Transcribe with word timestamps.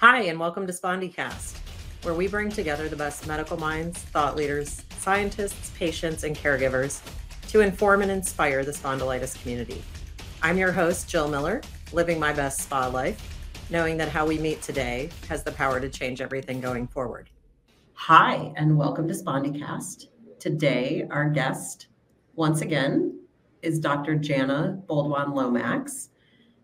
Hi, 0.00 0.22
and 0.22 0.40
welcome 0.40 0.66
to 0.66 0.72
SpondyCast, 0.72 1.58
where 2.04 2.14
we 2.14 2.26
bring 2.26 2.48
together 2.48 2.88
the 2.88 2.96
best 2.96 3.26
medical 3.26 3.58
minds, 3.58 3.98
thought 3.98 4.34
leaders, 4.34 4.82
scientists, 4.98 5.72
patients, 5.76 6.24
and 6.24 6.34
caregivers 6.34 7.02
to 7.48 7.60
inform 7.60 8.00
and 8.00 8.10
inspire 8.10 8.64
the 8.64 8.70
spondylitis 8.70 9.38
community. 9.42 9.82
I'm 10.40 10.56
your 10.56 10.72
host, 10.72 11.06
Jill 11.10 11.28
Miller, 11.28 11.60
living 11.92 12.18
my 12.18 12.32
best 12.32 12.62
spa 12.62 12.86
life, 12.86 13.20
knowing 13.68 13.98
that 13.98 14.08
how 14.08 14.24
we 14.24 14.38
meet 14.38 14.62
today 14.62 15.10
has 15.28 15.42
the 15.42 15.52
power 15.52 15.78
to 15.80 15.90
change 15.90 16.22
everything 16.22 16.62
going 16.62 16.86
forward. 16.86 17.28
Hi, 17.92 18.54
and 18.56 18.78
welcome 18.78 19.06
to 19.06 19.12
SpondyCast. 19.12 20.06
Today, 20.38 21.06
our 21.10 21.28
guest, 21.28 21.88
once 22.36 22.62
again, 22.62 23.20
is 23.60 23.78
Dr. 23.78 24.14
Jana 24.14 24.80
Bolduan 24.86 25.34
Lomax. 25.34 26.08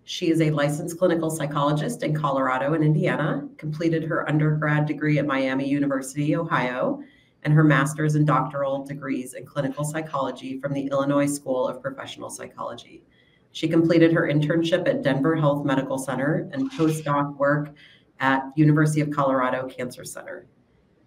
She 0.09 0.31
is 0.31 0.41
a 0.41 0.53
licensed 0.53 1.01
clinical 1.01 1.31
psychologist 1.31 2.05
in 2.05 2.15
Colorado 2.15 2.75
and 2.75 2.85
Indiana, 2.85 3.49
completed 3.59 4.05
her 4.05 4.29
undergrad 4.29 4.87
degree 4.87 5.19
at 5.19 5.27
Miami 5.27 5.69
University, 5.69 6.37
Ohio, 6.37 7.03
and 7.43 7.53
her 7.53 7.65
master's 7.65 8.15
and 8.15 8.25
doctoral 8.25 8.85
degrees 8.85 9.35
in 9.35 9.45
clinical 9.45 9.85
psychology 9.85 10.61
from 10.61 10.73
the 10.73 10.87
Illinois 10.87 11.27
School 11.27 11.67
of 11.67 11.83
Professional 11.83 12.31
Psychology. 12.31 13.03
She 13.51 13.67
completed 13.67 14.13
her 14.13 14.29
internship 14.29 14.87
at 14.87 15.03
Denver 15.03 15.35
Health 15.35 15.65
Medical 15.65 15.99
Center 15.99 16.49
and 16.53 16.71
postdoc 16.71 17.37
work 17.37 17.75
at 18.21 18.45
University 18.55 19.01
of 19.01 19.11
Colorado 19.11 19.67
Cancer 19.67 20.05
Center. 20.05 20.47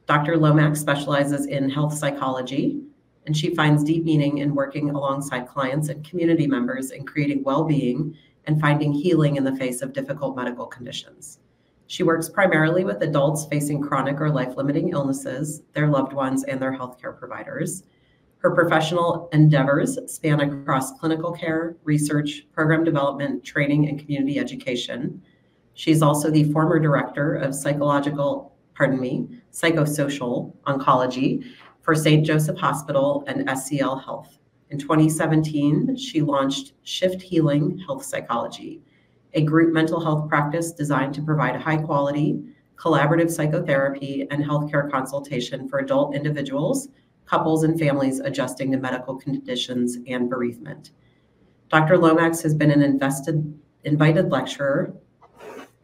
Dr. 0.07 0.35
Lomax 0.35 0.77
specializes 0.77 1.45
in 1.45 1.69
health 1.69 1.93
psychology, 1.93 2.81
and 3.25 3.37
she 3.37 3.55
finds 3.55 3.81
deep 3.81 4.03
meaning 4.03 4.39
in 4.39 4.53
working 4.53 4.89
alongside 4.89 5.47
clients 5.47 5.87
and 5.87 6.05
community 6.05 6.47
members 6.47 6.91
in 6.91 7.05
creating 7.05 7.43
well-being 7.43 8.13
and 8.45 8.59
finding 8.59 8.91
healing 8.93 9.35
in 9.35 9.43
the 9.43 9.55
face 9.55 9.81
of 9.81 9.93
difficult 9.93 10.35
medical 10.35 10.65
conditions. 10.65 11.39
She 11.87 12.03
works 12.03 12.29
primarily 12.29 12.83
with 12.83 13.01
adults 13.01 13.45
facing 13.45 13.81
chronic 13.81 14.21
or 14.21 14.29
life 14.29 14.55
limiting 14.55 14.89
illnesses, 14.89 15.63
their 15.73 15.87
loved 15.87 16.13
ones, 16.13 16.43
and 16.43 16.61
their 16.61 16.77
healthcare 16.77 17.17
providers. 17.17 17.83
Her 18.37 18.51
professional 18.51 19.27
endeavors 19.33 19.99
span 20.05 20.39
across 20.39 20.97
clinical 20.99 21.31
care, 21.33 21.75
research, 21.83 22.45
program 22.53 22.83
development, 22.83 23.43
training, 23.43 23.89
and 23.89 23.99
community 23.99 24.39
education. 24.39 25.21
She's 25.73 26.01
also 26.01 26.29
the 26.29 26.51
former 26.53 26.79
director 26.79 27.35
of 27.35 27.53
psychological, 27.53 28.55
pardon 28.75 28.99
me, 28.99 29.27
psychosocial 29.51 30.53
oncology 30.67 31.43
for 31.81 31.95
St. 31.95 32.25
Joseph 32.25 32.57
Hospital 32.57 33.23
and 33.27 33.47
SCL 33.47 34.03
Health. 34.03 34.38
In 34.69 34.77
2017, 34.77 35.95
she 35.97 36.21
launched 36.21 36.73
Shift 36.83 37.23
Healing 37.23 37.79
Health 37.79 38.05
Psychology, 38.05 38.83
a 39.33 39.41
group 39.41 39.73
mental 39.73 39.99
health 39.99 40.29
practice 40.29 40.71
designed 40.71 41.15
to 41.15 41.23
provide 41.23 41.55
high 41.55 41.77
quality, 41.77 42.43
collaborative 42.75 43.31
psychotherapy 43.31 44.27
and 44.29 44.43
healthcare 44.43 44.89
consultation 44.89 45.67
for 45.67 45.79
adult 45.79 46.15
individuals, 46.15 46.89
couples, 47.25 47.63
and 47.63 47.79
families 47.79 48.19
adjusting 48.19 48.71
to 48.71 48.77
medical 48.77 49.15
conditions 49.15 49.97
and 50.07 50.29
bereavement. 50.29 50.91
Dr. 51.69 51.97
Lomax 51.97 52.41
has 52.41 52.53
been 52.53 52.71
an 52.71 52.83
invested, 52.83 53.59
invited 53.85 54.29
lecturer, 54.29 54.93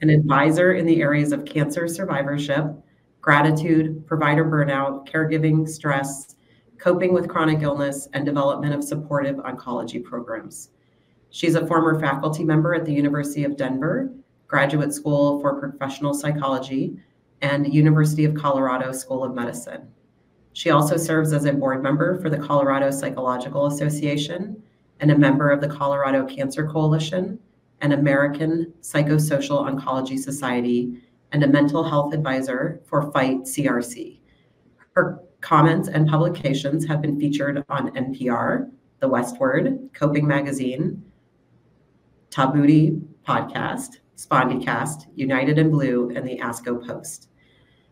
an 0.01 0.09
advisor 0.09 0.73
in 0.73 0.85
the 0.85 1.01
areas 1.01 1.31
of 1.31 1.43
cancer 1.43 1.87
survivorship, 1.87 2.65
gratitude, 3.21 4.05
provider 4.05 4.45
burnout, 4.45 5.07
caregiving, 5.07 5.67
stress, 5.67 6.34
coping 6.85 7.13
with 7.13 7.27
chronic 7.27 7.63
illness, 7.63 8.07
and 8.13 8.27
development 8.27 8.71
of 8.71 8.83
supportive 8.83 9.37
oncology 9.37 10.03
programs. 10.03 10.69
She's 11.31 11.55
a 11.55 11.65
former 11.65 11.99
faculty 11.99 12.43
member 12.43 12.75
at 12.75 12.85
the 12.85 12.93
University 12.93 13.43
of 13.43 13.57
Denver, 13.57 14.13
Graduate 14.47 14.93
School 14.93 15.41
for 15.41 15.59
Professional 15.59 16.13
Psychology, 16.13 16.95
and 17.41 17.73
University 17.73 18.23
of 18.23 18.35
Colorado 18.35 18.91
School 18.91 19.23
of 19.23 19.33
Medicine. 19.33 19.87
She 20.53 20.69
also 20.69 20.95
serves 20.95 21.33
as 21.33 21.45
a 21.45 21.53
board 21.53 21.81
member 21.81 22.21
for 22.21 22.29
the 22.29 22.37
Colorado 22.37 22.91
Psychological 22.91 23.65
Association 23.65 24.61
and 24.99 25.09
a 25.09 25.17
member 25.17 25.49
of 25.49 25.61
the 25.61 25.67
Colorado 25.67 26.23
Cancer 26.23 26.67
Coalition, 26.67 27.39
an 27.81 27.93
American 27.93 28.71
Psychosocial 28.81 29.67
Oncology 29.67 30.19
Society, 30.19 31.01
and 31.31 31.43
a 31.43 31.47
mental 31.47 31.83
health 31.83 32.13
advisor 32.13 32.79
for 32.85 33.11
FIGHT 33.11 33.41
CRC. 33.41 34.19
Her 34.93 35.24
comments 35.45 35.87
and 35.89 36.09
publications 36.09 36.87
have 36.87 37.03
been 37.03 37.19
featured 37.19 37.63
on 37.69 37.91
NPR, 37.91 38.71
The 38.99 39.07
Westword, 39.07 39.93
Coping 39.93 40.25
Magazine, 40.25 41.03
Tabuti 42.31 42.99
Podcast, 43.27 43.99
SpondyCast, 44.17 45.05
United 45.13 45.59
in 45.59 45.69
Blue, 45.69 46.09
and 46.15 46.27
the 46.27 46.39
ASCO 46.39 46.83
Post. 46.87 47.29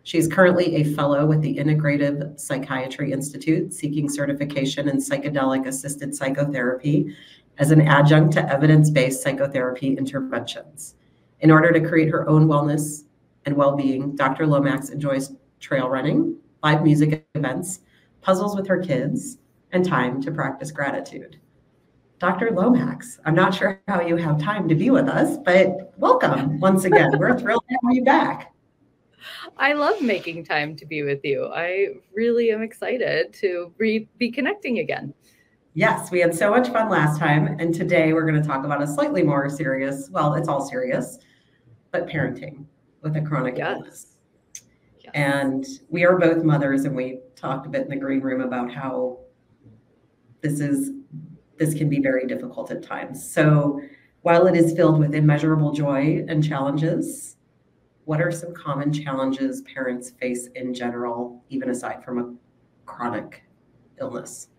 She 0.01 0.17
is 0.17 0.27
currently 0.27 0.77
a 0.77 0.95
fellow 0.95 1.27
with 1.27 1.43
the 1.43 1.55
Integrative 1.55 2.39
Psychiatry 2.39 3.11
Institute, 3.11 3.71
seeking 3.71 4.09
certification 4.09 4.89
in 4.89 4.97
psychedelic 4.97 5.67
assisted 5.67 6.15
psychotherapy 6.15 7.15
as 7.59 7.69
an 7.69 7.81
adjunct 7.81 8.33
to 8.33 8.51
evidence 8.51 8.89
based 8.89 9.21
psychotherapy 9.21 9.95
interventions. 9.95 10.95
In 11.41 11.51
order 11.51 11.71
to 11.71 11.87
create 11.87 12.09
her 12.09 12.27
own 12.27 12.47
wellness 12.47 13.03
and 13.45 13.55
well 13.55 13.75
being, 13.75 14.15
Dr. 14.15 14.47
Lomax 14.47 14.89
enjoys 14.89 15.35
trail 15.59 15.87
running, 15.87 16.39
live 16.63 16.81
music 16.81 17.25
events, 17.35 17.81
puzzles 18.21 18.55
with 18.55 18.65
her 18.67 18.79
kids, 18.79 19.37
and 19.73 19.85
time 19.85 20.21
to 20.21 20.31
practice 20.31 20.71
gratitude. 20.71 21.37
Dr. 22.19 22.51
Lomax, 22.51 23.19
I'm 23.25 23.35
not 23.35 23.53
sure 23.53 23.81
how 23.89 23.99
you 23.99 24.15
have 24.15 24.39
time 24.39 24.69
to 24.69 24.75
be 24.75 24.89
with 24.89 25.09
us, 25.09 25.37
but 25.43 25.93
welcome 25.97 26.61
once 26.61 26.85
again. 26.85 27.11
We're 27.19 27.37
thrilled 27.37 27.65
to 27.67 27.77
have 27.83 27.93
you 27.93 28.03
back. 28.05 28.53
I 29.57 29.73
love 29.73 30.01
making 30.01 30.45
time 30.45 30.77
to 30.77 30.85
be 30.85 31.03
with 31.03 31.19
you. 31.25 31.51
I 31.53 31.95
really 32.15 32.51
am 32.51 32.61
excited 32.61 33.33
to 33.41 33.73
re- 33.77 34.07
be 34.17 34.31
connecting 34.31 34.79
again. 34.79 35.13
Yes, 35.73 36.11
we 36.11 36.21
had 36.21 36.33
so 36.33 36.49
much 36.49 36.69
fun 36.69 36.89
last 36.89 37.19
time. 37.19 37.57
And 37.59 37.73
today 37.73 38.13
we're 38.13 38.25
going 38.25 38.41
to 38.41 38.47
talk 38.47 38.63
about 38.63 38.81
a 38.81 38.87
slightly 38.87 39.23
more 39.23 39.49
serious, 39.49 40.09
well, 40.11 40.35
it's 40.35 40.47
all 40.47 40.65
serious, 40.65 41.19
but 41.91 42.07
parenting 42.07 42.65
with 43.01 43.17
a 43.17 43.21
chronic 43.21 43.57
yes. 43.57 43.75
illness. 43.75 44.12
Mm-hmm. 45.15 45.21
And 45.21 45.65
we 45.89 46.05
are 46.05 46.17
both 46.17 46.43
mothers, 46.43 46.85
and 46.85 46.95
we 46.95 47.19
talked 47.35 47.65
a 47.65 47.69
bit 47.69 47.83
in 47.83 47.89
the 47.89 47.95
green 47.95 48.21
room 48.21 48.41
about 48.41 48.71
how 48.71 49.19
this 50.41 50.59
is 50.59 50.91
this 51.57 51.73
can 51.73 51.87
be 51.87 51.99
very 51.99 52.25
difficult 52.25 52.71
at 52.71 52.83
times. 52.83 53.31
So 53.31 53.79
while 54.21 54.47
it 54.47 54.55
is 54.55 54.73
filled 54.73 54.99
with 54.99 55.13
immeasurable 55.13 55.71
joy 55.71 56.25
and 56.27 56.43
challenges, 56.43 57.37
what 58.05 58.21
are 58.21 58.31
some 58.31 58.53
common 58.53 58.91
challenges 58.91 59.61
parents 59.61 60.09
face 60.11 60.47
in 60.55 60.73
general, 60.73 61.43
even 61.49 61.69
aside 61.69 62.03
from 62.03 62.17
a 62.17 62.33
chronic 62.85 63.43
illness? 63.99 64.49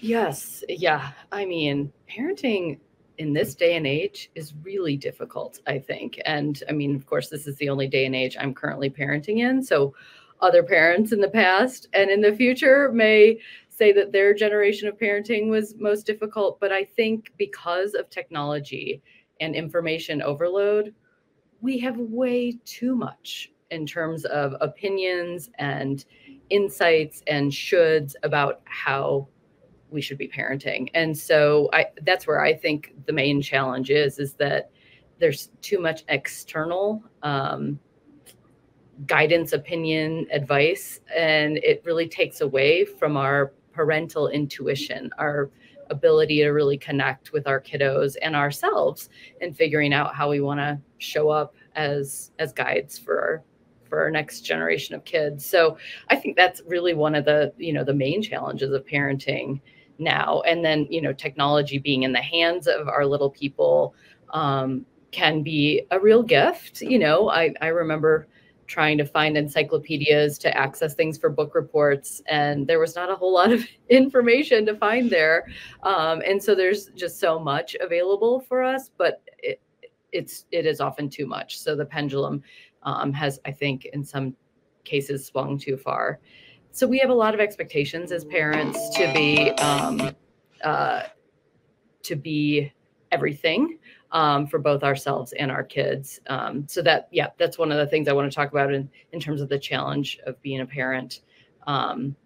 Yes. 0.00 0.62
Yeah. 0.68 1.12
I 1.32 1.46
mean, 1.46 1.92
parenting 2.10 2.78
in 3.18 3.32
this 3.32 3.54
day 3.54 3.76
and 3.76 3.86
age 3.86 4.30
is 4.34 4.54
really 4.62 4.96
difficult, 4.96 5.60
I 5.66 5.78
think. 5.78 6.20
And 6.24 6.62
I 6.68 6.72
mean, 6.72 6.94
of 6.94 7.06
course, 7.06 7.28
this 7.28 7.46
is 7.46 7.56
the 7.56 7.68
only 7.68 7.86
day 7.86 8.06
and 8.06 8.14
age 8.14 8.36
I'm 8.38 8.54
currently 8.54 8.90
parenting 8.90 9.38
in. 9.38 9.62
So 9.62 9.94
other 10.40 10.62
parents 10.62 11.12
in 11.12 11.20
the 11.20 11.28
past 11.28 11.88
and 11.92 12.10
in 12.10 12.20
the 12.20 12.34
future 12.34 12.90
may 12.92 13.38
say 13.68 13.92
that 13.92 14.12
their 14.12 14.34
generation 14.34 14.88
of 14.88 14.98
parenting 14.98 15.48
was 15.48 15.74
most 15.78 16.06
difficult. 16.06 16.60
But 16.60 16.72
I 16.72 16.84
think 16.84 17.32
because 17.38 17.94
of 17.94 18.10
technology 18.10 19.02
and 19.40 19.54
information 19.54 20.22
overload, 20.22 20.94
we 21.60 21.78
have 21.78 21.96
way 21.98 22.58
too 22.64 22.94
much 22.94 23.50
in 23.70 23.86
terms 23.86 24.24
of 24.26 24.54
opinions 24.60 25.50
and 25.58 26.04
insights 26.50 27.22
and 27.26 27.50
shoulds 27.50 28.14
about 28.22 28.60
how 28.64 29.26
we 29.94 30.02
should 30.02 30.18
be 30.18 30.28
parenting. 30.28 30.90
And 30.92 31.16
so 31.16 31.70
I 31.72 31.86
that's 32.02 32.26
where 32.26 32.42
I 32.42 32.52
think 32.52 32.94
the 33.06 33.12
main 33.12 33.40
challenge 33.40 33.90
is 33.90 34.18
is 34.18 34.34
that 34.34 34.70
there's 35.18 35.50
too 35.62 35.80
much 35.80 36.04
external 36.08 37.02
um, 37.22 37.78
guidance, 39.06 39.52
opinion, 39.52 40.26
advice, 40.32 41.00
and 41.14 41.56
it 41.58 41.82
really 41.84 42.08
takes 42.08 42.40
away 42.40 42.84
from 42.84 43.16
our 43.16 43.52
parental 43.72 44.28
intuition, 44.28 45.10
our 45.18 45.50
ability 45.90 46.38
to 46.38 46.48
really 46.48 46.78
connect 46.78 47.32
with 47.32 47.46
our 47.46 47.60
kiddos 47.60 48.16
and 48.22 48.34
ourselves 48.34 49.08
and 49.40 49.56
figuring 49.56 49.92
out 49.92 50.14
how 50.14 50.28
we 50.30 50.40
want 50.40 50.58
to 50.58 50.78
show 50.98 51.28
up 51.28 51.54
as 51.76 52.32
as 52.38 52.52
guides 52.52 52.98
for 52.98 53.20
our 53.20 53.42
for 53.94 54.02
our 54.02 54.10
next 54.10 54.40
generation 54.40 54.94
of 54.94 55.04
kids. 55.04 55.46
So 55.46 55.78
I 56.08 56.16
think 56.16 56.36
that's 56.36 56.62
really 56.66 56.94
one 56.94 57.14
of 57.14 57.24
the, 57.24 57.52
you 57.58 57.72
know, 57.72 57.84
the 57.84 57.94
main 57.94 58.22
challenges 58.22 58.72
of 58.72 58.84
parenting 58.84 59.60
now 59.98 60.40
and 60.42 60.64
then 60.64 60.86
you 60.90 61.00
know 61.00 61.12
technology 61.12 61.78
being 61.78 62.02
in 62.02 62.12
the 62.12 62.20
hands 62.20 62.66
of 62.66 62.88
our 62.88 63.06
little 63.06 63.30
people 63.30 63.94
um, 64.30 64.84
can 65.10 65.42
be 65.42 65.82
a 65.90 66.00
real 66.00 66.22
gift 66.22 66.80
you 66.80 66.98
know 66.98 67.28
i, 67.30 67.52
I 67.60 67.68
remember 67.68 68.26
trying 68.66 68.96
to 68.96 69.04
find 69.04 69.36
encyclopedias 69.36 70.38
to 70.38 70.56
access 70.56 70.94
things 70.94 71.18
for 71.18 71.28
book 71.28 71.54
reports 71.54 72.22
and 72.28 72.66
there 72.66 72.78
was 72.78 72.96
not 72.96 73.10
a 73.10 73.14
whole 73.14 73.32
lot 73.32 73.52
of 73.52 73.62
information 73.90 74.64
to 74.66 74.74
find 74.76 75.10
there 75.10 75.46
um, 75.82 76.22
and 76.26 76.42
so 76.42 76.54
there's 76.54 76.86
just 76.96 77.20
so 77.20 77.38
much 77.38 77.76
available 77.80 78.40
for 78.40 78.62
us 78.62 78.90
but 78.96 79.22
it, 79.38 79.60
it's 80.14 80.46
it 80.52 80.64
is 80.64 80.80
often 80.80 81.10
too 81.10 81.26
much. 81.26 81.58
So 81.58 81.76
the 81.76 81.84
pendulum 81.84 82.42
um, 82.84 83.12
has, 83.12 83.40
I 83.44 83.50
think, 83.50 83.86
in 83.86 84.02
some 84.04 84.34
cases, 84.84 85.26
swung 85.26 85.58
too 85.58 85.76
far. 85.76 86.20
So 86.74 86.88
we 86.88 86.98
have 86.98 87.10
a 87.10 87.14
lot 87.14 87.34
of 87.34 87.40
expectations 87.40 88.10
as 88.10 88.24
parents 88.24 88.90
to 88.96 89.12
be 89.14 89.52
um, 89.52 90.10
uh, 90.64 91.04
to 92.02 92.16
be 92.16 92.72
everything 93.12 93.78
um, 94.10 94.48
for 94.48 94.58
both 94.58 94.82
ourselves 94.82 95.32
and 95.34 95.52
our 95.52 95.62
kids. 95.62 96.18
Um, 96.26 96.66
so 96.66 96.82
that, 96.82 97.06
yeah, 97.12 97.28
that's 97.38 97.58
one 97.58 97.70
of 97.70 97.78
the 97.78 97.86
things 97.86 98.08
I 98.08 98.12
want 98.12 98.28
to 98.28 98.34
talk 98.34 98.50
about 98.50 98.74
in, 98.74 98.90
in 99.12 99.20
terms 99.20 99.40
of 99.40 99.48
the 99.48 99.58
challenge 99.58 100.18
of 100.26 100.42
being 100.42 100.62
a 100.62 100.66
parent. 100.66 101.20
Um, 101.68 102.16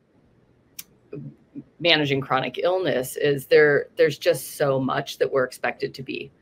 managing 1.78 2.22
chronic 2.22 2.58
illness 2.62 3.18
is 3.18 3.44
there 3.46 3.88
there's 3.96 4.16
just 4.16 4.56
so 4.56 4.80
much 4.80 5.18
that 5.18 5.30
we're 5.30 5.44
expected 5.44 5.92
to 5.92 6.02
be 6.02 6.32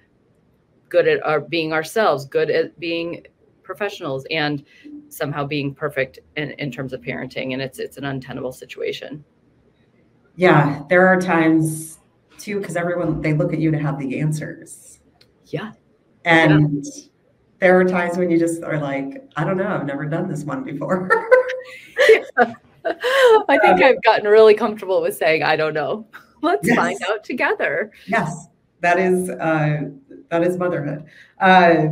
good 0.88 1.09
at 1.09 1.25
our 1.25 1.41
being 1.41 1.73
ourselves 1.73 2.25
good 2.26 2.50
at 2.50 2.79
being 2.79 3.25
professionals 3.62 4.26
and 4.31 4.64
somehow 5.08 5.44
being 5.44 5.75
perfect 5.75 6.19
in, 6.37 6.50
in 6.53 6.70
terms 6.70 6.93
of 6.93 7.00
parenting 7.00 7.53
and 7.53 7.62
it's 7.62 7.79
it's 7.79 7.97
an 7.97 8.05
untenable 8.05 8.53
situation 8.53 9.25
yeah 10.37 10.82
there 10.88 11.06
are 11.06 11.20
times 11.20 11.99
too 12.38 12.58
because 12.61 12.76
everyone 12.76 13.20
they 13.20 13.32
look 13.32 13.53
at 13.53 13.58
you 13.58 13.70
to 13.70 13.79
have 13.79 13.99
the 13.99 14.20
answers 14.20 14.97
yeah. 15.47 15.73
And 16.25 16.85
yeah. 16.85 17.03
there 17.61 17.81
are 17.81 17.85
times 17.85 18.17
when 18.17 18.31
you 18.31 18.38
just 18.38 18.62
are 18.62 18.79
like, 18.79 19.29
I 19.37 19.44
don't 19.44 19.56
know, 19.56 19.69
I've 19.69 19.87
never 19.87 20.05
done 20.06 20.29
this 20.29 20.44
one 20.44 20.64
before. 20.64 21.09
yeah. 22.09 22.55
I 23.49 23.59
think 23.59 23.82
I've 23.82 24.02
gotten 24.02 24.26
really 24.26 24.55
comfortable 24.55 25.02
with 25.02 25.17
saying, 25.17 25.43
I 25.43 25.56
don't 25.56 25.75
know. 25.75 26.06
Let's 26.43 26.67
yes. 26.67 26.76
find 26.76 26.99
out 27.09 27.25
together. 27.25 27.91
Yes, 28.06 28.47
that 28.81 29.00
is 29.00 29.29
uh, 29.29 29.88
that 30.31 30.44
is 30.44 30.56
motherhood. 30.56 31.05
Uh, 31.41 31.87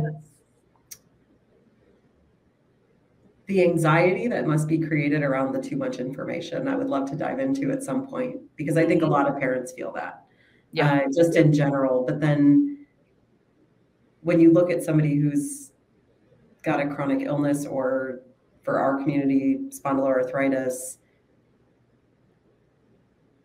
the 3.47 3.63
anxiety 3.63 4.27
that 4.27 4.47
must 4.47 4.67
be 4.67 4.79
created 4.79 5.21
around 5.21 5.51
the 5.51 5.61
too 5.61 5.77
much 5.77 5.99
information, 5.99 6.67
I 6.67 6.75
would 6.75 6.87
love 6.87 7.09
to 7.11 7.15
dive 7.15 7.39
into 7.39 7.71
at 7.71 7.83
some 7.83 8.07
point 8.07 8.37
because 8.55 8.75
I 8.77 8.85
think 8.85 9.03
a 9.03 9.07
lot 9.07 9.27
of 9.27 9.39
parents 9.39 9.71
feel 9.71 9.91
that. 9.93 10.25
Yeah. 10.71 10.93
Uh, 10.93 11.07
just 11.15 11.35
in 11.35 11.53
general. 11.53 12.03
But 12.05 12.19
then 12.19 12.85
when 14.21 14.39
you 14.39 14.51
look 14.51 14.71
at 14.71 14.83
somebody 14.83 15.15
who's 15.15 15.71
got 16.63 16.79
a 16.79 16.87
chronic 16.87 17.21
illness 17.21 17.65
or 17.67 18.21
for 18.63 18.79
our 18.79 18.97
community 18.97 19.59
spondyloarthritis 19.69 20.97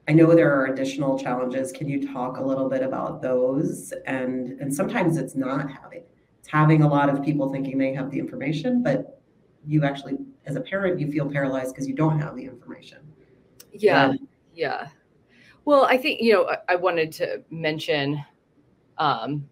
i 0.08 0.12
know 0.12 0.35
there 0.35 0.50
are 0.50 0.67
additional 0.67 1.19
challenges 1.19 1.70
can 1.70 1.87
you 1.87 2.11
talk 2.11 2.38
a 2.38 2.43
little 2.43 2.69
bit 2.70 2.82
about 2.82 3.20
those 3.20 3.93
and 4.06 4.58
and 4.61 4.75
sometimes 4.75 5.19
it's 5.19 5.37
not 5.37 5.70
having 5.70 6.02
it's 6.38 6.49
having 6.49 6.82
a 6.82 6.88
lot 6.88 7.11
of 7.11 7.23
people 7.23 7.52
thinking 7.52 7.76
they 7.76 7.93
have 7.93 8.11
the 8.11 8.19
information 8.19 8.82
but 8.82 9.19
you 9.67 9.85
actually 9.85 10.19
as 10.47 10.57
a 10.57 10.61
parent 10.61 10.99
you 10.99 11.11
feel 11.11 11.31
paralyzed 11.31 11.75
because 11.75 11.87
you 11.87 11.95
don't 11.95 12.19
have 12.19 12.37
the 12.37 12.45
information. 12.45 12.99
Yeah 13.73 14.15
yeah. 14.55 14.89
Well 15.65 15.85
i 15.85 15.97
think 15.97 16.21
you 16.21 16.33
know 16.33 16.49
i, 16.49 16.57
I 16.71 16.77
wanted 16.77 17.12
to 17.12 17.43
mention 17.51 18.25
um, 18.99 19.49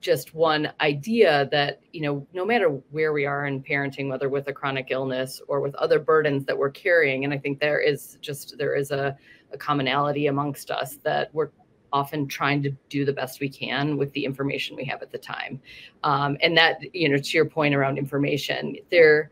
just 0.00 0.34
one 0.34 0.72
idea 0.80 1.48
that 1.52 1.80
you 1.92 2.02
know 2.02 2.26
no 2.32 2.44
matter 2.44 2.68
where 2.90 3.12
we 3.12 3.24
are 3.24 3.46
in 3.46 3.62
parenting 3.62 4.08
whether 4.08 4.28
with 4.28 4.48
a 4.48 4.52
chronic 4.52 4.88
illness 4.90 5.40
or 5.48 5.60
with 5.60 5.74
other 5.76 5.98
burdens 5.98 6.44
that 6.44 6.58
we're 6.58 6.70
carrying 6.70 7.24
and 7.24 7.32
i 7.32 7.38
think 7.38 7.60
there 7.60 7.80
is 7.80 8.18
just 8.20 8.58
there 8.58 8.74
is 8.74 8.90
a, 8.90 9.16
a 9.52 9.58
commonality 9.58 10.26
amongst 10.26 10.70
us 10.70 10.96
that 11.04 11.32
we're 11.32 11.50
often 11.92 12.26
trying 12.26 12.62
to 12.62 12.70
do 12.88 13.04
the 13.04 13.12
best 13.12 13.40
we 13.40 13.48
can 13.48 13.96
with 13.96 14.12
the 14.12 14.24
information 14.24 14.76
we 14.76 14.84
have 14.84 15.02
at 15.02 15.10
the 15.10 15.18
time 15.18 15.60
um, 16.04 16.36
and 16.40 16.56
that 16.56 16.78
you 16.94 17.08
know 17.08 17.16
to 17.16 17.36
your 17.36 17.46
point 17.46 17.74
around 17.74 17.98
information 17.98 18.76
there 18.90 19.30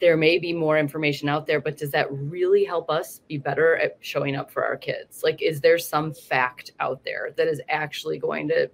there 0.00 0.16
may 0.16 0.38
be 0.38 0.52
more 0.52 0.78
information 0.78 1.28
out 1.28 1.46
there 1.46 1.60
but 1.60 1.76
does 1.76 1.90
that 1.90 2.06
really 2.12 2.64
help 2.64 2.88
us 2.88 3.20
be 3.28 3.36
better 3.36 3.76
at 3.76 3.96
showing 4.00 4.36
up 4.36 4.50
for 4.50 4.64
our 4.64 4.76
kids 4.76 5.22
like 5.22 5.42
is 5.42 5.60
there 5.60 5.78
some 5.78 6.12
fact 6.12 6.72
out 6.80 7.02
there 7.04 7.30
that 7.36 7.48
is 7.48 7.60
actually 7.68 8.18
going 8.18 8.48
to 8.48 8.70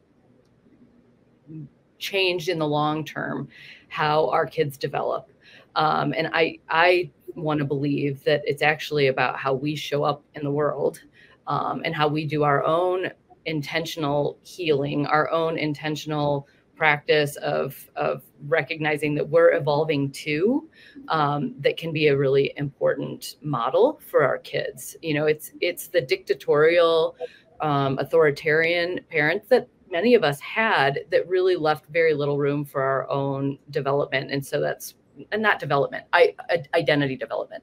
change 1.98 2.48
in 2.48 2.58
the 2.58 2.66
long 2.66 3.04
term 3.04 3.48
how 3.88 4.28
our 4.30 4.46
kids 4.46 4.76
develop. 4.76 5.30
Um, 5.76 6.14
and 6.16 6.28
I, 6.32 6.58
I 6.68 7.10
want 7.34 7.58
to 7.58 7.64
believe 7.64 8.22
that 8.24 8.42
it's 8.44 8.62
actually 8.62 9.08
about 9.08 9.38
how 9.38 9.54
we 9.54 9.74
show 9.74 10.04
up 10.04 10.22
in 10.34 10.44
the 10.44 10.50
world 10.50 11.00
um, 11.46 11.82
and 11.84 11.94
how 11.94 12.08
we 12.08 12.26
do 12.26 12.42
our 12.42 12.64
own 12.64 13.10
intentional 13.46 14.38
healing, 14.42 15.06
our 15.06 15.30
own 15.30 15.58
intentional 15.58 16.48
practice 16.76 17.36
of, 17.36 17.88
of 17.94 18.22
recognizing 18.48 19.14
that 19.14 19.28
we're 19.28 19.52
evolving 19.52 20.10
too 20.10 20.68
um, 21.08 21.54
that 21.60 21.76
can 21.76 21.92
be 21.92 22.08
a 22.08 22.16
really 22.16 22.52
important 22.56 23.36
model 23.42 24.00
for 24.06 24.24
our 24.24 24.38
kids. 24.38 24.96
You 25.02 25.14
know 25.14 25.26
it's 25.26 25.52
it's 25.60 25.86
the 25.86 26.00
dictatorial 26.00 27.16
um, 27.60 27.98
authoritarian 27.98 29.00
parents 29.08 29.46
that 29.48 29.68
many 29.90 30.14
of 30.14 30.24
us 30.24 30.40
had 30.40 31.04
that 31.10 31.28
really 31.28 31.54
left 31.54 31.86
very 31.86 32.14
little 32.14 32.36
room 32.36 32.64
for 32.64 32.82
our 32.82 33.08
own 33.08 33.58
development. 33.70 34.30
And 34.32 34.44
so 34.44 34.60
that's 34.60 34.94
and 35.32 35.42
not 35.42 35.58
development 35.58 36.04
I, 36.12 36.34
identity 36.74 37.16
development. 37.16 37.62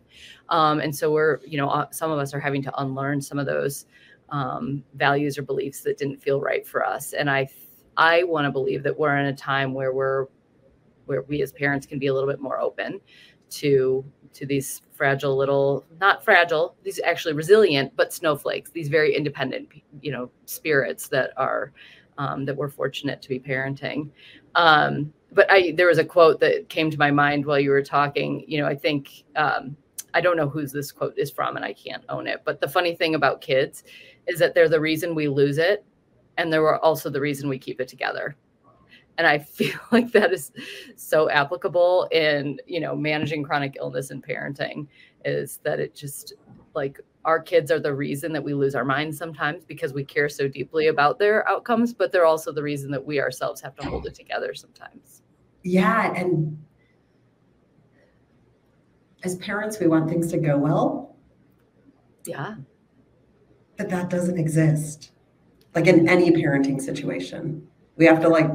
Um, 0.49 0.79
and 0.79 0.95
so 0.95 1.11
we're 1.11 1.39
you 1.45 1.57
know 1.57 1.69
uh, 1.69 1.89
some 1.91 2.11
of 2.11 2.19
us 2.19 2.33
are 2.33 2.39
having 2.39 2.63
to 2.63 2.81
unlearn 2.81 3.21
some 3.21 3.39
of 3.39 3.45
those 3.45 3.85
um, 4.29 4.83
values 4.95 5.37
or 5.37 5.41
beliefs 5.41 5.81
that 5.81 5.97
didn't 5.97 6.21
feel 6.21 6.39
right 6.39 6.65
for 6.65 6.85
us. 6.85 7.13
And 7.13 7.29
i 7.29 7.47
i 7.97 8.23
want 8.23 8.45
to 8.45 8.51
believe 8.51 8.83
that 8.83 8.97
we're 8.97 9.17
in 9.17 9.25
a 9.27 9.35
time 9.35 9.73
where 9.73 9.93
we're 9.93 10.27
where 11.05 11.23
we 11.23 11.41
as 11.41 11.51
parents 11.51 11.85
can 11.85 11.99
be 11.99 12.07
a 12.07 12.13
little 12.13 12.29
bit 12.29 12.39
more 12.39 12.59
open 12.59 13.01
to 13.49 14.03
to 14.33 14.45
these 14.45 14.81
fragile 14.93 15.35
little 15.35 15.85
not 15.99 16.23
fragile 16.23 16.75
these 16.83 16.99
actually 17.03 17.33
resilient 17.33 17.91
but 17.95 18.13
snowflakes 18.13 18.71
these 18.71 18.87
very 18.87 19.13
independent 19.15 19.67
you 20.01 20.11
know 20.11 20.31
spirits 20.45 21.09
that 21.09 21.31
are 21.37 21.73
um, 22.17 22.45
that 22.45 22.55
we're 22.55 22.69
fortunate 22.69 23.21
to 23.21 23.29
be 23.29 23.39
parenting. 23.39 24.09
Um, 24.55 25.13
but 25.31 25.49
I, 25.49 25.71
there 25.71 25.87
was 25.87 25.97
a 25.97 26.05
quote 26.05 26.39
that 26.41 26.69
came 26.69 26.91
to 26.91 26.97
my 26.97 27.11
mind 27.11 27.45
while 27.45 27.59
you 27.59 27.69
were 27.69 27.83
talking. 27.83 28.43
You 28.47 28.61
know, 28.61 28.67
I 28.67 28.75
think 28.75 29.23
um, 29.35 29.75
I 30.13 30.21
don't 30.21 30.37
know 30.37 30.49
whose 30.49 30.71
this 30.71 30.91
quote 30.91 31.17
is 31.17 31.31
from, 31.31 31.55
and 31.55 31.65
I 31.65 31.73
can't 31.73 32.03
own 32.09 32.27
it. 32.27 32.41
But 32.43 32.59
the 32.59 32.67
funny 32.67 32.95
thing 32.95 33.15
about 33.15 33.41
kids 33.41 33.83
is 34.27 34.39
that 34.39 34.53
they're 34.53 34.69
the 34.69 34.79
reason 34.79 35.15
we 35.15 35.27
lose 35.27 35.57
it, 35.57 35.85
and 36.37 36.51
they're 36.51 36.77
also 36.79 37.09
the 37.09 37.21
reason 37.21 37.49
we 37.49 37.59
keep 37.59 37.79
it 37.79 37.87
together. 37.87 38.35
And 39.17 39.25
I 39.25 39.39
feel 39.39 39.79
like 39.91 40.11
that 40.11 40.33
is 40.33 40.51
so 40.95 41.29
applicable 41.29 42.07
in 42.11 42.59
you 42.65 42.79
know 42.79 42.95
managing 42.95 43.43
chronic 43.43 43.77
illness 43.79 44.11
and 44.11 44.23
parenting. 44.23 44.87
Is 45.23 45.59
that 45.63 45.79
it 45.79 45.95
just 45.95 46.33
like 46.73 46.99
our 47.25 47.39
kids 47.39 47.71
are 47.71 47.79
the 47.79 47.93
reason 47.93 48.33
that 48.33 48.43
we 48.43 48.53
lose 48.53 48.73
our 48.75 48.85
minds 48.85 49.17
sometimes 49.17 49.63
because 49.65 49.93
we 49.93 50.03
care 50.03 50.29
so 50.29 50.47
deeply 50.47 50.87
about 50.87 51.19
their 51.19 51.47
outcomes, 51.47 51.93
but 51.93 52.11
they're 52.11 52.25
also 52.25 52.51
the 52.51 52.63
reason 52.63 52.89
that 52.91 53.05
we 53.05 53.19
ourselves 53.19 53.61
have 53.61 53.75
to 53.75 53.87
hold 53.87 54.07
it 54.07 54.15
together 54.15 54.53
sometimes. 54.53 55.21
Yeah. 55.63 56.13
And 56.13 56.57
as 59.23 59.35
parents, 59.35 59.79
we 59.79 59.87
want 59.87 60.09
things 60.09 60.31
to 60.31 60.37
go 60.37 60.57
well. 60.57 61.15
Yeah. 62.25 62.55
But 63.77 63.89
that 63.89 64.09
doesn't 64.09 64.39
exist. 64.39 65.11
Like 65.75 65.87
in 65.87 66.09
any 66.09 66.31
parenting 66.31 66.81
situation, 66.81 67.67
we 67.97 68.05
have 68.05 68.19
to 68.21 68.29
like 68.29 68.49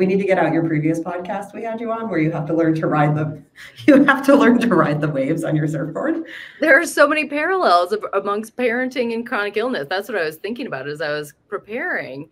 we 0.00 0.06
need 0.06 0.18
to 0.18 0.24
get 0.24 0.38
out 0.38 0.50
your 0.50 0.66
previous 0.66 0.98
podcast 0.98 1.52
we 1.52 1.62
had 1.62 1.78
you 1.78 1.92
on 1.92 2.08
where 2.08 2.18
you 2.18 2.32
have 2.32 2.46
to 2.46 2.54
learn 2.54 2.74
to 2.74 2.86
ride 2.86 3.14
the 3.14 3.38
you 3.86 4.02
have 4.04 4.24
to 4.24 4.34
learn 4.34 4.58
to 4.58 4.68
ride 4.68 4.98
the 4.98 5.08
waves 5.08 5.44
on 5.44 5.54
your 5.54 5.68
surfboard. 5.68 6.24
There 6.58 6.80
are 6.80 6.86
so 6.86 7.06
many 7.06 7.28
parallels 7.28 7.92
of, 7.92 8.02
amongst 8.14 8.56
parenting 8.56 9.12
and 9.12 9.26
chronic 9.26 9.58
illness. 9.58 9.86
That's 9.90 10.08
what 10.08 10.16
i 10.16 10.24
was 10.24 10.36
thinking 10.36 10.66
about 10.66 10.88
as 10.88 11.02
i 11.02 11.10
was 11.10 11.34
preparing. 11.48 12.30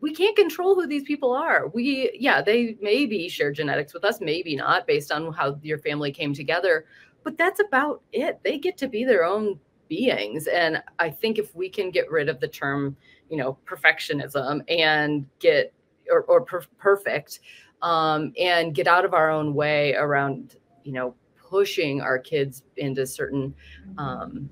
We 0.00 0.12
can't 0.12 0.34
control 0.34 0.74
who 0.74 0.88
these 0.88 1.04
people 1.04 1.32
are. 1.32 1.68
We 1.68 2.10
yeah 2.18 2.42
they 2.42 2.76
maybe 2.82 3.28
share 3.28 3.52
genetics 3.52 3.94
with 3.94 4.04
us 4.04 4.20
maybe 4.20 4.56
not 4.56 4.84
based 4.84 5.12
on 5.12 5.32
how 5.32 5.56
your 5.62 5.78
family 5.78 6.10
came 6.10 6.34
together 6.34 6.84
but 7.22 7.38
that's 7.38 7.60
about 7.60 8.02
it. 8.12 8.40
They 8.42 8.58
get 8.58 8.76
to 8.78 8.88
be 8.88 9.04
their 9.04 9.22
own 9.22 9.60
beings. 9.88 10.48
And 10.48 10.82
i 10.98 11.10
think 11.10 11.38
if 11.38 11.54
we 11.54 11.68
can 11.68 11.92
get 11.92 12.10
rid 12.10 12.28
of 12.28 12.40
the 12.40 12.48
term 12.48 12.96
you 13.30 13.36
know 13.36 13.56
perfectionism 13.66 14.64
and 14.68 15.26
get 15.38 15.72
or, 16.10 16.22
or 16.22 16.42
per- 16.42 16.66
perfect 16.78 17.40
um, 17.82 18.32
and 18.38 18.74
get 18.74 18.86
out 18.86 19.04
of 19.04 19.14
our 19.14 19.30
own 19.30 19.54
way 19.54 19.94
around 19.94 20.56
you 20.84 20.92
know 20.92 21.14
pushing 21.36 22.00
our 22.00 22.18
kids 22.18 22.62
into 22.76 23.06
certain 23.06 23.54
um, 23.98 24.48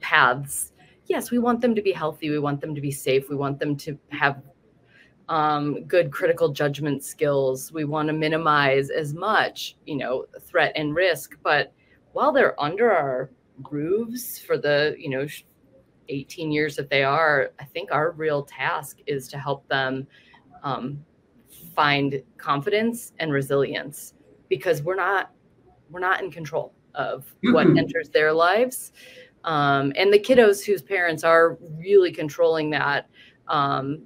paths. 0.00 0.72
Yes 1.06 1.30
we 1.30 1.38
want 1.38 1.60
them 1.60 1.74
to 1.74 1.82
be 1.82 1.92
healthy 1.92 2.30
we 2.30 2.38
want 2.38 2.60
them 2.60 2.74
to 2.74 2.80
be 2.80 2.90
safe 2.90 3.28
we 3.28 3.36
want 3.36 3.58
them 3.58 3.76
to 3.76 3.98
have 4.10 4.42
um, 5.28 5.84
good 5.84 6.10
critical 6.10 6.48
judgment 6.48 7.04
skills. 7.04 7.70
We 7.70 7.84
want 7.84 8.06
to 8.08 8.14
minimize 8.14 8.90
as 8.90 9.14
much 9.14 9.76
you 9.86 9.96
know 9.96 10.26
threat 10.40 10.72
and 10.76 10.94
risk 10.94 11.36
but 11.42 11.72
while 12.12 12.32
they're 12.32 12.60
under 12.60 12.90
our 12.90 13.30
roofs 13.70 14.38
for 14.38 14.56
the 14.56 14.94
you 14.98 15.10
know 15.10 15.26
18 16.08 16.50
years 16.50 16.76
that 16.76 16.88
they 16.88 17.02
are 17.02 17.50
i 17.58 17.64
think 17.64 17.90
our 17.92 18.12
real 18.12 18.42
task 18.42 18.98
is 19.06 19.28
to 19.28 19.38
help 19.38 19.66
them 19.68 20.06
um, 20.62 21.04
find 21.74 22.22
confidence 22.36 23.12
and 23.18 23.32
resilience 23.32 24.14
because 24.48 24.82
we're 24.82 24.96
not 24.96 25.30
we're 25.90 26.00
not 26.00 26.22
in 26.22 26.30
control 26.30 26.74
of 26.94 27.32
what 27.52 27.66
enters 27.66 28.08
their 28.10 28.32
lives. 28.32 28.92
Um, 29.44 29.92
and 29.96 30.12
the 30.12 30.18
kiddos 30.18 30.64
whose 30.64 30.82
parents 30.82 31.24
are 31.24 31.56
really 31.76 32.12
controlling 32.12 32.70
that 32.70 33.08
um, 33.46 34.02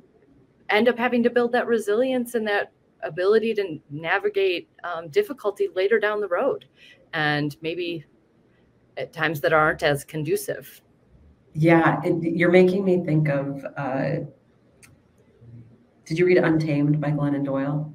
end 0.68 0.88
up 0.88 0.98
having 0.98 1.22
to 1.22 1.30
build 1.30 1.52
that 1.52 1.66
resilience 1.66 2.34
and 2.34 2.46
that 2.46 2.72
ability 3.02 3.54
to 3.54 3.80
navigate 3.90 4.68
um, 4.84 5.08
difficulty 5.08 5.68
later 5.74 5.98
down 5.98 6.20
the 6.20 6.28
road 6.28 6.66
and 7.14 7.56
maybe 7.62 8.04
at 8.96 9.12
times 9.12 9.40
that 9.40 9.52
aren't 9.52 9.82
as 9.82 10.04
conducive. 10.04 10.80
Yeah 11.54 12.00
it, 12.04 12.22
you're 12.22 12.50
making 12.50 12.84
me 12.84 13.04
think 13.04 13.28
of 13.28 13.64
uh, 13.76 14.20
did 16.04 16.18
you 16.18 16.26
read 16.26 16.38
untamed 16.38 17.00
by 17.00 17.10
glennon 17.10 17.44
doyle 17.44 17.92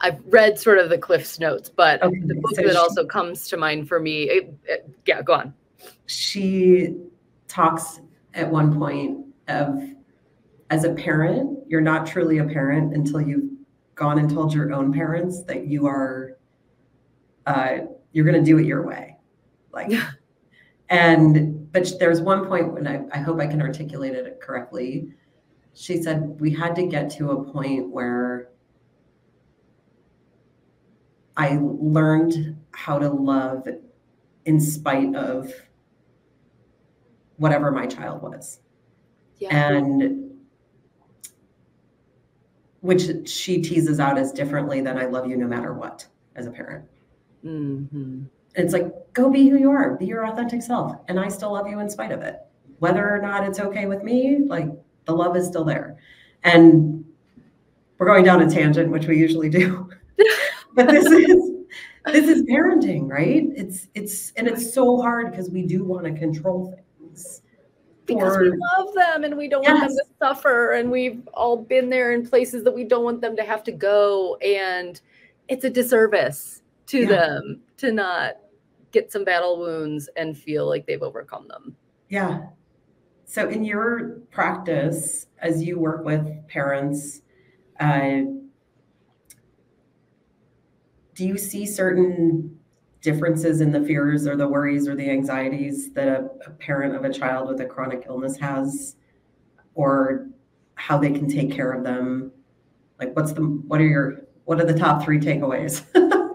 I've 0.00 0.20
read 0.26 0.58
sort 0.58 0.78
of 0.78 0.90
the 0.90 0.98
Cliff's 0.98 1.40
notes, 1.40 1.68
but 1.70 2.02
Okay, 2.02 2.20
the 2.20 2.34
book 2.34 2.54
so 2.54 2.62
that 2.62 2.70
she- 2.72 2.76
also 2.76 3.04
comes 3.06 3.48
to 3.48 3.56
mind 3.56 3.88
for 3.88 3.98
me, 3.98 4.24
it, 4.24 4.54
it- 4.64 4.88
yeah, 5.06 5.22
go 5.22 5.32
on. 5.34 5.54
she 6.04 6.94
talks 7.48 8.00
at 8.34 8.48
one 8.50 8.78
point 8.78 9.24
of 9.48 9.82
as 10.70 10.84
a 10.84 10.92
parent 10.94 11.58
you're 11.68 11.80
not 11.80 12.06
truly 12.06 12.38
a 12.38 12.44
parent 12.44 12.94
until 12.94 13.20
you've 13.20 13.50
gone 13.94 14.18
and 14.18 14.28
told 14.30 14.52
your 14.52 14.72
own 14.72 14.92
parents 14.92 15.42
that 15.44 15.66
you 15.66 15.86
are 15.86 16.36
uh, 17.46 17.78
you're 18.12 18.24
going 18.24 18.38
to 18.38 18.44
do 18.44 18.58
it 18.58 18.66
your 18.66 18.86
way 18.86 19.16
like 19.72 19.90
and 20.90 21.70
but 21.72 21.90
there's 21.98 22.20
one 22.20 22.46
point 22.46 22.72
when 22.72 22.86
I, 22.86 23.02
I 23.12 23.18
hope 23.18 23.40
i 23.40 23.46
can 23.46 23.60
articulate 23.62 24.14
it 24.14 24.40
correctly 24.40 25.08
she 25.76 26.02
said 26.02 26.40
we 26.40 26.50
had 26.50 26.74
to 26.74 26.86
get 26.86 27.10
to 27.10 27.30
a 27.32 27.44
point 27.52 27.90
where 27.90 28.48
i 31.36 31.58
learned 31.60 32.56
how 32.72 32.98
to 32.98 33.08
love 33.08 33.68
in 34.46 34.58
spite 34.58 35.14
of 35.14 35.52
whatever 37.36 37.70
my 37.70 37.86
child 37.86 38.22
was. 38.22 38.60
And 39.50 40.30
which 42.80 43.28
she 43.28 43.60
teases 43.60 44.00
out 44.00 44.16
as 44.16 44.32
differently 44.32 44.80
than 44.80 44.96
i 44.96 45.04
love 45.04 45.28
you 45.28 45.36
no 45.36 45.46
matter 45.46 45.74
what 45.74 46.06
as 46.34 46.46
a 46.46 46.50
parent. 46.50 46.84
Hmm 47.42 48.24
it's 48.56 48.72
like 48.72 48.90
go 49.12 49.30
be 49.30 49.48
who 49.48 49.58
you 49.58 49.70
are. 49.70 49.96
Be 49.96 50.06
your 50.06 50.26
authentic 50.26 50.62
self. 50.62 50.96
And 51.08 51.20
i 51.20 51.28
still 51.28 51.52
love 51.52 51.68
you 51.68 51.78
in 51.80 51.90
spite 51.90 52.10
of 52.10 52.22
it. 52.22 52.40
Whether 52.78 53.08
or 53.08 53.20
not 53.20 53.44
it's 53.44 53.60
okay 53.60 53.86
with 53.86 54.02
me 54.02 54.38
like 54.46 54.68
the 55.06 55.12
love 55.12 55.36
is 55.36 55.46
still 55.46 55.64
there 55.64 55.96
and 56.44 57.04
we're 57.98 58.06
going 58.06 58.24
down 58.24 58.42
a 58.42 58.50
tangent 58.50 58.90
which 58.90 59.06
we 59.06 59.16
usually 59.18 59.48
do 59.48 59.88
but 60.74 60.88
this 60.88 61.06
is 61.06 61.52
this 62.06 62.28
is 62.28 62.42
parenting 62.42 63.08
right 63.10 63.48
it's 63.56 63.88
it's 63.94 64.32
and 64.36 64.46
it's 64.46 64.72
so 64.72 65.00
hard 65.00 65.30
because 65.30 65.50
we 65.50 65.62
do 65.62 65.82
want 65.84 66.04
to 66.04 66.12
control 66.12 66.78
things 66.98 67.42
Because 68.06 68.38
we 68.38 68.50
love 68.50 68.94
them 68.94 69.24
and 69.24 69.36
we 69.36 69.48
don't 69.48 69.64
want 69.64 69.80
them 69.80 69.88
to 69.88 70.04
suffer, 70.20 70.72
and 70.72 70.90
we've 70.90 71.26
all 71.34 71.56
been 71.56 71.90
there 71.90 72.12
in 72.12 72.24
places 72.24 72.62
that 72.62 72.72
we 72.72 72.84
don't 72.84 73.02
want 73.02 73.20
them 73.20 73.34
to 73.34 73.42
have 73.42 73.64
to 73.64 73.72
go. 73.72 74.36
And 74.36 75.00
it's 75.48 75.64
a 75.64 75.70
disservice 75.70 76.62
to 76.86 77.00
Yeah. 77.00 77.08
them 77.08 77.62
to 77.78 77.90
not 77.90 78.36
get 78.92 79.10
some 79.10 79.24
battle 79.24 79.58
wounds 79.58 80.08
and 80.16 80.38
feel 80.38 80.68
like 80.68 80.86
they've 80.86 81.02
overcome 81.02 81.48
them. 81.48 81.74
Yeah. 82.08 82.46
So, 83.26 83.48
in 83.48 83.64
your 83.64 84.20
practice, 84.30 85.26
as 85.40 85.62
you 85.62 85.78
work 85.78 86.04
with 86.04 86.46
parents, 86.48 87.22
uh, 87.80 88.22
do 91.14 91.26
you 91.26 91.36
see 91.36 91.66
certain 91.66 92.58
differences 93.02 93.60
in 93.60 93.72
the 93.72 93.82
fears 93.82 94.26
or 94.26 94.36
the 94.36 94.48
worries 94.48 94.88
or 94.88 94.94
the 94.94 95.10
anxieties 95.10 95.92
that 95.92 96.08
a, 96.08 96.28
a 96.46 96.50
parent 96.50 96.94
of 96.94 97.04
a 97.04 97.12
child 97.12 97.48
with 97.48 97.60
a 97.60 97.66
chronic 97.66 98.04
illness 98.08 98.36
has, 98.38 98.96
or 99.74 100.28
how 100.76 100.96
they 100.96 101.10
can 101.10 101.28
take 101.28 101.50
care 101.50 101.72
of 101.72 101.82
them? 101.84 102.30
Like, 103.00 103.14
what's 103.16 103.32
the 103.32 103.42
what 103.42 103.80
are 103.80 103.86
your 103.86 104.22
what 104.44 104.60
are 104.60 104.64
the 104.64 104.78
top 104.78 105.02
three 105.02 105.18
takeaways? 105.18 105.84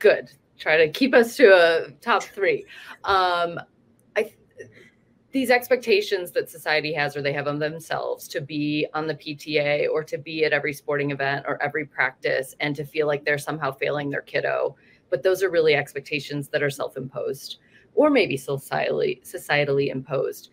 good 0.00 0.30
try 0.58 0.76
to 0.76 0.90
keep 0.90 1.14
us 1.14 1.36
to 1.36 1.46
a 1.46 1.90
top 2.00 2.22
three 2.22 2.64
um 3.04 3.58
i 4.16 4.32
these 5.32 5.50
expectations 5.50 6.32
that 6.32 6.50
society 6.50 6.92
has 6.92 7.16
or 7.16 7.22
they 7.22 7.32
have 7.32 7.46
on 7.46 7.58
themselves 7.58 8.26
to 8.28 8.40
be 8.40 8.86
on 8.94 9.06
the 9.06 9.14
pta 9.14 9.88
or 9.88 10.02
to 10.02 10.18
be 10.18 10.44
at 10.44 10.52
every 10.52 10.72
sporting 10.72 11.12
event 11.12 11.44
or 11.46 11.62
every 11.62 11.84
practice 11.84 12.56
and 12.60 12.74
to 12.74 12.84
feel 12.84 13.06
like 13.06 13.24
they're 13.24 13.38
somehow 13.38 13.70
failing 13.70 14.10
their 14.10 14.22
kiddo. 14.22 14.76
But 15.08 15.22
those 15.22 15.42
are 15.42 15.50
really 15.50 15.74
expectations 15.74 16.48
that 16.48 16.62
are 16.62 16.70
self-imposed 16.70 17.58
or 17.94 18.10
maybe 18.10 18.36
societally 18.36 19.22
societally 19.22 19.90
imposed. 19.90 20.50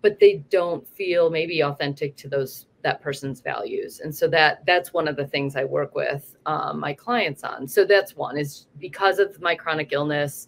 But 0.00 0.18
they 0.20 0.44
don't 0.50 0.86
feel 0.86 1.30
maybe 1.30 1.62
authentic 1.62 2.16
to 2.16 2.28
those 2.28 2.66
that 2.82 3.00
person's 3.00 3.40
values. 3.40 4.00
And 4.00 4.14
so 4.14 4.28
that 4.28 4.64
that's 4.66 4.92
one 4.92 5.08
of 5.08 5.16
the 5.16 5.26
things 5.26 5.56
i 5.56 5.64
work 5.64 5.94
with 5.94 6.36
um, 6.46 6.78
my 6.78 6.92
clients 6.92 7.42
on. 7.42 7.66
So 7.66 7.84
that's 7.84 8.14
one 8.14 8.36
is 8.36 8.66
because 8.78 9.18
of 9.18 9.40
my 9.40 9.54
chronic 9.54 9.92
illness 9.92 10.46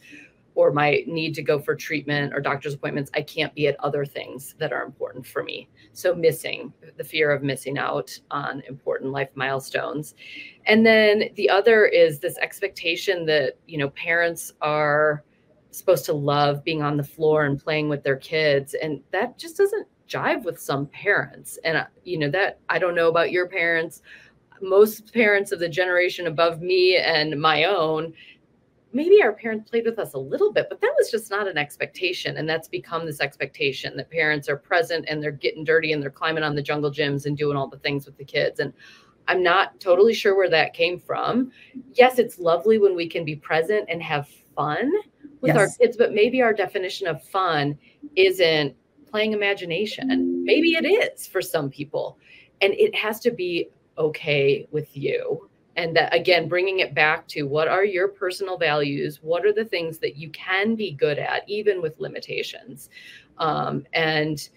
or 0.57 0.73
my 0.73 1.05
need 1.07 1.35
to 1.35 1.43
go 1.43 1.61
for 1.61 1.77
treatment 1.77 2.35
or 2.35 2.41
doctor's 2.41 2.75
appointments 2.75 3.11
i 3.15 3.23
can't 3.23 3.55
be 3.55 3.69
at 3.69 3.77
other 3.81 4.05
things 4.05 4.55
that 4.59 4.73
are 4.73 4.85
important 4.85 5.27
for 5.27 5.43
me. 5.43 5.69
So 5.93 6.15
missing 6.15 6.73
the 6.97 7.05
fear 7.05 7.31
of 7.31 7.43
missing 7.43 7.79
out 7.79 8.19
on 8.31 8.63
important 8.69 9.13
life 9.13 9.31
milestones. 9.35 10.15
And 10.67 10.85
then 10.85 11.25
the 11.37 11.49
other 11.49 11.87
is 11.87 12.19
this 12.19 12.39
expectation 12.39 13.27
that 13.27 13.59
you 13.67 13.79
know 13.79 13.91
parents 13.91 14.53
are 14.61 15.25
supposed 15.71 16.07
to 16.07 16.13
love 16.13 16.65
being 16.65 16.83
on 16.83 16.97
the 16.97 17.05
floor 17.05 17.45
and 17.45 17.63
playing 17.63 17.89
with 17.89 18.03
their 18.03 18.17
kids 18.17 18.75
and 18.75 19.01
that 19.13 19.39
just 19.39 19.59
doesn't 19.59 19.87
jive 20.09 20.45
with 20.45 20.59
some 20.59 20.87
parents. 20.87 21.59
And 21.65 21.77
uh, 21.77 21.87
you 22.05 22.19
know 22.19 22.31
that 22.31 22.61
i 22.69 22.79
don't 22.79 22.95
know 22.95 23.09
about 23.09 23.33
your 23.33 23.49
parents. 23.49 24.03
Most 24.63 25.13
parents 25.13 25.53
of 25.53 25.59
the 25.59 25.69
generation 25.69 26.27
above 26.27 26.63
me 26.63 26.97
and 26.97 27.39
my 27.39 27.65
own 27.65 28.15
maybe 28.97 29.23
our 29.23 29.33
parents 29.33 29.71
played 29.71 29.85
with 29.85 29.99
us 29.99 30.15
a 30.15 30.19
little 30.19 30.53
bit 30.53 30.67
but 30.69 30.81
that 30.81 30.95
was 30.99 31.11
just 31.11 31.31
not 31.31 31.47
an 31.47 31.59
expectation 31.59 32.39
and 32.39 32.49
that's 32.49 32.67
become 32.67 33.05
this 33.05 33.21
expectation 33.21 33.97
that 33.97 34.11
parents 34.11 34.49
are 34.49 34.57
present 34.57 35.05
and 35.09 35.23
they're 35.23 35.31
getting 35.31 35.63
dirty 35.63 35.93
and 35.93 36.03
they're 36.03 36.11
climbing 36.11 36.43
on 36.43 36.55
the 36.57 36.63
jungle 36.63 36.91
gyms 36.91 37.27
and 37.27 37.37
doing 37.37 37.57
all 37.57 37.69
the 37.69 37.79
things 37.79 38.07
with 38.07 38.17
the 38.17 38.25
kids 38.25 38.59
and 38.59 38.73
i'm 39.29 39.43
not 39.43 39.79
totally 39.79 40.15
sure 40.15 40.37
where 40.37 40.51
that 40.51 40.73
came 40.73 40.99
from. 40.99 41.51
Yes 41.93 42.19
it's 42.19 42.39
lovely 42.39 42.79
when 42.79 42.97
we 42.97 43.07
can 43.09 43.25
be 43.25 43.37
present 43.37 43.85
and 43.89 44.03
have 44.03 44.29
fun 44.57 44.91
with 45.43 45.57
our 45.57 45.69
kids 45.79 45.97
but 45.97 46.15
maybe 46.15 46.41
our 46.41 46.55
definition 46.55 47.07
of 47.07 47.23
fun 47.23 47.79
isn't 48.17 48.75
playing 49.11 49.33
imagination. 49.33 50.45
Maybe 50.45 50.71
it 50.71 50.85
is 50.85 51.27
for 51.27 51.41
some 51.41 51.71
people 51.71 52.19
and 52.61 52.73
it 52.75 52.95
has 52.95 53.21
to 53.21 53.31
be 53.31 53.69
okay 53.99 54.67
with 54.71 54.97
you 54.97 55.49
and 55.77 55.97
that 55.97 56.15
again 56.15 56.49
bringing 56.49 56.81
it 56.81 56.95
back 56.95 57.27
to 57.29 57.45
what 57.45 57.69
are 57.69 57.85
your 57.85 58.09
personal 58.09 58.59
values? 58.59 59.21
What 59.23 59.45
are 59.45 59.53
the 59.53 59.65
things 59.65 59.99
that 59.99 60.17
you 60.17 60.31
can 60.31 60.75
be 60.75 60.93
good 60.93 61.19
at 61.19 61.49
even 61.49 61.83
with 61.83 61.99
limitations? 61.99 62.91
Um, 63.39 63.85
and 63.93 64.49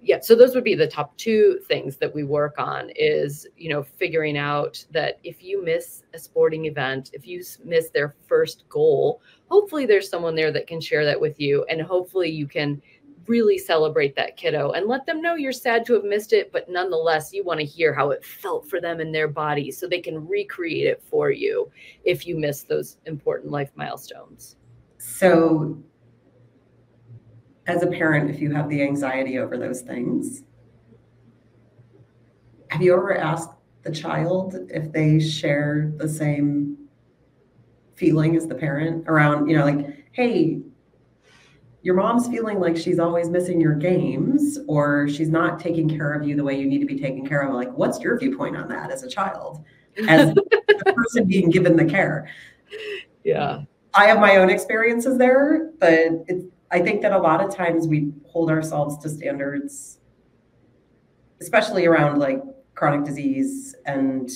yeah 0.00 0.18
so 0.20 0.34
those 0.34 0.54
would 0.54 0.64
be 0.64 0.74
the 0.74 0.86
top 0.86 1.16
two 1.16 1.58
things 1.66 1.96
that 1.96 2.14
we 2.14 2.24
work 2.24 2.56
on 2.58 2.90
is 2.94 3.46
you 3.56 3.70
know 3.70 3.82
figuring 3.82 4.36
out 4.36 4.84
that 4.90 5.18
if 5.24 5.42
you 5.42 5.64
miss 5.64 6.02
a 6.12 6.18
sporting 6.18 6.66
event 6.66 7.08
if 7.14 7.26
you 7.26 7.42
miss 7.64 7.88
their 7.88 8.14
first 8.26 8.64
goal 8.68 9.22
hopefully 9.54 9.86
there's 9.86 10.08
someone 10.08 10.34
there 10.34 10.50
that 10.50 10.66
can 10.66 10.80
share 10.80 11.04
that 11.04 11.20
with 11.20 11.38
you. 11.38 11.64
And 11.70 11.80
hopefully 11.80 12.28
you 12.28 12.48
can 12.48 12.82
really 13.26 13.58
celebrate 13.58 14.14
that 14.16 14.36
kiddo 14.36 14.72
and 14.72 14.86
let 14.86 15.06
them 15.06 15.22
know 15.22 15.34
you're 15.34 15.52
sad 15.52 15.84
to 15.86 15.94
have 15.94 16.04
missed 16.04 16.32
it 16.32 16.52
but 16.52 16.68
nonetheless 16.68 17.32
you 17.32 17.44
want 17.44 17.60
to 17.60 17.66
hear 17.66 17.92
how 17.92 18.10
it 18.10 18.24
felt 18.24 18.68
for 18.68 18.80
them 18.80 19.00
in 19.00 19.12
their 19.12 19.28
body 19.28 19.70
so 19.70 19.86
they 19.86 20.00
can 20.00 20.26
recreate 20.26 20.86
it 20.86 21.02
for 21.08 21.30
you 21.30 21.70
if 22.04 22.26
you 22.26 22.36
miss 22.36 22.62
those 22.62 22.98
important 23.06 23.50
life 23.50 23.70
milestones. 23.74 24.56
So, 24.98 25.82
as 27.66 27.82
a 27.82 27.86
parent, 27.86 28.30
if 28.30 28.40
you 28.40 28.52
have 28.52 28.68
the 28.68 28.82
anxiety 28.82 29.38
over 29.38 29.56
those 29.56 29.80
things, 29.80 30.44
have 32.68 32.82
you 32.82 32.92
ever 32.92 33.16
asked 33.16 33.50
the 33.82 33.92
child 33.92 34.56
if 34.70 34.90
they 34.92 35.20
share 35.20 35.92
the 35.96 36.08
same 36.08 36.76
feeling 37.94 38.36
as 38.36 38.46
the 38.46 38.54
parent 38.54 39.04
around, 39.06 39.48
you 39.48 39.56
know, 39.56 39.64
like, 39.64 40.06
hey, 40.12 40.60
your 41.84 41.94
mom's 41.94 42.26
feeling 42.26 42.58
like 42.58 42.78
she's 42.78 42.98
always 42.98 43.28
missing 43.28 43.60
your 43.60 43.74
games 43.74 44.58
or 44.66 45.06
she's 45.06 45.28
not 45.28 45.60
taking 45.60 45.86
care 45.86 46.14
of 46.14 46.26
you 46.26 46.34
the 46.34 46.42
way 46.42 46.58
you 46.58 46.66
need 46.66 46.78
to 46.78 46.86
be 46.86 46.98
taken 46.98 47.26
care 47.26 47.42
of? 47.42 47.54
Like, 47.54 47.70
what's 47.72 48.00
your 48.00 48.18
viewpoint 48.18 48.56
on 48.56 48.68
that 48.68 48.90
as 48.90 49.02
a 49.02 49.08
child, 49.08 49.62
as 50.08 50.32
the 50.34 50.92
person 50.96 51.26
being 51.26 51.50
given 51.50 51.76
the 51.76 51.84
care? 51.84 52.28
yeah 53.22 53.62
I 53.92 54.06
have 54.06 54.18
my 54.18 54.36
own 54.36 54.50
experiences 54.50 55.18
there, 55.18 55.70
but 55.78 56.24
it's, 56.26 56.46
I 56.70 56.80
think 56.80 57.02
that 57.02 57.12
a 57.12 57.18
lot 57.18 57.44
of 57.44 57.54
times 57.54 57.86
we 57.86 58.12
hold 58.26 58.50
ourselves 58.50 58.98
to 59.04 59.08
standards, 59.08 59.98
especially 61.40 61.86
around 61.86 62.18
like 62.18 62.42
chronic 62.74 63.04
disease 63.04 63.76
and 63.86 64.28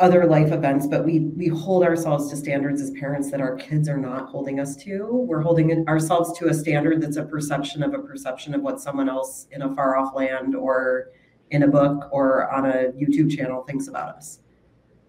other 0.00 0.26
life 0.26 0.52
events, 0.52 0.86
but 0.86 1.04
we 1.04 1.20
we 1.20 1.48
hold 1.48 1.84
ourselves 1.84 2.28
to 2.30 2.36
standards 2.36 2.80
as 2.80 2.90
parents 2.92 3.30
that 3.30 3.40
our 3.40 3.56
kids 3.56 3.88
are 3.88 3.96
not 3.96 4.28
holding 4.28 4.58
us 4.58 4.74
to. 4.76 5.06
We're 5.06 5.40
holding 5.40 5.86
ourselves 5.88 6.36
to 6.38 6.48
a 6.48 6.54
standard 6.54 7.00
that's 7.00 7.16
a 7.16 7.24
perception 7.24 7.82
of 7.82 7.94
a 7.94 8.00
perception 8.00 8.54
of 8.54 8.62
what 8.62 8.80
someone 8.80 9.08
else 9.08 9.46
in 9.52 9.62
a 9.62 9.74
far 9.74 9.96
off 9.96 10.14
land 10.14 10.56
or 10.56 11.10
in 11.50 11.62
a 11.62 11.68
book 11.68 12.08
or 12.10 12.50
on 12.50 12.66
a 12.66 12.92
YouTube 12.92 13.34
channel 13.34 13.62
thinks 13.62 13.88
about 13.88 14.16
us. 14.16 14.40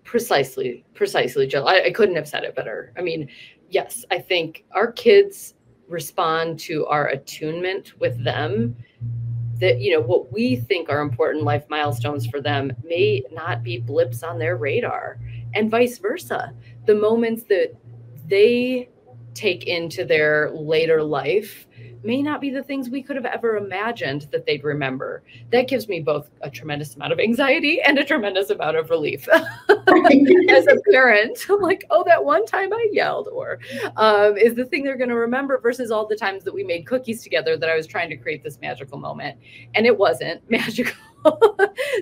Precisely, 0.03 0.85
precisely, 0.93 1.47
Jill. 1.47 1.67
I, 1.67 1.83
I 1.85 1.91
couldn't 1.91 2.15
have 2.15 2.27
said 2.27 2.43
it 2.43 2.55
better. 2.55 2.93
I 2.97 3.01
mean, 3.01 3.29
yes, 3.69 4.05
I 4.11 4.19
think 4.19 4.65
our 4.73 4.91
kids 4.91 5.55
respond 5.87 6.59
to 6.59 6.85
our 6.87 7.07
attunement 7.07 7.99
with 7.99 8.21
them 8.23 8.75
that 9.59 9.79
you 9.79 9.93
know 9.93 10.01
what 10.01 10.31
we 10.31 10.55
think 10.55 10.89
are 10.89 11.01
important 11.01 11.43
life 11.43 11.63
milestones 11.69 12.25
for 12.25 12.41
them 12.41 12.71
may 12.83 13.23
not 13.31 13.63
be 13.63 13.79
blips 13.79 14.23
on 14.23 14.39
their 14.39 14.57
radar 14.57 15.19
and 15.53 15.69
vice 15.69 15.97
versa. 15.97 16.53
The 16.85 16.95
moments 16.95 17.43
that 17.43 17.73
they 18.27 18.89
take 19.33 19.65
into 19.65 20.05
their 20.05 20.51
later 20.51 21.03
life 21.03 21.67
may 22.03 22.21
not 22.21 22.41
be 22.41 22.49
the 22.49 22.63
things 22.63 22.89
we 22.89 23.01
could 23.01 23.15
have 23.15 23.25
ever 23.25 23.57
imagined 23.57 24.27
that 24.31 24.45
they'd 24.45 24.63
remember. 24.63 25.23
That 25.51 25.67
gives 25.67 25.87
me 25.87 26.01
both 26.01 26.29
a 26.41 26.49
tremendous 26.49 26.95
amount 26.95 27.13
of 27.13 27.19
anxiety 27.19 27.81
and 27.81 27.97
a 27.97 28.03
tremendous 28.03 28.49
amount 28.49 28.77
of 28.77 28.89
relief. 28.89 29.27
As 30.49 30.67
a 30.67 30.77
parent, 30.91 31.39
I'm 31.49 31.61
like, 31.61 31.85
oh, 31.89 32.03
that 32.05 32.23
one 32.23 32.45
time 32.45 32.73
I 32.73 32.89
yelled, 32.91 33.29
or 33.29 33.59
um, 33.95 34.37
is 34.37 34.55
the 34.55 34.65
thing 34.65 34.83
they're 34.83 34.97
going 34.97 35.09
to 35.09 35.15
remember 35.15 35.59
versus 35.59 35.91
all 35.91 36.05
the 36.05 36.15
times 36.15 36.43
that 36.43 36.53
we 36.53 36.63
made 36.63 36.85
cookies 36.85 37.23
together 37.23 37.57
that 37.57 37.69
I 37.69 37.75
was 37.75 37.87
trying 37.87 38.09
to 38.09 38.17
create 38.17 38.43
this 38.43 38.59
magical 38.61 38.97
moment. 38.97 39.37
And 39.73 39.85
it 39.85 39.97
wasn't 39.97 40.41
magical. 40.49 40.95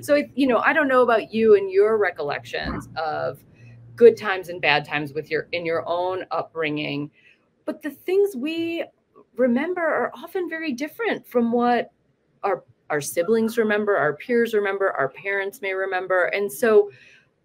so, 0.01 0.23
you 0.35 0.47
know, 0.47 0.57
I 0.57 0.73
don't 0.73 0.87
know 0.87 1.03
about 1.03 1.33
you 1.33 1.55
and 1.55 1.71
your 1.71 1.97
recollections 1.97 2.89
of 2.95 3.39
good 3.95 4.17
times 4.17 4.49
and 4.49 4.61
bad 4.61 4.83
times 4.83 5.13
with 5.13 5.29
your 5.29 5.47
in 5.51 5.65
your 5.65 5.87
own 5.87 6.25
upbringing 6.31 7.11
but 7.65 7.81
the 7.81 7.89
things 7.91 8.35
we 8.35 8.83
remember 9.35 9.81
are 9.81 10.11
often 10.13 10.49
very 10.49 10.73
different 10.73 11.25
from 11.27 11.51
what 11.51 11.91
our 12.43 12.63
our 12.89 13.01
siblings 13.01 13.57
remember, 13.57 13.95
our 13.95 14.17
peers 14.17 14.53
remember, 14.53 14.91
our 14.91 15.07
parents 15.09 15.61
may 15.61 15.73
remember. 15.73 16.25
And 16.25 16.51
so 16.51 16.91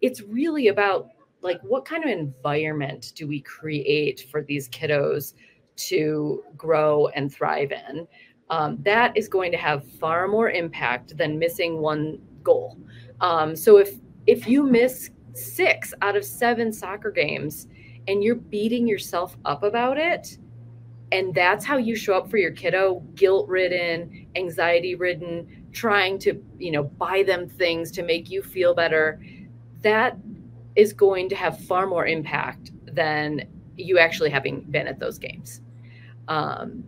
it's 0.01 0.21
really 0.21 0.67
about 0.67 1.07
like 1.41 1.61
what 1.61 1.85
kind 1.85 2.03
of 2.03 2.09
environment 2.09 3.13
do 3.15 3.27
we 3.27 3.39
create 3.41 4.27
for 4.29 4.43
these 4.43 4.67
kiddos 4.67 5.33
to 5.77 6.43
grow 6.57 7.07
and 7.15 7.33
thrive 7.33 7.71
in? 7.71 8.05
Um, 8.49 8.77
that 8.81 9.15
is 9.15 9.29
going 9.29 9.51
to 9.53 9.57
have 9.57 9.89
far 9.89 10.27
more 10.27 10.49
impact 10.49 11.15
than 11.17 11.39
missing 11.39 11.79
one 11.79 12.19
goal. 12.43 12.77
Um, 13.21 13.55
so 13.55 13.77
if 13.77 13.95
if 14.25 14.47
you 14.47 14.63
miss 14.63 15.09
six 15.33 15.93
out 16.01 16.17
of 16.17 16.25
seven 16.25 16.73
soccer 16.73 17.11
games 17.11 17.67
and 18.07 18.23
you're 18.23 18.35
beating 18.35 18.87
yourself 18.87 19.37
up 19.45 19.63
about 19.63 19.97
it, 19.97 20.37
and 21.11 21.33
that's 21.33 21.63
how 21.63 21.77
you 21.77 21.95
show 21.95 22.15
up 22.15 22.29
for 22.29 22.37
your 22.37 22.51
kiddo 22.51 22.99
guilt 23.15 23.47
ridden 23.47 24.27
anxiety 24.35 24.95
ridden 24.95 25.67
trying 25.71 26.17
to 26.19 26.41
you 26.57 26.71
know 26.71 26.83
buy 26.83 27.23
them 27.23 27.47
things 27.47 27.91
to 27.91 28.03
make 28.03 28.29
you 28.29 28.41
feel 28.41 28.73
better. 28.73 29.21
That 29.81 30.17
is 30.75 30.93
going 30.93 31.29
to 31.29 31.35
have 31.35 31.59
far 31.65 31.87
more 31.87 32.05
impact 32.05 32.71
than 32.93 33.43
you 33.77 33.99
actually 33.99 34.29
having 34.29 34.61
been 34.61 34.87
at 34.87 34.99
those 34.99 35.17
games. 35.17 35.61
Um, 36.27 36.83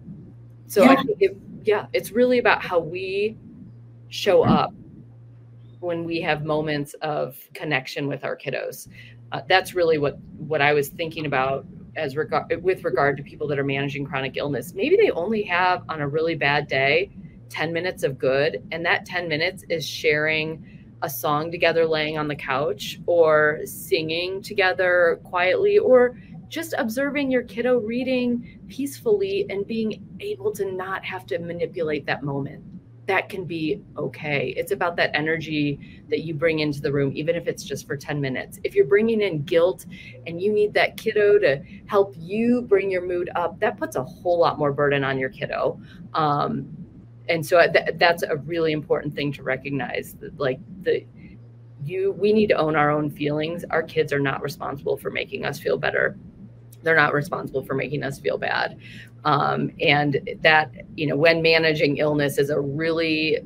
so 0.67 0.83
yeah. 0.83 0.91
I 0.91 0.95
think 0.95 1.17
it, 1.21 1.37
yeah 1.63 1.85
it's 1.93 2.11
really 2.11 2.39
about 2.39 2.63
how 2.63 2.79
we 2.79 3.37
show 4.09 4.43
up 4.43 4.73
when 5.79 6.03
we 6.03 6.19
have 6.21 6.43
moments 6.43 6.93
of 7.01 7.37
connection 7.53 8.07
with 8.07 8.23
our 8.23 8.35
kiddos. 8.35 8.87
Uh, 9.31 9.41
that's 9.47 9.75
really 9.75 9.99
what 9.99 10.17
what 10.39 10.59
i 10.59 10.73
was 10.73 10.89
thinking 10.89 11.27
about 11.27 11.63
as 11.95 12.15
regard 12.15 12.63
with 12.63 12.83
regard 12.83 13.17
to 13.17 13.23
people 13.23 13.47
that 13.47 13.59
are 13.59 13.63
managing 13.63 14.05
chronic 14.05 14.37
illness 14.37 14.73
maybe 14.73 14.95
they 14.95 15.11
only 15.11 15.41
have 15.41 15.83
on 15.89 16.01
a 16.01 16.07
really 16.07 16.35
bad 16.35 16.67
day 16.67 17.09
10 17.49 17.73
minutes 17.73 18.03
of 18.03 18.17
good 18.17 18.63
and 18.71 18.85
that 18.85 19.05
10 19.05 19.27
minutes 19.27 19.63
is 19.69 19.85
sharing 19.85 20.63
a 21.01 21.09
song 21.09 21.51
together 21.51 21.85
laying 21.85 22.17
on 22.17 22.27
the 22.27 22.35
couch 22.35 22.99
or 23.05 23.59
singing 23.65 24.41
together 24.41 25.19
quietly 25.23 25.77
or 25.77 26.17
just 26.49 26.73
observing 26.77 27.31
your 27.31 27.43
kiddo 27.43 27.77
reading 27.77 28.59
peacefully 28.67 29.45
and 29.49 29.65
being 29.67 30.05
able 30.19 30.51
to 30.51 30.65
not 30.65 31.05
have 31.05 31.25
to 31.25 31.39
manipulate 31.39 32.05
that 32.05 32.23
moment 32.23 32.63
that 33.09 33.27
can 33.27 33.43
be 33.43 33.81
okay. 33.97 34.53
It's 34.55 34.71
about 34.71 34.95
that 34.97 35.09
energy 35.15 36.03
that 36.09 36.19
you 36.19 36.35
bring 36.35 36.59
into 36.59 36.79
the 36.79 36.91
room, 36.91 37.11
even 37.15 37.35
if 37.35 37.47
it's 37.47 37.63
just 37.63 37.87
for 37.87 37.97
10 37.97 38.21
minutes. 38.21 38.59
If 38.63 38.75
you're 38.75 38.85
bringing 38.85 39.21
in 39.21 39.41
guilt 39.41 39.87
and 40.27 40.39
you 40.39 40.53
need 40.53 40.75
that 40.75 40.95
kiddo 40.95 41.39
to 41.39 41.63
help 41.87 42.13
you 42.19 42.61
bring 42.61 42.91
your 42.91 43.01
mood 43.01 43.31
up, 43.35 43.59
that 43.61 43.79
puts 43.79 43.95
a 43.95 44.03
whole 44.03 44.37
lot 44.37 44.59
more 44.59 44.71
burden 44.71 45.03
on 45.03 45.17
your 45.17 45.29
kiddo. 45.29 45.81
Um, 46.13 46.67
and 47.29 47.43
so 47.43 47.59
th- 47.71 47.95
that's 47.95 48.21
a 48.21 48.35
really 48.35 48.73
important 48.73 49.15
thing 49.15 49.33
to 49.33 49.41
recognize 49.41 50.13
that 50.19 50.39
like 50.39 50.59
the 50.83 51.03
you 51.83 52.11
we 52.11 52.31
need 52.31 52.47
to 52.47 52.55
own 52.55 52.75
our 52.75 52.91
own 52.91 53.09
feelings 53.09 53.63
our 53.69 53.81
kids 53.81 54.13
are 54.13 54.19
not 54.19 54.41
responsible 54.41 54.97
for 54.97 55.09
making 55.09 55.45
us 55.45 55.57
feel 55.57 55.77
better 55.77 56.17
they're 56.83 56.95
not 56.95 57.13
responsible 57.13 57.63
for 57.63 57.73
making 57.73 58.03
us 58.03 58.19
feel 58.19 58.37
bad 58.37 58.77
um, 59.25 59.71
and 59.81 60.19
that 60.41 60.71
you 60.95 61.07
know 61.07 61.15
when 61.15 61.41
managing 61.41 61.97
illness 61.97 62.37
is 62.37 62.49
a 62.49 62.59
really 62.59 63.37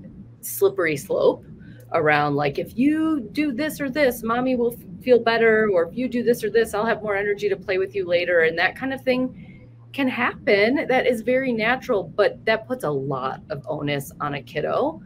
slippery 0.42 0.98
slope 0.98 1.46
around 1.94 2.36
like 2.36 2.58
if 2.58 2.78
you 2.78 3.22
do 3.32 3.52
this 3.52 3.80
or 3.80 3.90
this 3.90 4.24
mommy 4.24 4.56
will 4.56 4.76
feel 5.02 5.20
better 5.20 5.70
or 5.72 5.84
if 5.90 5.96
you 5.96 6.08
do 6.08 6.24
this 6.24 6.44
or 6.44 6.50
this 6.50 6.74
i'll 6.74 6.86
have 6.86 7.04
more 7.04 7.16
energy 7.16 7.48
to 7.48 7.56
play 7.56 7.78
with 7.78 7.94
you 7.96 8.06
later 8.06 8.42
and 8.42 8.58
that 8.58 8.76
kind 8.76 8.94
of 8.94 9.02
thing 9.02 9.54
can 9.94 10.08
happen. 10.08 10.88
That 10.88 11.06
is 11.06 11.22
very 11.22 11.54
natural 11.54 12.04
but 12.04 12.44
that 12.46 12.68
puts 12.68 12.84
a 12.84 12.90
lot 12.90 13.42
of 13.50 13.64
onus 13.70 14.12
on 14.20 14.34
a 14.34 14.42
kiddo 14.42 15.02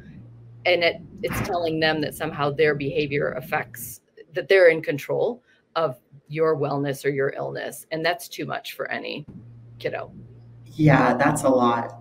and 0.66 0.84
it 0.84 1.02
it's 1.22 1.40
telling 1.42 1.80
them 1.80 2.02
that 2.02 2.16
somehow 2.16 2.52
their 2.52 2.74
behavior 2.74 3.34
affects 3.34 4.02
that 4.34 4.48
they're 4.48 4.70
in 4.70 4.82
control 4.82 5.44
of 5.76 5.98
your 6.28 6.58
wellness 6.58 7.06
or 7.06 7.10
your 7.10 7.30
illness 7.32 7.86
and 7.92 8.06
that's 8.06 8.28
too 8.28 8.46
much 8.46 8.74
for 8.74 8.90
any 8.90 9.26
kiddo 9.80 10.12
yeah, 10.78 11.16
that's 11.16 11.44
a 11.44 11.50
lot. 11.50 12.00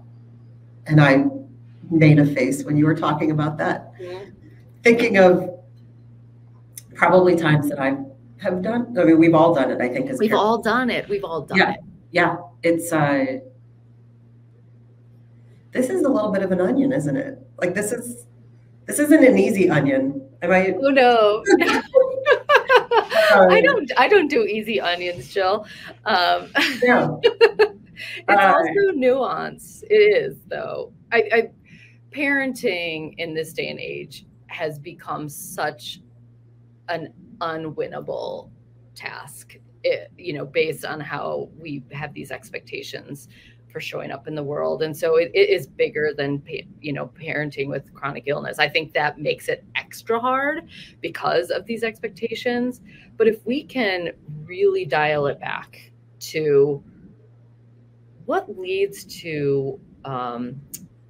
And 0.86 1.00
I 1.00 1.24
made 1.90 2.18
a 2.18 2.26
face 2.26 2.62
when 2.62 2.76
you 2.76 2.84
were 2.84 2.94
talking 2.94 3.30
about 3.30 3.56
that, 3.58 3.94
mm-hmm. 3.98 4.30
thinking 4.82 5.16
of 5.16 5.50
probably 6.94 7.36
times 7.36 7.68
that 7.70 7.80
I 7.80 7.96
have 8.38 8.62
done. 8.62 8.96
I 8.98 9.04
mean, 9.04 9.18
we've 9.18 9.34
all 9.34 9.54
done 9.54 9.70
it. 9.70 9.80
I 9.80 9.88
think 9.88 10.10
we've 10.18 10.30
parents. 10.30 10.34
all 10.34 10.62
done 10.62 10.90
it. 10.90 11.08
We've 11.08 11.24
all 11.24 11.40
done 11.42 11.58
yeah. 11.58 11.72
it. 11.72 11.80
Yeah, 12.12 12.36
it's 12.62 12.92
uh, 12.92 13.38
this 15.72 15.88
is 15.90 16.02
a 16.02 16.08
little 16.08 16.30
bit 16.30 16.42
of 16.42 16.52
an 16.52 16.60
onion, 16.60 16.92
isn't 16.92 17.16
it? 17.16 17.38
Like 17.58 17.74
this 17.74 17.92
is 17.92 18.26
this 18.84 18.98
isn't 18.98 19.24
an 19.24 19.38
easy 19.38 19.70
onion. 19.70 20.22
Am 20.42 20.52
I? 20.52 20.74
Oh 20.80 20.90
no. 20.90 21.42
I 23.28 23.60
don't. 23.60 23.90
I 23.96 24.06
don't 24.08 24.28
do 24.28 24.44
easy 24.44 24.80
onions, 24.80 25.32
Jill. 25.32 25.66
Um, 26.04 26.50
yeah. 26.82 27.08
it's 28.28 28.42
uh, 28.42 28.54
also 28.56 28.92
nuance. 28.92 29.82
It 29.88 29.94
is 29.94 30.38
though. 30.48 30.92
I, 31.12 31.22
I 31.32 31.50
parenting 32.10 33.14
in 33.18 33.34
this 33.34 33.52
day 33.52 33.68
and 33.68 33.80
age 33.80 34.26
has 34.48 34.78
become 34.78 35.28
such 35.28 36.00
an 36.88 37.12
unwinnable 37.40 38.50
task. 38.94 39.56
It, 39.84 40.10
you 40.16 40.32
know, 40.32 40.44
based 40.44 40.84
on 40.84 40.98
how 41.00 41.50
we 41.58 41.84
have 41.92 42.12
these 42.12 42.30
expectations 42.30 43.28
for 43.68 43.80
showing 43.80 44.10
up 44.10 44.26
in 44.26 44.34
the 44.34 44.42
world, 44.42 44.82
and 44.82 44.96
so 44.96 45.16
it, 45.16 45.30
it 45.34 45.50
is 45.50 45.66
bigger 45.66 46.12
than 46.16 46.42
you 46.80 46.92
know 46.92 47.08
parenting 47.08 47.68
with 47.68 47.92
chronic 47.94 48.24
illness. 48.26 48.58
I 48.58 48.68
think 48.68 48.94
that 48.94 49.18
makes 49.20 49.48
it 49.48 49.64
extra 49.76 50.18
hard 50.18 50.68
because 51.00 51.50
of 51.50 51.66
these 51.66 51.84
expectations. 51.84 52.80
But 53.16 53.28
if 53.28 53.44
we 53.46 53.62
can 53.62 54.12
really 54.44 54.86
dial 54.86 55.26
it 55.26 55.38
back 55.38 55.92
to 56.18 56.82
what 58.26 58.58
leads 58.58 59.04
to 59.22 59.80
um, 60.04 60.60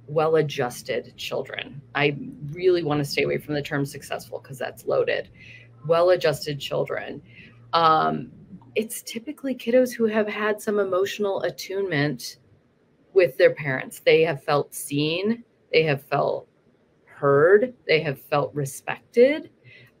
well 0.07 0.37
adjusted 0.37 1.13
children? 1.17 1.81
I 1.95 2.17
really 2.51 2.83
want 2.83 2.99
to 2.99 3.05
stay 3.05 3.23
away 3.23 3.37
from 3.39 3.55
the 3.55 3.61
term 3.61 3.85
successful 3.85 4.39
because 4.39 4.57
that's 4.57 4.85
loaded. 4.85 5.29
Well 5.85 6.11
adjusted 6.11 6.59
children. 6.59 7.21
Um, 7.73 8.31
it's 8.75 9.01
typically 9.01 9.55
kiddos 9.55 9.93
who 9.93 10.05
have 10.05 10.27
had 10.27 10.61
some 10.61 10.79
emotional 10.79 11.41
attunement 11.41 12.37
with 13.13 13.37
their 13.37 13.53
parents. 13.53 13.99
They 13.99 14.21
have 14.21 14.43
felt 14.43 14.73
seen, 14.73 15.43
they 15.71 15.83
have 15.83 16.03
felt 16.03 16.47
heard, 17.05 17.73
they 17.87 17.99
have 18.01 18.21
felt 18.21 18.53
respected, 18.53 19.49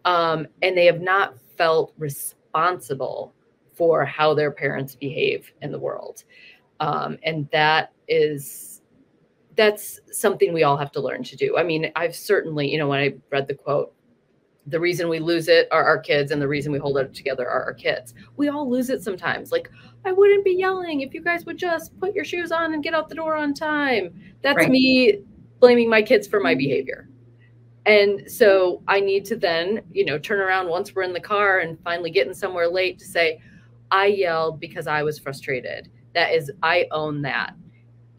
um, 0.05 0.47
and 0.61 0.77
they 0.77 0.85
have 0.85 1.01
not 1.01 1.35
felt 1.57 1.93
responsible 1.97 3.33
for 3.73 4.05
how 4.05 4.33
their 4.33 4.51
parents 4.51 4.95
behave 4.95 5.51
in 5.61 5.71
the 5.71 5.79
world 5.79 6.23
um, 6.79 7.17
and 7.23 7.49
that 7.51 7.93
is 8.07 8.81
that's 9.55 9.99
something 10.11 10.53
we 10.53 10.63
all 10.63 10.77
have 10.77 10.91
to 10.91 11.01
learn 11.01 11.23
to 11.23 11.35
do. 11.35 11.57
I 11.57 11.63
mean, 11.63 11.91
I've 11.95 12.15
certainly, 12.15 12.71
you 12.71 12.77
know, 12.77 12.87
when 12.87 12.99
I 12.99 13.15
read 13.31 13.47
the 13.47 13.55
quote, 13.55 13.91
the 14.67 14.79
reason 14.79 15.09
we 15.09 15.19
lose 15.19 15.47
it 15.47 15.67
are 15.71 15.83
our 15.83 15.97
kids, 15.97 16.31
and 16.31 16.41
the 16.41 16.47
reason 16.47 16.71
we 16.71 16.77
hold 16.77 16.97
it 16.97 17.13
together 17.13 17.49
are 17.49 17.63
our 17.63 17.73
kids. 17.73 18.13
We 18.35 18.49
all 18.49 18.69
lose 18.69 18.89
it 18.89 19.01
sometimes. 19.01 19.51
Like, 19.51 19.71
I 20.05 20.11
wouldn't 20.11 20.43
be 20.45 20.51
yelling 20.51 21.01
if 21.01 21.13
you 21.13 21.23
guys 21.23 21.45
would 21.45 21.57
just 21.57 21.97
put 21.99 22.13
your 22.13 22.25
shoes 22.25 22.51
on 22.51 22.73
and 22.73 22.83
get 22.83 22.93
out 22.93 23.09
the 23.09 23.15
door 23.15 23.35
on 23.35 23.53
time. 23.53 24.13
That's 24.41 24.57
right. 24.57 24.69
me 24.69 25.21
blaming 25.59 25.89
my 25.89 26.01
kids 26.01 26.27
for 26.27 26.39
my 26.39 26.53
behavior. 26.53 27.09
And 27.85 28.29
so 28.29 28.83
I 28.89 28.99
need 28.99 29.23
to 29.25 29.37
then, 29.37 29.81
you 29.91 30.03
know, 30.03 30.19
turn 30.19 30.41
around 30.41 30.67
once 30.67 30.93
we're 30.93 31.03
in 31.03 31.13
the 31.13 31.21
car 31.21 31.59
and 31.59 31.79
finally 31.83 32.11
getting 32.11 32.33
somewhere 32.33 32.67
late 32.67 32.99
to 32.99 33.05
say, 33.05 33.41
I 33.89 34.07
yelled 34.07 34.59
because 34.59 34.87
I 34.87 35.03
was 35.03 35.17
frustrated. 35.17 35.89
That 36.13 36.33
is, 36.33 36.51
I 36.63 36.87
own 36.91 37.21
that. 37.23 37.53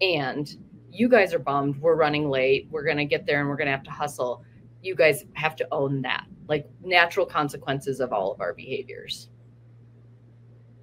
And 0.01 0.49
you 0.91 1.09
guys 1.09 1.35
are 1.35 1.39
bummed. 1.39 1.81
We're 1.81 1.97
running 1.97 2.31
late. 2.31 2.69
We're 2.71 2.85
going 2.85 2.97
to 2.97 3.05
get 3.05 3.27
there 3.27 3.41
and 3.41 3.49
we're 3.49 3.57
going 3.57 3.67
to 3.67 3.73
have 3.73 3.83
to 3.85 3.91
hustle. 3.91 4.45
You 4.83 4.95
guys 4.95 5.25
have 5.35 5.57
to 5.57 5.69
own 5.73 6.03
that, 6.03 6.27
like 6.49 6.69
natural 6.83 7.27
consequences 7.27 8.01
of 8.01 8.13
all 8.13 8.33
of 8.33 8.41
our 8.41 8.55
behaviors. 8.55 9.31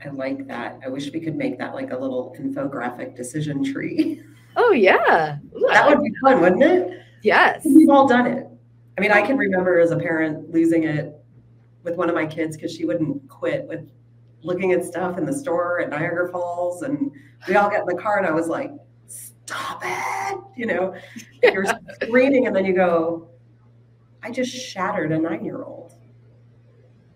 I 0.05 0.09
like 0.09 0.47
that. 0.47 0.79
I 0.85 0.89
wish 0.89 1.11
we 1.11 1.19
could 1.19 1.35
make 1.35 1.57
that 1.57 1.73
like 1.73 1.91
a 1.91 1.97
little 1.97 2.35
infographic 2.39 3.15
decision 3.15 3.63
tree. 3.63 4.21
Oh, 4.57 4.71
yeah. 4.71 5.37
Ooh, 5.55 5.67
that 5.71 5.87
would 5.87 6.01
be 6.03 6.11
fun, 6.21 6.41
wouldn't 6.41 6.63
it? 6.63 7.01
Yes. 7.23 7.63
We've 7.65 7.89
all 7.89 8.07
done 8.07 8.27
it. 8.27 8.47
I 8.97 9.01
mean, 9.01 9.11
I 9.11 9.21
can 9.21 9.37
remember 9.37 9.79
as 9.79 9.91
a 9.91 9.97
parent 9.97 10.51
losing 10.51 10.83
it 10.83 11.15
with 11.83 11.95
one 11.95 12.09
of 12.09 12.15
my 12.15 12.25
kids 12.25 12.55
because 12.55 12.73
she 12.73 12.85
wouldn't 12.85 13.27
quit 13.27 13.65
with 13.67 13.89
looking 14.45 14.71
at 14.71 14.85
stuff 14.85 15.17
in 15.17 15.25
the 15.25 15.33
store 15.33 15.81
at 15.81 15.89
Niagara 15.89 16.31
Falls. 16.31 16.83
And 16.83 17.11
we 17.47 17.55
all 17.55 17.69
get 17.69 17.81
in 17.81 17.87
the 17.87 18.01
car, 18.01 18.17
and 18.17 18.27
I 18.27 18.31
was 18.31 18.47
like, 18.47 18.71
stop 19.07 19.81
it. 19.83 20.39
You 20.55 20.67
know, 20.67 20.95
you're 21.43 21.65
screaming, 22.03 22.47
and 22.47 22.55
then 22.55 22.65
you 22.65 22.73
go, 22.73 23.29
I 24.23 24.31
just 24.31 24.55
shattered 24.55 25.11
a 25.11 25.17
nine 25.17 25.43
year 25.43 25.63
old. 25.63 25.93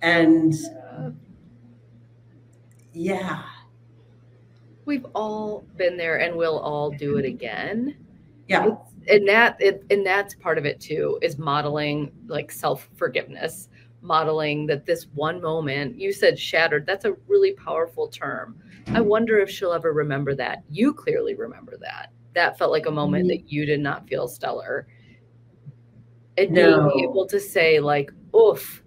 And 0.01 0.53
yeah. 2.93 3.43
We've 4.85 5.05
all 5.13 5.65
been 5.77 5.97
there 5.97 6.19
and 6.19 6.35
we'll 6.35 6.59
all 6.59 6.89
do 6.91 7.17
it 7.17 7.25
again. 7.25 7.95
Yeah. 8.47 8.67
It's, 8.67 9.09
and 9.09 9.27
that 9.27 9.55
it, 9.59 9.85
and 9.89 10.05
that's 10.05 10.35
part 10.35 10.57
of 10.57 10.65
it 10.65 10.79
too 10.79 11.17
is 11.21 11.37
modeling 11.37 12.11
like 12.27 12.51
self 12.51 12.89
forgiveness 12.95 13.68
modeling 14.01 14.65
that 14.67 14.85
this 14.85 15.07
one 15.13 15.41
moment 15.41 15.99
you 15.99 16.13
said 16.13 16.39
shattered 16.39 16.85
that's 16.85 17.05
a 17.05 17.13
really 17.27 17.53
powerful 17.53 18.07
term. 18.07 18.57
I 18.87 19.01
wonder 19.01 19.39
if 19.39 19.49
she'll 19.49 19.73
ever 19.73 19.93
remember 19.93 20.33
that. 20.35 20.63
You 20.69 20.93
clearly 20.93 21.35
remember 21.35 21.77
that. 21.81 22.11
That 22.33 22.57
felt 22.57 22.71
like 22.71 22.85
a 22.85 22.91
moment 22.91 23.23
mm-hmm. 23.25 23.41
that 23.41 23.51
you 23.51 23.65
did 23.65 23.79
not 23.79 24.07
feel 24.07 24.27
stellar. 24.27 24.87
And 26.37 26.51
no. 26.51 26.89
being 26.89 27.09
able 27.09 27.27
to 27.27 27.39
say 27.39 27.79
like 27.79 28.11
oof 28.35 28.83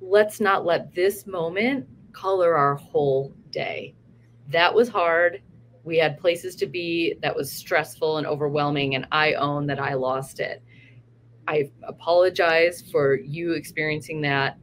let's 0.00 0.40
not 0.40 0.64
let 0.64 0.94
this 0.94 1.26
moment 1.26 1.86
color 2.12 2.54
our 2.54 2.74
whole 2.74 3.32
day. 3.50 3.94
That 4.48 4.74
was 4.74 4.88
hard. 4.88 5.42
We 5.84 5.96
had 5.96 6.18
places 6.18 6.54
to 6.56 6.66
be. 6.66 7.14
That 7.22 7.34
was 7.34 7.50
stressful 7.50 8.18
and 8.18 8.26
overwhelming 8.26 8.94
and 8.94 9.06
i 9.10 9.34
own 9.34 9.66
that 9.66 9.80
i 9.80 9.94
lost 9.94 10.40
it 10.40 10.62
i 11.48 11.70
apologize 11.84 12.82
for 12.90 13.16
you 13.16 13.52
experiencing 13.52 14.20
that. 14.22 14.58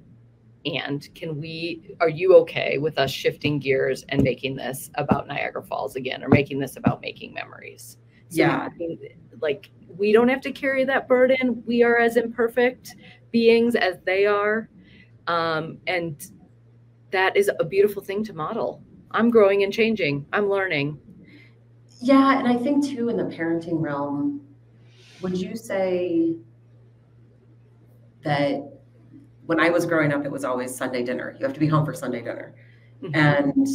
And 0.66 1.08
can 1.16 1.40
we 1.40 1.96
are 2.02 2.10
you 2.10 2.36
okay 2.38 2.78
with 2.78 2.98
us 2.98 3.12
shifting 3.12 3.60
gears 3.60 4.04
and 4.10 4.22
making 4.22 4.56
this 4.56 4.90
about 4.96 5.28
niagara 5.28 5.64
falls 5.64 5.96
again 5.96 6.24
or 6.24 6.28
making 6.28 6.60
this 6.60 6.76
about 6.76 7.02
making 7.02 7.34
memories? 7.34 7.98
So 8.30 8.42
yeah. 8.42 8.70
like 9.42 9.72
we 9.88 10.12
don't 10.12 10.28
have 10.28 10.42
to 10.42 10.52
carry 10.52 10.84
that 10.86 11.08
burden. 11.08 11.64
We 11.66 11.82
are 11.84 11.98
as 11.98 12.18
imperfect 12.18 12.96
beings 13.32 13.76
as 13.76 13.96
they 14.06 14.26
are. 14.26 14.70
Um, 15.28 15.80
and 15.88 16.22
that 17.12 17.36
is 17.36 17.50
a 17.60 17.64
beautiful 17.64 18.04
thing 18.04 18.24
to 18.26 18.34
model. 18.34 18.84
I'm 19.12 19.30
growing 19.30 19.64
and 19.64 19.74
changing. 19.74 20.26
I'm 20.32 20.50
learning. 20.50 21.00
Yeah, 22.02 22.40
and 22.40 22.48
I 22.48 22.56
think 22.56 22.86
too 22.86 23.10
in 23.10 23.18
the 23.18 23.24
parenting 23.24 23.82
realm, 23.82 24.42
would 25.22 25.38
you 25.38 25.56
say 25.56 26.36
that 28.24 28.80
when 29.46 29.60
I 29.60 29.70
was 29.70 29.86
growing 29.86 30.14
up, 30.14 30.26
it 30.26 30.32
was 30.32 30.44
always 30.44 30.76
Sunday 30.76 31.04
dinner. 31.04 31.36
You 31.40 31.46
have 31.46 31.54
to 31.54 31.60
be 31.60 31.68
home 31.68 31.86
for 31.86 31.94
Sunday 31.94 32.22
dinner. 32.22 32.54
Mm-hmm. 33.02 33.16
And 33.16 33.68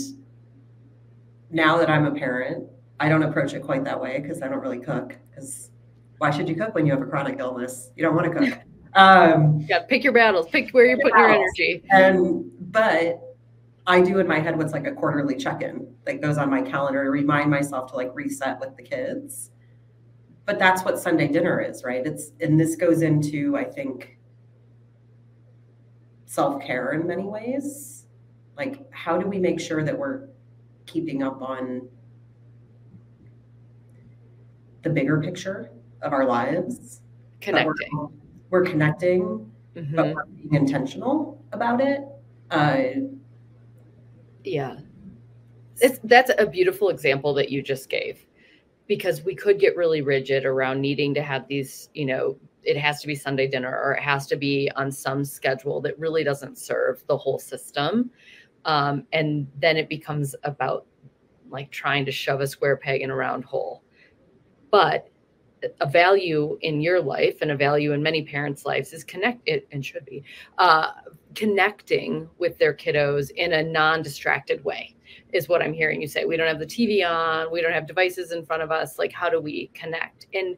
now 1.50 1.78
that 1.78 1.90
I'm 1.90 2.06
a 2.06 2.12
parent, 2.12 2.68
I 3.00 3.08
don't 3.08 3.22
approach 3.22 3.54
it 3.54 3.62
quite 3.62 3.84
that 3.84 4.00
way 4.00 4.20
because 4.20 4.42
I 4.42 4.48
don't 4.48 4.60
really 4.60 4.80
cook. 4.80 5.16
Because 5.30 5.70
why 6.18 6.30
should 6.30 6.48
you 6.48 6.54
cook 6.54 6.74
when 6.74 6.86
you 6.86 6.92
have 6.92 7.02
a 7.02 7.06
chronic 7.06 7.38
illness? 7.38 7.90
You 7.96 8.04
don't 8.04 8.14
want 8.14 8.32
to 8.32 8.38
cook. 8.38 8.58
Um, 8.96 9.66
yeah, 9.68 9.80
pick 9.80 10.04
your 10.04 10.12
battles. 10.12 10.46
Pick 10.50 10.70
where 10.70 10.86
you're 10.86 10.98
putting 10.98 11.18
your 11.18 11.28
energy. 11.28 11.82
And 11.90 12.44
but 12.72 13.36
I 13.88 14.00
do 14.00 14.20
in 14.20 14.28
my 14.28 14.38
head 14.38 14.56
what's 14.56 14.72
like 14.72 14.86
a 14.86 14.92
quarterly 14.92 15.36
check-in 15.36 15.92
that 16.04 16.20
goes 16.20 16.38
on 16.38 16.48
my 16.48 16.62
calendar 16.62 17.02
to 17.02 17.10
remind 17.10 17.50
myself 17.50 17.90
to 17.90 17.96
like 17.96 18.12
reset 18.14 18.60
with 18.60 18.76
the 18.76 18.84
kids. 18.84 19.50
But 20.46 20.60
that's 20.60 20.84
what 20.84 21.00
Sunday 21.00 21.26
dinner 21.26 21.60
is, 21.60 21.82
right? 21.82 22.06
It's 22.06 22.30
and 22.40 22.58
this 22.58 22.76
goes 22.76 23.02
into 23.02 23.56
I 23.56 23.64
think 23.64 24.16
self-care 26.26 26.92
in 26.92 27.06
many 27.06 27.24
ways. 27.24 28.06
Like 28.56 28.90
how 28.92 29.18
do 29.18 29.26
we 29.26 29.38
make 29.38 29.60
sure 29.60 29.84
that 29.84 29.96
we're 29.96 30.28
keeping 30.86 31.22
up 31.22 31.42
on 31.42 31.88
the 34.82 34.90
bigger 34.90 35.20
picture 35.20 35.70
of 36.02 36.12
our 36.12 36.26
lives? 36.26 37.00
Connecting. 37.40 37.74
We're, 37.92 38.08
we're, 38.50 38.64
connecting, 38.64 39.50
mm-hmm. 39.74 39.96
but 39.96 40.14
we're 40.14 40.24
being 40.26 40.54
intentional 40.54 41.42
about 41.52 41.80
it. 41.80 42.00
Uh, 42.50 42.84
yeah. 44.44 44.76
It's 45.80 45.98
that's 46.04 46.30
a 46.38 46.46
beautiful 46.46 46.88
example 46.88 47.34
that 47.34 47.50
you 47.50 47.60
just 47.60 47.88
gave 47.90 48.24
because 48.86 49.22
we 49.22 49.34
could 49.34 49.58
get 49.58 49.76
really 49.76 50.02
rigid 50.02 50.44
around 50.44 50.80
needing 50.80 51.14
to 51.14 51.22
have 51.22 51.48
these, 51.48 51.88
you 51.94 52.06
know, 52.06 52.36
it 52.64 52.76
has 52.76 53.00
to 53.00 53.06
be 53.06 53.14
Sunday 53.14 53.46
dinner 53.46 53.80
or 53.82 53.92
it 53.92 54.02
has 54.02 54.26
to 54.28 54.36
be 54.36 54.70
on 54.76 54.90
some 54.90 55.24
schedule 55.24 55.80
that 55.82 55.98
really 55.98 56.24
doesn't 56.24 56.58
serve 56.58 57.04
the 57.06 57.16
whole 57.16 57.38
system. 57.38 58.10
Um, 58.64 59.06
and 59.12 59.46
then 59.60 59.76
it 59.76 59.88
becomes 59.88 60.34
about 60.44 60.86
like 61.50 61.70
trying 61.70 62.04
to 62.06 62.12
shove 62.12 62.40
a 62.40 62.46
square 62.46 62.76
peg 62.76 63.02
in 63.02 63.10
a 63.10 63.14
round 63.14 63.44
hole. 63.44 63.82
But 64.70 65.10
a 65.80 65.86
value 65.86 66.58
in 66.62 66.80
your 66.80 67.00
life 67.00 67.38
and 67.40 67.50
a 67.50 67.56
value 67.56 67.92
in 67.92 68.02
many 68.02 68.22
parents' 68.22 68.66
lives 68.66 68.92
is 68.92 69.04
connect 69.04 69.40
it 69.46 69.66
and 69.72 69.84
should 69.84 70.04
be 70.04 70.22
uh, 70.58 70.90
connecting 71.34 72.28
with 72.38 72.58
their 72.58 72.74
kiddos 72.74 73.30
in 73.30 73.52
a 73.54 73.62
non-distracted 73.62 74.62
way 74.64 74.94
is 75.32 75.48
what 75.48 75.62
i'm 75.62 75.72
hearing 75.72 76.00
you 76.00 76.06
say 76.06 76.24
we 76.24 76.36
don't 76.36 76.46
have 76.46 76.58
the 76.58 76.66
tv 76.66 77.08
on 77.08 77.50
we 77.50 77.60
don't 77.60 77.72
have 77.72 77.86
devices 77.86 78.32
in 78.32 78.44
front 78.44 78.62
of 78.62 78.70
us 78.70 78.98
like 78.98 79.12
how 79.12 79.28
do 79.28 79.40
we 79.40 79.70
connect 79.74 80.26
and 80.34 80.56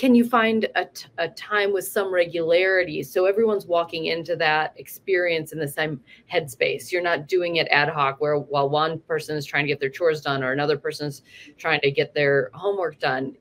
can 0.00 0.14
you 0.14 0.26
find 0.26 0.66
a, 0.76 0.86
t- 0.86 1.08
a 1.18 1.28
time 1.28 1.74
with 1.74 1.86
some 1.86 2.10
regularity? 2.10 3.02
So 3.02 3.26
everyone's 3.26 3.66
walking 3.66 4.06
into 4.06 4.34
that 4.36 4.72
experience 4.78 5.52
in 5.52 5.58
the 5.58 5.68
same 5.68 6.00
headspace. 6.32 6.90
You're 6.90 7.02
not 7.02 7.28
doing 7.28 7.56
it 7.56 7.68
ad 7.70 7.90
hoc 7.90 8.18
where 8.18 8.38
while 8.38 8.70
one 8.70 9.00
person 9.00 9.36
is 9.36 9.44
trying 9.44 9.64
to 9.64 9.68
get 9.68 9.78
their 9.78 9.90
chores 9.90 10.22
done 10.22 10.42
or 10.42 10.52
another 10.52 10.78
person's 10.78 11.20
trying 11.58 11.82
to 11.82 11.90
get 11.90 12.14
their 12.14 12.48
homework 12.54 12.98
done. 12.98 13.36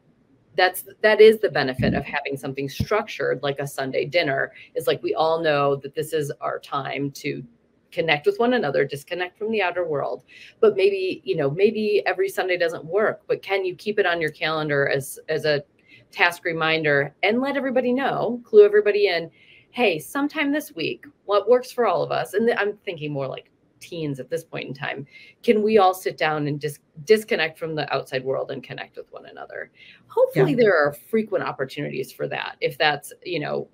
That's 0.58 0.84
that 1.02 1.22
is 1.22 1.40
the 1.40 1.48
benefit 1.48 1.94
of 1.94 2.04
having 2.04 2.36
something 2.36 2.68
structured 2.68 3.42
like 3.42 3.60
a 3.60 3.68
sunday 3.68 4.04
dinner 4.04 4.52
is 4.76 4.86
like 4.86 5.02
we 5.02 5.16
all 5.16 5.42
know 5.42 5.78
that 5.78 5.96
this 5.96 6.12
is 6.12 6.30
our 6.42 6.60
time 6.60 7.10
to 7.12 7.42
connect 7.90 8.26
with 8.26 8.38
one 8.38 8.56
another 8.56 8.84
disconnect 8.84 9.38
from 9.38 9.50
the 9.50 9.62
outer 9.62 9.88
world. 9.88 10.26
But 10.60 10.76
maybe 10.76 11.22
you 11.24 11.38
know 11.38 11.50
maybe 11.50 12.04
every 12.06 12.28
sunday 12.28 12.58
doesn't 12.58 12.84
work 12.84 13.22
but 13.28 13.42
can 13.42 13.64
you 13.64 13.76
keep 13.76 13.98
it 13.98 14.06
on 14.06 14.20
your 14.20 14.32
calendar 14.32 14.90
as 14.90 15.18
as 15.30 15.46
a 15.46 15.64
task 16.12 16.46
reminder 16.46 17.14
and 17.24 17.42
let 17.42 17.58
everybody 17.58 17.94
know 17.94 18.42
clue 18.44 18.66
everybody 18.66 19.08
in 19.08 19.30
hey 19.72 20.00
sometime 20.00 20.52
this 20.52 20.74
week 20.74 21.06
what 21.26 21.50
works 21.50 21.72
for 21.72 21.86
all 21.86 22.02
of 22.02 22.12
us? 22.12 22.34
And 22.34 22.50
i'm 22.58 22.78
thinking 22.86 23.12
more 23.12 23.28
like 23.28 23.50
teens 23.80 24.20
at 24.20 24.30
this 24.30 24.44
point 24.44 24.68
in 24.68 24.74
time. 24.74 25.06
Can 25.44 25.64
we 25.64 25.78
all 25.78 25.94
sit 25.94 26.18
down 26.18 26.48
and 26.48 26.60
just 26.60 26.80
dis- 27.06 27.20
disconnect 27.20 27.58
from 27.58 27.76
the 27.76 27.92
outside 27.94 28.24
world 28.24 28.52
and 28.52 28.64
connect 28.64 28.98
with 28.98 29.12
one 29.12 29.26
another? 29.26 29.72
Hopefully 30.08 30.52
yeah. 30.52 30.58
there 30.58 30.78
are 30.78 30.94
frequent 31.10 31.44
opportunities 31.44 32.12
for 32.12 32.28
that. 32.28 32.58
If 32.62 32.78
that's 32.78 33.14
you 33.24 33.40
know 33.40 33.68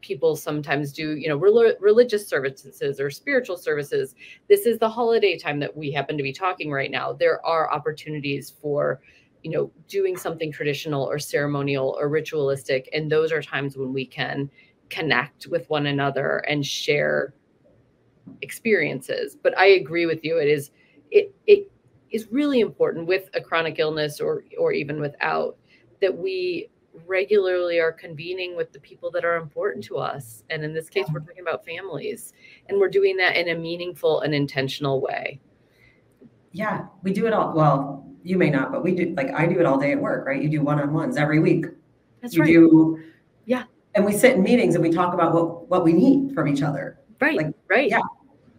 people 0.00 0.34
sometimes 0.34 0.92
do 0.92 1.16
you 1.16 1.28
know 1.28 1.36
rel- 1.36 1.74
religious 1.78 2.26
services 2.26 2.98
or 2.98 3.10
spiritual 3.10 3.58
services 3.58 4.14
this 4.48 4.64
is 4.64 4.78
the 4.78 4.88
holiday 4.88 5.36
time 5.36 5.60
that 5.60 5.76
we 5.76 5.92
happen 5.92 6.16
to 6.16 6.22
be 6.22 6.32
talking 6.32 6.70
right 6.70 6.90
now. 6.90 7.12
There 7.12 7.44
are 7.44 7.70
opportunities 7.70 8.50
for 8.62 9.00
you 9.42 9.50
know 9.50 9.70
doing 9.88 10.16
something 10.16 10.52
traditional 10.52 11.04
or 11.04 11.18
ceremonial 11.18 11.96
or 11.98 12.08
ritualistic 12.08 12.88
and 12.92 13.10
those 13.10 13.32
are 13.32 13.42
times 13.42 13.76
when 13.76 13.92
we 13.92 14.04
can 14.04 14.50
connect 14.88 15.46
with 15.46 15.68
one 15.70 15.86
another 15.86 16.38
and 16.48 16.64
share 16.64 17.34
experiences 18.42 19.36
but 19.42 19.56
i 19.58 19.66
agree 19.66 20.06
with 20.06 20.24
you 20.24 20.38
it 20.38 20.48
is 20.48 20.70
it 21.10 21.34
it 21.46 21.70
is 22.10 22.28
really 22.30 22.60
important 22.60 23.06
with 23.06 23.30
a 23.34 23.40
chronic 23.40 23.78
illness 23.78 24.20
or 24.20 24.44
or 24.58 24.72
even 24.72 25.00
without 25.00 25.56
that 26.00 26.16
we 26.16 26.68
regularly 27.06 27.78
are 27.78 27.92
convening 27.92 28.56
with 28.56 28.72
the 28.72 28.80
people 28.80 29.10
that 29.12 29.24
are 29.24 29.36
important 29.36 29.84
to 29.84 29.96
us. 29.96 30.42
And 30.50 30.64
in 30.64 30.72
this 30.72 30.88
case, 30.88 31.06
we're 31.12 31.20
talking 31.20 31.42
about 31.42 31.64
families. 31.64 32.32
And 32.68 32.78
we're 32.78 32.88
doing 32.88 33.16
that 33.18 33.36
in 33.36 33.48
a 33.48 33.54
meaningful 33.54 34.20
and 34.20 34.34
intentional 34.34 35.00
way. 35.00 35.40
Yeah, 36.52 36.86
we 37.02 37.12
do 37.12 37.26
it 37.26 37.32
all. 37.32 37.54
Well, 37.54 38.09
you 38.22 38.36
may 38.36 38.50
not, 38.50 38.72
but 38.72 38.82
we 38.84 38.94
do 38.94 39.14
like 39.16 39.32
I 39.32 39.46
do 39.46 39.58
it 39.60 39.66
all 39.66 39.78
day 39.78 39.92
at 39.92 40.00
work, 40.00 40.26
right? 40.26 40.42
You 40.42 40.48
do 40.48 40.62
one-on-ones 40.62 41.16
every 41.16 41.40
week. 41.40 41.66
That's 42.20 42.34
you 42.34 42.42
right. 42.42 42.48
do 42.48 43.02
Yeah. 43.46 43.64
And 43.94 44.04
we 44.04 44.12
sit 44.12 44.36
in 44.36 44.42
meetings 44.42 44.74
and 44.74 44.84
we 44.84 44.90
talk 44.90 45.14
about 45.14 45.32
what 45.34 45.68
what 45.68 45.84
we 45.84 45.92
need 45.92 46.34
from 46.34 46.48
each 46.48 46.62
other. 46.62 46.98
Right. 47.20 47.36
like, 47.36 47.54
right. 47.68 47.88
yeah. 47.88 48.00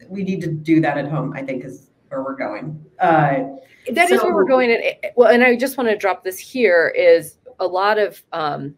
We 0.08 0.24
need 0.24 0.42
to 0.42 0.52
do 0.52 0.82
that 0.82 0.98
at 0.98 1.08
home, 1.08 1.34
I 1.34 1.42
think 1.42 1.64
is 1.64 1.90
where 2.10 2.24
we're 2.24 2.36
going. 2.36 2.84
Uh 3.00 3.44
That 3.92 4.12
is 4.12 4.22
where 4.22 4.34
we're 4.34 4.46
going. 4.46 4.72
And 4.72 4.84
well, 5.16 5.32
and 5.32 5.44
I 5.44 5.56
just 5.56 5.78
want 5.78 5.90
to 5.90 5.98
drop 5.98 6.24
this 6.24 6.38
here 6.38 6.94
is 6.96 7.38
a 7.60 7.66
lot 7.66 7.98
of 7.98 8.22
um, 8.32 8.76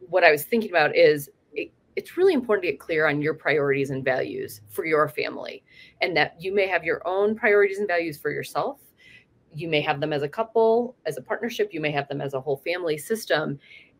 what 0.00 0.24
I 0.24 0.30
was 0.30 0.44
thinking 0.44 0.70
about 0.70 0.96
is 0.96 1.30
it, 1.52 1.72
it's 1.96 2.16
really 2.16 2.34
important 2.34 2.64
to 2.64 2.70
get 2.72 2.80
clear 2.80 3.06
on 3.06 3.22
your 3.22 3.34
priorities 3.34 3.90
and 3.90 4.04
values 4.04 4.60
for 4.70 4.84
your 4.84 5.08
family, 5.08 5.62
and 6.00 6.16
that 6.16 6.36
you 6.38 6.54
may 6.54 6.66
have 6.66 6.84
your 6.84 7.06
own 7.06 7.34
priorities 7.34 7.78
and 7.78 7.88
values 7.88 8.18
for 8.18 8.30
yourself. 8.30 8.80
You 9.54 9.68
may 9.68 9.80
have 9.80 10.00
them 10.00 10.12
as 10.12 10.22
a 10.22 10.28
couple, 10.28 10.96
as 11.06 11.16
a 11.16 11.22
partnership. 11.22 11.72
You 11.72 11.80
may 11.80 11.90
have 11.90 12.08
them 12.08 12.20
as 12.20 12.34
a 12.34 12.40
whole 12.40 12.56
family 12.58 12.98
system. 12.98 13.58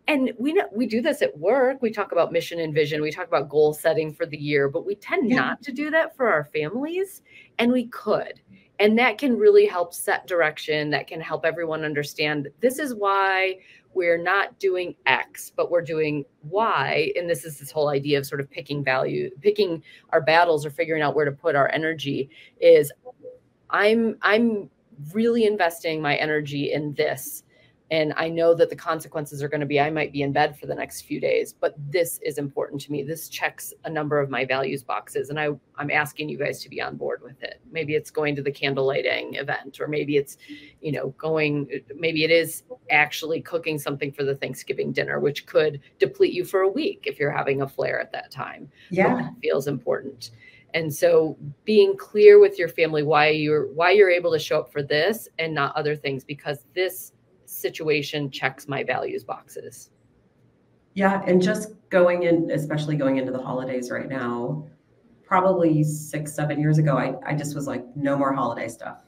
And 0.09 0.33
we 0.39 0.53
know 0.53 0.65
we 0.73 0.87
do 0.87 1.01
this 1.01 1.23
at 1.23 1.39
work. 1.39 1.81
We 1.81 1.93
talk 1.93 2.11
about 2.13 2.33
mission 2.33 2.59
and 2.59 2.75
vision. 2.75 3.01
We 3.03 3.13
talk 3.13 3.29
about 3.29 3.49
goal 3.49 3.73
setting 3.73 4.13
for 4.13 4.27
the 4.27 4.37
year, 4.37 4.69
but 4.69 4.85
we 4.85 4.97
tend 4.97 5.31
Yeah. 5.31 5.37
not 5.37 5.63
to 5.63 5.73
do 5.73 5.91
that 5.91 6.17
for 6.17 6.29
our 6.29 6.45
families, 6.45 7.23
and 7.59 7.71
we 7.71 7.87
could 7.87 8.41
and 8.83 8.99
that 8.99 9.17
can 9.17 9.37
really 9.37 9.65
help 9.65 9.95
set 9.95 10.27
direction 10.27 10.91
that 10.91 11.07
can 11.07 11.21
help 11.21 11.45
everyone 11.45 11.85
understand 11.85 12.49
this 12.61 12.79
is 12.79 12.95
why 12.95 13.57
we're 13.95 14.21
not 14.21 14.59
doing 14.59 14.95
x 15.07 15.53
but 15.55 15.71
we're 15.71 15.83
doing 15.83 16.25
y 16.49 17.13
and 17.17 17.31
this 17.31 17.45
is 17.45 17.59
this 17.59 17.71
whole 17.71 17.89
idea 17.91 18.19
of 18.19 18.27
sort 18.27 18.41
of 18.41 18.51
picking 18.51 18.83
value 18.83 19.31
picking 19.41 19.83
our 20.11 20.21
battles 20.21 20.67
or 20.67 20.71
figuring 20.71 21.03
out 21.03 21.15
where 21.15 21.25
to 21.25 21.33
put 21.33 21.55
our 21.55 21.71
energy 21.73 22.29
is 22.61 22.91
i'm 23.71 24.17
i'm 24.23 24.69
really 25.13 25.45
investing 25.45 26.01
my 26.01 26.17
energy 26.17 26.73
in 26.73 26.95
this. 26.95 27.45
And 27.91 28.15
i 28.17 28.27
know 28.27 28.55
that 28.55 28.71
the 28.71 28.77
consequences 28.77 29.43
are 29.43 29.49
going 29.49 29.61
to 29.61 29.67
be 29.67 29.79
i 29.79 29.91
might 29.91 30.13
be 30.13 30.23
in 30.23 30.33
bed 30.33 30.59
for 30.59 30.65
the 30.65 30.75
next 30.75 31.03
few 31.03 31.21
days 31.21 31.53
but 31.53 31.75
this 31.91 32.19
is 32.23 32.39
important 32.39 32.81
to 32.83 32.93
me. 32.93 33.03
This 33.03 33.29
checks 33.29 33.75
a 33.85 33.91
number 33.91 34.19
of 34.19 34.31
my 34.31 34.47
values 34.47 34.83
boxes 34.83 35.29
and 35.29 35.39
i 35.39 35.49
i'm 35.77 35.91
asking 35.91 36.31
you 36.31 36.39
guys 36.39 36.63
to 36.63 36.71
be 36.71 36.81
on 36.81 36.97
board 36.97 37.21
with 37.23 37.43
it. 37.43 37.61
Maybe 37.71 37.95
it's 37.95 38.11
going 38.11 38.35
to 38.37 38.43
the 38.43 38.51
candle 38.51 38.87
lighting 38.87 39.35
event 39.35 39.79
or 39.79 39.89
maybe 39.89 40.17
it's 40.17 40.39
you 40.81 40.93
know 40.93 41.11
going 41.19 41.83
maybe 41.95 42.25
it 42.25 42.31
is 42.31 42.63
actually 42.91 43.43
cooking 43.43 43.79
something 43.79 44.11
for 44.11 44.25
the 44.25 44.37
thanksgiving 44.37 44.91
dinner 44.91 45.21
which 45.21 45.45
could 45.45 45.79
deplete 45.99 46.33
you 46.33 46.47
for 46.47 46.63
a 46.63 46.69
week 46.69 47.03
if 47.05 47.19
you're 47.19 47.31
having 47.31 47.61
a 47.61 47.69
flare 47.69 48.01
at 48.01 48.13
that 48.13 48.31
time. 48.31 48.71
Yeah. 48.91 49.29
feels 49.43 49.67
important 49.67 50.31
and 50.75 50.93
so 50.95 51.37
being 51.65 51.97
clear 51.97 52.41
with 52.41 52.59
your 52.59 52.69
family 52.69 53.03
why 53.03 53.29
you're 53.29 53.69
why 53.73 53.91
you're 53.91 54.11
able 54.11 54.33
to 54.33 54.39
show 54.39 54.61
up 54.61 54.73
for 54.73 54.83
this 54.83 55.29
and 55.39 55.55
not 55.55 55.75
other 55.77 55.95
things 55.97 56.25
because 56.25 56.65
this 56.75 57.13
situation 57.47 58.31
checks 58.31 58.67
my 58.69 58.83
values 58.83 59.25
boxes 59.25 59.91
Yeah, 60.95 61.23
and 61.27 61.41
just 61.41 61.73
going 61.91 62.25
in, 62.25 62.51
especially 62.51 62.97
going 62.97 63.17
into 63.17 63.33
the 63.33 63.41
holidays 63.43 63.91
right 63.91 64.09
now, 64.09 64.67
probably 65.25 65.83
six, 65.85 66.35
seven 66.35 66.61
years 66.61 66.79
ago, 66.79 66.97
I, 66.99 67.15
I 67.27 67.35
just 67.35 67.55
was 67.55 67.67
like, 67.67 67.85
no 67.97 68.17
more 68.17 68.33
holiday 68.33 68.69
stuff. 68.69 68.99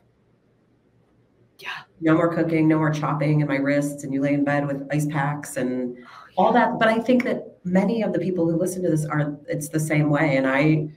yeah 1.59 1.83
No 2.01 2.15
more 2.15 2.35
cooking, 2.35 2.69
no 2.69 2.79
more 2.79 2.91
chopping 2.93 3.41
in 3.41 3.47
my 3.49 3.57
wrists, 3.57 4.05
and 4.05 4.13
you 4.13 4.21
lay 4.23 4.35
in 4.35 4.45
bed 4.45 4.67
with 4.67 4.87
ice 4.91 5.07
packs 5.07 5.57
and 5.57 5.97
oh, 6.39 6.45
all 6.47 6.53
that. 6.53 6.79
But 6.79 6.89
I 6.89 6.99
think 7.01 7.25
that 7.25 7.59
many 7.65 8.03
of 8.03 8.13
the 8.13 8.19
people 8.19 8.51
who 8.51 8.57
listen 8.57 8.83
to 8.83 8.91
this 8.91 9.05
are 9.07 9.37
it's 9.49 9.69
the 9.69 9.81
same 9.81 10.11
way. 10.11 10.37
And 10.37 10.47
I 10.47 10.89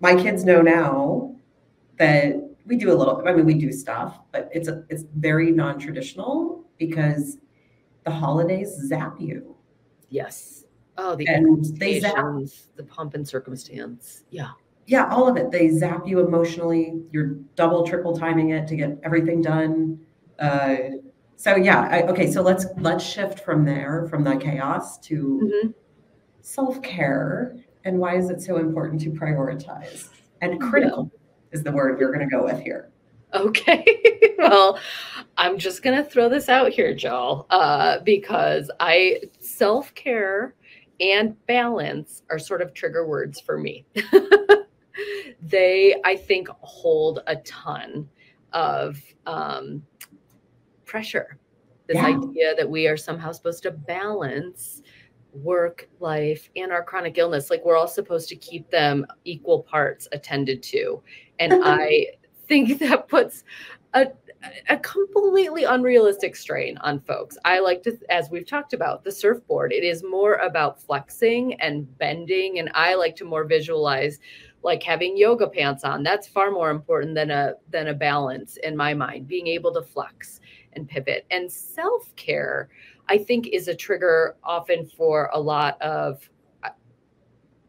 my 0.00 0.14
kids 0.14 0.44
know 0.44 0.62
now 0.62 1.34
that 1.98 2.36
we 2.66 2.76
do 2.76 2.92
a 2.92 2.96
little, 2.96 3.22
I 3.26 3.32
mean, 3.32 3.46
we 3.46 3.54
do 3.54 3.72
stuff, 3.72 4.20
but 4.32 4.48
it's 4.52 4.68
a 4.68 4.84
it's 4.88 5.04
very 5.16 5.50
non-traditional 5.50 6.64
because 6.78 7.38
the 8.04 8.10
holidays 8.10 8.70
zap 8.86 9.20
you. 9.20 9.56
yes 10.10 10.64
oh 10.96 11.14
the 11.16 11.26
And 11.28 11.64
they 11.78 12.00
zap 12.00 12.14
the 12.76 12.84
pump 12.84 13.14
and 13.14 13.26
circumstance 13.26 14.24
yeah 14.30 14.50
yeah, 14.88 15.06
all 15.10 15.28
of 15.28 15.36
it. 15.36 15.50
They 15.50 15.68
zap 15.68 16.06
you 16.08 16.20
emotionally. 16.26 17.02
You're 17.12 17.34
double, 17.56 17.86
triple 17.86 18.16
timing 18.16 18.50
it 18.50 18.66
to 18.68 18.74
get 18.74 18.98
everything 19.02 19.42
done. 19.42 20.00
Uh, 20.38 20.76
so 21.36 21.56
yeah, 21.56 21.82
I, 21.82 22.02
okay. 22.04 22.30
So 22.32 22.40
let's 22.40 22.64
let's 22.78 23.04
shift 23.04 23.40
from 23.40 23.66
there, 23.66 24.06
from 24.08 24.24
the 24.24 24.36
chaos 24.36 24.96
to 25.00 25.52
Mhm. 25.62 25.74
self 26.40 26.80
care, 26.80 27.54
and 27.84 27.98
why 27.98 28.16
is 28.16 28.30
it 28.30 28.40
so 28.40 28.56
important 28.56 29.00
to 29.02 29.10
prioritize? 29.10 30.08
And 30.40 30.60
critical 30.60 31.10
is 31.52 31.62
the 31.62 31.72
word 31.72 31.98
we're 31.98 32.12
going 32.12 32.28
to 32.28 32.34
go 32.34 32.44
with 32.44 32.60
here. 32.60 32.90
Okay. 33.34 33.84
well, 34.38 34.78
I'm 35.36 35.58
just 35.58 35.82
going 35.82 35.96
to 35.96 36.08
throw 36.08 36.28
this 36.28 36.48
out 36.48 36.70
here, 36.70 36.94
Jill, 36.94 37.46
uh, 37.50 38.00
because 38.00 38.70
I 38.80 39.20
self 39.40 39.94
care 39.94 40.54
and 41.00 41.34
balance 41.46 42.22
are 42.30 42.38
sort 42.38 42.62
of 42.62 42.74
trigger 42.74 43.06
words 43.06 43.40
for 43.40 43.58
me. 43.58 43.84
they, 45.42 45.94
I 46.04 46.16
think, 46.16 46.48
hold 46.60 47.20
a 47.26 47.36
ton 47.36 48.08
of 48.52 49.00
um, 49.26 49.82
pressure. 50.84 51.38
This 51.86 51.96
Yeah. 51.96 52.06
idea 52.06 52.54
that 52.56 52.68
we 52.68 52.86
are 52.86 52.96
somehow 52.96 53.32
supposed 53.32 53.62
to 53.62 53.70
balance 53.70 54.82
work, 55.32 55.88
life, 56.00 56.48
and 56.56 56.72
our 56.72 56.82
chronic 56.82 57.18
illness. 57.18 57.50
Like 57.50 57.64
we're 57.64 57.76
all 57.76 57.88
supposed 57.88 58.28
to 58.30 58.36
keep 58.36 58.70
them 58.70 59.06
equal 59.24 59.62
parts 59.62 60.08
attended 60.12 60.62
to. 60.64 61.02
And 61.38 61.54
I 61.64 62.06
think 62.46 62.78
that 62.80 63.08
puts 63.08 63.44
a, 63.94 64.06
a 64.68 64.78
completely 64.78 65.64
unrealistic 65.64 66.36
strain 66.36 66.78
on 66.78 67.00
folks. 67.00 67.36
I 67.44 67.60
like 67.60 67.82
to, 67.84 67.98
as 68.10 68.30
we've 68.30 68.46
talked 68.46 68.72
about, 68.72 69.04
the 69.04 69.12
surfboard, 69.12 69.72
it 69.72 69.84
is 69.84 70.02
more 70.02 70.34
about 70.34 70.80
flexing 70.80 71.54
and 71.60 71.98
bending. 71.98 72.58
And 72.58 72.70
I 72.74 72.94
like 72.94 73.16
to 73.16 73.24
more 73.24 73.44
visualize 73.44 74.18
like 74.62 74.82
having 74.82 75.16
yoga 75.16 75.48
pants 75.48 75.84
on. 75.84 76.02
That's 76.02 76.26
far 76.26 76.50
more 76.50 76.70
important 76.70 77.14
than 77.14 77.30
a 77.30 77.54
than 77.70 77.88
a 77.88 77.94
balance 77.94 78.56
in 78.62 78.76
my 78.76 78.92
mind, 78.94 79.28
being 79.28 79.46
able 79.46 79.72
to 79.74 79.82
flex 79.82 80.40
and 80.72 80.88
pivot. 80.88 81.26
And 81.30 81.50
self-care, 81.50 82.68
I 83.08 83.18
think, 83.18 83.48
is 83.48 83.68
a 83.68 83.74
trigger 83.74 84.36
often 84.44 84.86
for 84.86 85.30
a 85.32 85.40
lot 85.40 85.80
of 85.80 86.28
uh, 86.62 86.70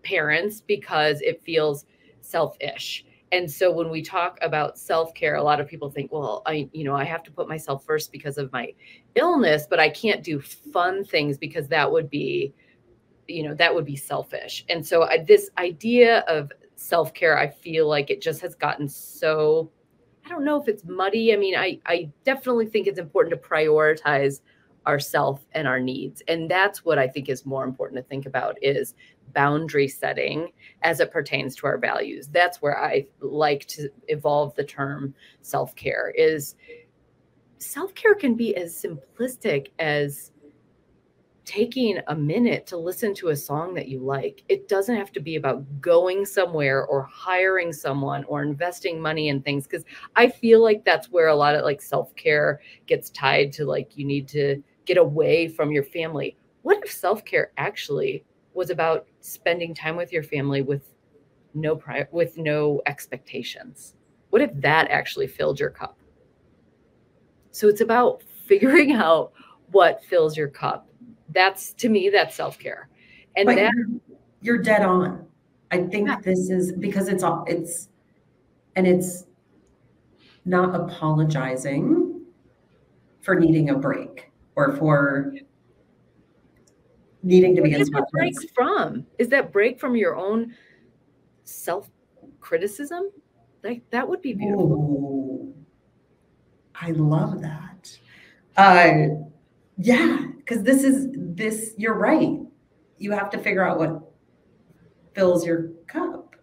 parents 0.04 0.62
because 0.62 1.22
it 1.22 1.42
feels 1.44 1.86
selfish. 2.22 3.06
And 3.32 3.50
so 3.50 3.72
when 3.72 3.90
we 3.90 4.02
talk 4.02 4.40
about 4.42 4.78
self-care 4.78 5.36
a 5.36 5.44
lot 5.44 5.60
of 5.60 5.68
people 5.68 5.92
think 5.92 6.12
well 6.12 6.42
i 6.48 6.68
you 6.74 6.84
know 6.84 6.96
i 6.96 7.04
have 7.04 7.22
to 7.24 7.32
put 7.32 7.48
myself 7.48 7.86
first 7.86 8.12
because 8.12 8.40
of 8.40 8.52
my 8.52 8.74
illness 9.14 9.68
but 9.70 9.80
i 9.80 9.88
can't 9.88 10.24
do 10.24 10.40
fun 10.40 11.04
things 11.04 11.38
because 11.38 11.68
that 11.68 11.92
would 11.92 12.10
be 12.10 12.54
you 13.28 13.44
know 13.44 13.54
that 13.54 13.74
would 13.74 13.86
be 13.86 13.96
selfish. 13.96 14.66
And 14.70 14.86
so 14.86 15.04
I, 15.04 15.20
this 15.20 15.50
idea 15.58 16.20
of 16.28 16.52
self-care 16.76 17.38
i 17.38 17.48
feel 17.48 17.88
like 17.88 18.10
it 18.10 18.22
just 18.22 18.42
has 18.42 18.56
gotten 18.56 18.88
so 18.88 19.70
i 20.26 20.30
don't 20.30 20.46
know 20.46 20.60
if 20.60 20.68
it's 20.68 20.84
muddy. 20.86 21.34
I 21.34 21.38
mean 21.38 21.56
i 21.56 21.80
i 21.86 22.10
definitely 22.24 22.66
think 22.66 22.88
it's 22.88 23.00
important 23.00 23.40
to 23.40 23.50
prioritize 23.50 24.42
ourself 24.90 25.46
and 25.54 25.68
our 25.68 25.80
needs. 25.80 26.24
And 26.28 26.50
that's 26.50 26.84
what 26.84 26.98
i 26.98 27.08
think 27.08 27.30
is 27.30 27.46
more 27.46 27.64
important 27.64 27.98
to 27.98 28.10
think 28.10 28.26
about 28.26 28.58
is 28.62 28.96
boundary 29.34 29.88
setting 29.88 30.52
as 30.82 31.00
it 31.00 31.12
pertains 31.12 31.56
to 31.56 31.68
our 31.68 31.78
values. 31.78 32.28
That's 32.28 32.62
where 32.62 32.78
i 32.84 33.06
like 33.22 33.66
to 33.68 33.90
evolve 34.08 34.56
the 34.56 34.64
term 34.64 35.14
self-care 35.42 36.12
is 36.18 36.56
self-care 37.60 38.16
can 38.16 38.36
be 38.36 38.56
as 38.56 38.74
simplistic 38.74 39.68
as 39.80 40.32
taking 41.50 41.98
a 42.10 42.16
minute 42.16 42.68
to 42.68 42.78
listen 42.78 43.12
to 43.12 43.30
a 43.30 43.36
song 43.36 43.74
that 43.74 43.88
you 43.88 43.98
like. 44.00 44.44
It 44.50 44.68
doesn't 44.68 44.96
have 44.96 45.12
to 45.14 45.20
be 45.20 45.36
about 45.36 45.66
going 45.82 46.24
somewhere 46.24 46.86
or 46.86 47.10
hiring 47.12 47.74
someone 47.74 48.24
or 48.26 48.44
investing 48.44 49.02
money 49.02 49.30
in 49.30 49.42
things 49.42 49.66
because 49.66 49.84
i 50.16 50.30
feel 50.30 50.62
like 50.62 50.86
that's 50.86 51.10
where 51.10 51.30
a 51.30 51.36
lot 51.36 51.56
of 51.56 51.64
like 51.64 51.82
self-care 51.82 52.62
gets 52.86 53.10
tied 53.10 53.52
to 53.54 53.66
like 53.66 53.98
you 53.98 54.06
need 54.06 54.28
to 54.28 54.62
get 54.90 54.98
away 54.98 55.48
from 55.48 55.72
your 55.72 55.84
family. 55.84 56.36
What 56.64 56.84
if 56.84 56.92
self-care 56.92 57.52
actually 57.58 58.26
was 58.56 58.72
about 58.72 59.06
spending 59.22 59.76
time 59.76 59.96
with 59.96 60.12
your 60.12 60.24
family 60.24 60.64
with 60.64 60.96
no 61.54 61.76
pri- 61.76 62.08
with 62.12 62.40
no 62.40 62.82
expectations? 62.88 63.94
What 64.32 64.42
if 64.42 64.50
that 64.56 64.90
actually 64.90 65.28
filled 65.28 65.60
your 65.60 65.70
cup? 65.70 66.00
So 67.52 67.68
it's 67.68 67.82
about 67.82 68.24
figuring 68.48 68.94
out 68.94 69.32
what 69.72 70.04
fills 70.04 70.36
your 70.36 70.48
cup. 70.48 70.90
That's 71.36 71.74
to 71.74 71.88
me 71.88 72.10
that's 72.10 72.36
self-care. 72.36 72.90
And 73.38 73.46
But 73.46 73.56
that 73.58 73.72
you're, 73.76 74.00
you're 74.42 74.64
dead 74.64 74.82
on. 74.82 75.28
I 75.70 75.84
think 75.84 76.08
Yeah. 76.08 76.18
this 76.24 76.50
is 76.50 76.72
because 76.72 77.10
it's 77.10 77.22
all 77.22 77.46
it's 77.48 77.90
and 78.76 78.88
it's 78.88 79.28
not 80.46 80.74
apologizing 80.74 82.26
for 83.22 83.36
needing 83.40 83.70
a 83.70 83.76
break 83.76 84.29
or 84.60 84.76
for 84.76 85.34
needing 87.24 87.56
to 87.56 87.62
be 87.62 87.74
in 87.74 87.80
that 87.80 88.06
break 88.12 88.36
from? 88.54 89.06
Is 89.18 89.30
that 89.30 89.54
break 89.54 89.80
from 89.80 89.96
your 89.96 90.18
own 90.18 90.54
self 91.46 91.90
criticism? 92.42 93.10
Like 93.64 93.90
that 93.92 94.08
would 94.08 94.22
be 94.22 94.34
beautiful. 94.34 94.74
Ooh, 94.74 95.54
I 96.76 96.92
love 96.92 97.42
that. 97.42 97.98
Uh, 98.58 99.24
yeah, 99.78 100.28
because 100.38 100.64
this 100.64 100.84
is 100.84 101.08
this. 101.14 101.74
You're 101.78 101.98
right. 101.98 102.38
You 102.98 103.12
have 103.14 103.30
to 103.30 103.38
figure 103.38 103.66
out 103.66 103.80
what 103.80 104.12
fills 105.14 105.46
your 105.46 105.70
cup. 105.88 106.36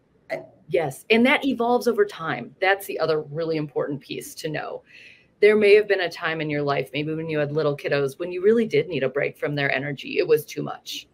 Yes. 0.69 1.05
And 1.11 1.25
that 1.27 1.45
evolves 1.45 1.87
over 1.87 2.05
time. 2.05 2.57
That's 2.61 2.87
the 2.87 2.99
other 2.99 3.23
really 3.23 3.57
important 3.57 4.01
piece 4.01 4.35
to 4.37 4.49
know. 4.49 4.83
There 5.41 5.57
may 5.57 5.75
have 5.75 5.87
been 5.87 6.01
a 6.01 6.11
time 6.11 6.41
in 6.41 6.49
your 6.49 6.63
life, 6.63 6.91
maybe 6.93 7.15
when 7.15 7.29
you 7.29 7.39
had 7.39 7.53
little 7.53 7.77
kiddos, 7.77 8.19
when 8.19 8.33
you 8.33 8.43
really 8.43 8.67
did 8.67 8.89
need 8.89 9.03
a 9.03 9.09
break 9.09 9.39
from 9.39 9.55
their 9.55 9.71
energy. 9.71 10.19
It 10.19 10.27
was 10.27 10.45
too 10.45 10.63
much. 10.63 11.09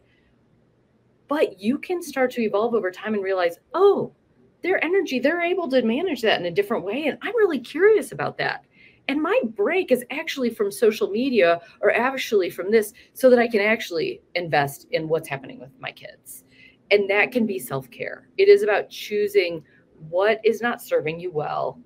But 1.29 1.61
you 1.61 1.79
can 1.79 2.03
start 2.03 2.31
to 2.33 2.43
evolve 2.43 2.75
over 2.75 2.91
time 2.91 3.15
and 3.15 3.23
realize, 3.23 3.59
oh, 3.75 4.13
their 4.63 4.83
energy, 4.85 5.19
they're 5.19 5.43
able 5.43 5.69
to 5.69 5.83
manage 5.83 6.23
that 6.23 6.39
in 6.39 6.47
a 6.47 6.51
different 6.51 6.85
way. 6.85 7.07
And 7.07 7.19
I'm 7.23 7.37
really 7.37 7.59
curious 7.59 8.13
about 8.13 8.39
that. 8.39 8.65
And 9.09 9.21
my 9.21 9.41
break 9.55 9.91
is 9.91 10.05
actually 10.11 10.51
from 10.51 10.71
social 10.71 11.11
media 11.11 11.61
or 11.81 11.91
actually 11.93 12.51
from 12.51 12.71
this 12.71 12.93
so 13.15 13.29
that 13.31 13.39
I 13.39 13.49
can 13.49 13.61
actually 13.61 14.23
invest 14.35 14.87
in 14.93 15.09
what's 15.09 15.29
happening 15.29 15.59
with 15.59 15.71
my 15.81 15.91
kids. 15.91 16.45
And 16.91 17.11
that 17.11 17.33
can 17.33 17.47
be 17.47 17.59
self 17.59 17.91
care. 17.91 18.29
It 18.39 18.49
is 18.49 18.63
about 18.63 18.91
choosing 18.91 19.65
what 20.09 20.41
is 20.45 20.61
not 20.61 20.83
serving 20.83 21.19
you 21.19 21.31
well 21.31 21.81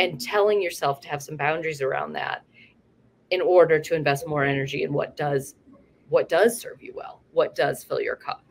and 0.00 0.18
telling 0.18 0.62
yourself 0.62 0.98
to 0.98 1.08
have 1.08 1.22
some 1.22 1.36
boundaries 1.36 1.82
around 1.82 2.14
that 2.14 2.42
in 3.30 3.42
order 3.42 3.78
to 3.78 3.94
invest 3.94 4.26
more 4.26 4.44
energy 4.44 4.82
in 4.82 4.92
what 4.94 5.14
does 5.14 5.56
what 6.08 6.28
does 6.28 6.58
serve 6.58 6.82
you 6.82 6.92
well 6.96 7.20
what 7.32 7.54
does 7.54 7.84
fill 7.84 8.00
your 8.00 8.16
cup. 8.16 8.42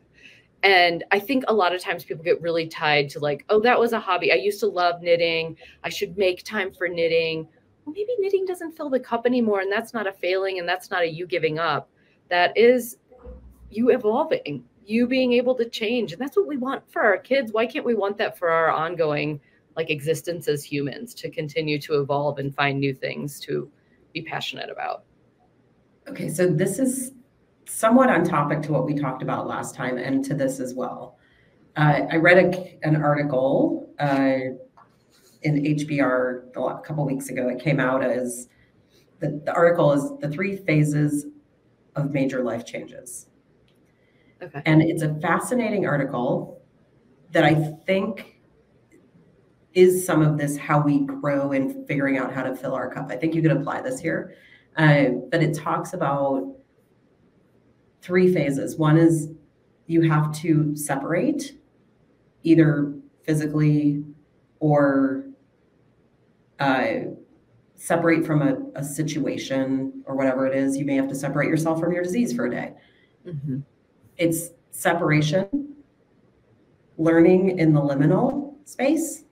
And 0.62 1.02
i 1.10 1.18
think 1.18 1.44
a 1.48 1.52
lot 1.52 1.74
of 1.74 1.82
times 1.82 2.04
people 2.04 2.24
get 2.24 2.40
really 2.40 2.68
tied 2.68 3.08
to 3.10 3.18
like 3.18 3.44
oh 3.48 3.60
that 3.60 3.78
was 3.78 3.92
a 3.92 4.00
hobby. 4.00 4.32
I 4.32 4.36
used 4.36 4.60
to 4.60 4.68
love 4.68 5.02
knitting. 5.02 5.56
I 5.82 5.88
should 5.88 6.16
make 6.16 6.44
time 6.44 6.72
for 6.72 6.86
knitting. 6.86 7.48
Well 7.84 7.94
maybe 7.94 8.14
knitting 8.18 8.46
doesn't 8.46 8.76
fill 8.76 8.88
the 8.88 9.00
cup 9.00 9.26
anymore 9.26 9.60
and 9.60 9.72
that's 9.72 9.92
not 9.92 10.06
a 10.06 10.12
failing 10.12 10.60
and 10.60 10.68
that's 10.68 10.90
not 10.90 11.02
a 11.02 11.10
you 11.10 11.26
giving 11.26 11.58
up. 11.58 11.90
That 12.28 12.56
is 12.56 12.98
you 13.70 13.90
evolving 13.90 14.64
you 14.86 15.06
being 15.08 15.32
able 15.32 15.56
to 15.56 15.68
change 15.68 16.12
and 16.12 16.20
that's 16.20 16.36
what 16.36 16.46
we 16.46 16.56
want 16.56 16.84
for 16.92 17.02
our 17.02 17.18
kids. 17.18 17.52
Why 17.52 17.66
can't 17.66 17.84
we 17.84 17.94
want 17.94 18.16
that 18.18 18.38
for 18.38 18.50
our 18.50 18.70
ongoing 18.70 19.40
like 19.76 19.90
existence 19.90 20.48
as 20.48 20.64
humans 20.64 21.14
to 21.14 21.30
continue 21.30 21.78
to 21.80 22.00
evolve 22.00 22.38
and 22.38 22.54
find 22.54 22.78
new 22.78 22.94
things 22.94 23.40
to 23.40 23.70
be 24.12 24.22
passionate 24.22 24.70
about 24.70 25.04
Okay, 26.08 26.28
so 26.28 26.48
this 26.48 26.78
is 26.78 27.12
somewhat 27.66 28.10
on 28.10 28.24
topic 28.24 28.62
to 28.62 28.72
what 28.72 28.84
we 28.84 28.94
talked 28.94 29.22
about 29.22 29.46
last 29.46 29.76
time 29.76 29.96
and 29.96 30.24
to 30.24 30.34
this 30.34 30.58
as 30.58 30.74
well. 30.74 31.16
Uh, 31.76 32.00
I 32.10 32.16
read 32.16 32.38
a, 32.38 32.78
an 32.82 32.96
article 32.96 33.88
uh, 34.00 34.56
in 35.42 35.54
HBR 35.62 36.48
a 36.56 36.80
couple 36.80 37.06
weeks 37.06 37.28
ago. 37.28 37.48
It 37.48 37.60
came 37.60 37.78
out 37.78 38.02
as 38.02 38.48
the, 39.20 39.40
the 39.44 39.52
article 39.52 39.92
is 39.92 40.10
the 40.20 40.28
three 40.28 40.56
phases 40.56 41.26
of 41.94 42.10
major 42.10 42.42
life 42.42 42.66
changes. 42.66 43.28
okay 44.42 44.62
And 44.66 44.82
it's 44.82 45.02
a 45.02 45.14
fascinating 45.16 45.86
article 45.86 46.60
that 47.30 47.44
I 47.44 47.54
think 47.86 48.29
is 49.74 50.04
some 50.04 50.20
of 50.22 50.36
this 50.36 50.56
how 50.56 50.80
we 50.80 51.00
grow 51.00 51.52
and 51.52 51.86
figuring 51.86 52.18
out 52.18 52.32
how 52.32 52.42
to 52.42 52.54
fill 52.56 52.74
our 52.74 52.92
cup. 52.92 53.10
I 53.10 53.16
think 53.16 53.34
you 53.34 53.42
could 53.42 53.52
apply 53.52 53.82
this 53.82 54.00
here. 54.00 54.34
Uh, 54.76 55.10
but 55.30 55.42
it 55.42 55.54
talks 55.54 55.92
about 55.94 56.56
three 58.02 58.32
phases. 58.32 58.76
One 58.76 58.96
is 58.96 59.28
you 59.86 60.02
have 60.02 60.32
to 60.36 60.74
separate 60.76 61.56
either 62.42 62.94
physically 63.24 64.04
or 64.60 65.24
uh, 66.58 66.90
separate 67.76 68.24
from 68.26 68.42
a, 68.42 68.58
a 68.74 68.84
situation 68.84 70.02
or 70.06 70.14
whatever 70.16 70.46
it 70.46 70.56
is. 70.56 70.76
You 70.76 70.84
may 70.84 70.96
have 70.96 71.08
to 71.08 71.14
separate 71.14 71.48
yourself 71.48 71.80
from 71.80 71.92
your 71.92 72.02
disease 72.02 72.32
for 72.32 72.46
a 72.46 72.50
day 72.50 72.74
Mhm. 73.26 73.62
it's 74.16 74.50
separation, 74.70 75.74
learning 76.96 77.58
in 77.58 77.72
the 77.74 77.80
liminal 77.80 78.54
space, 78.66 79.24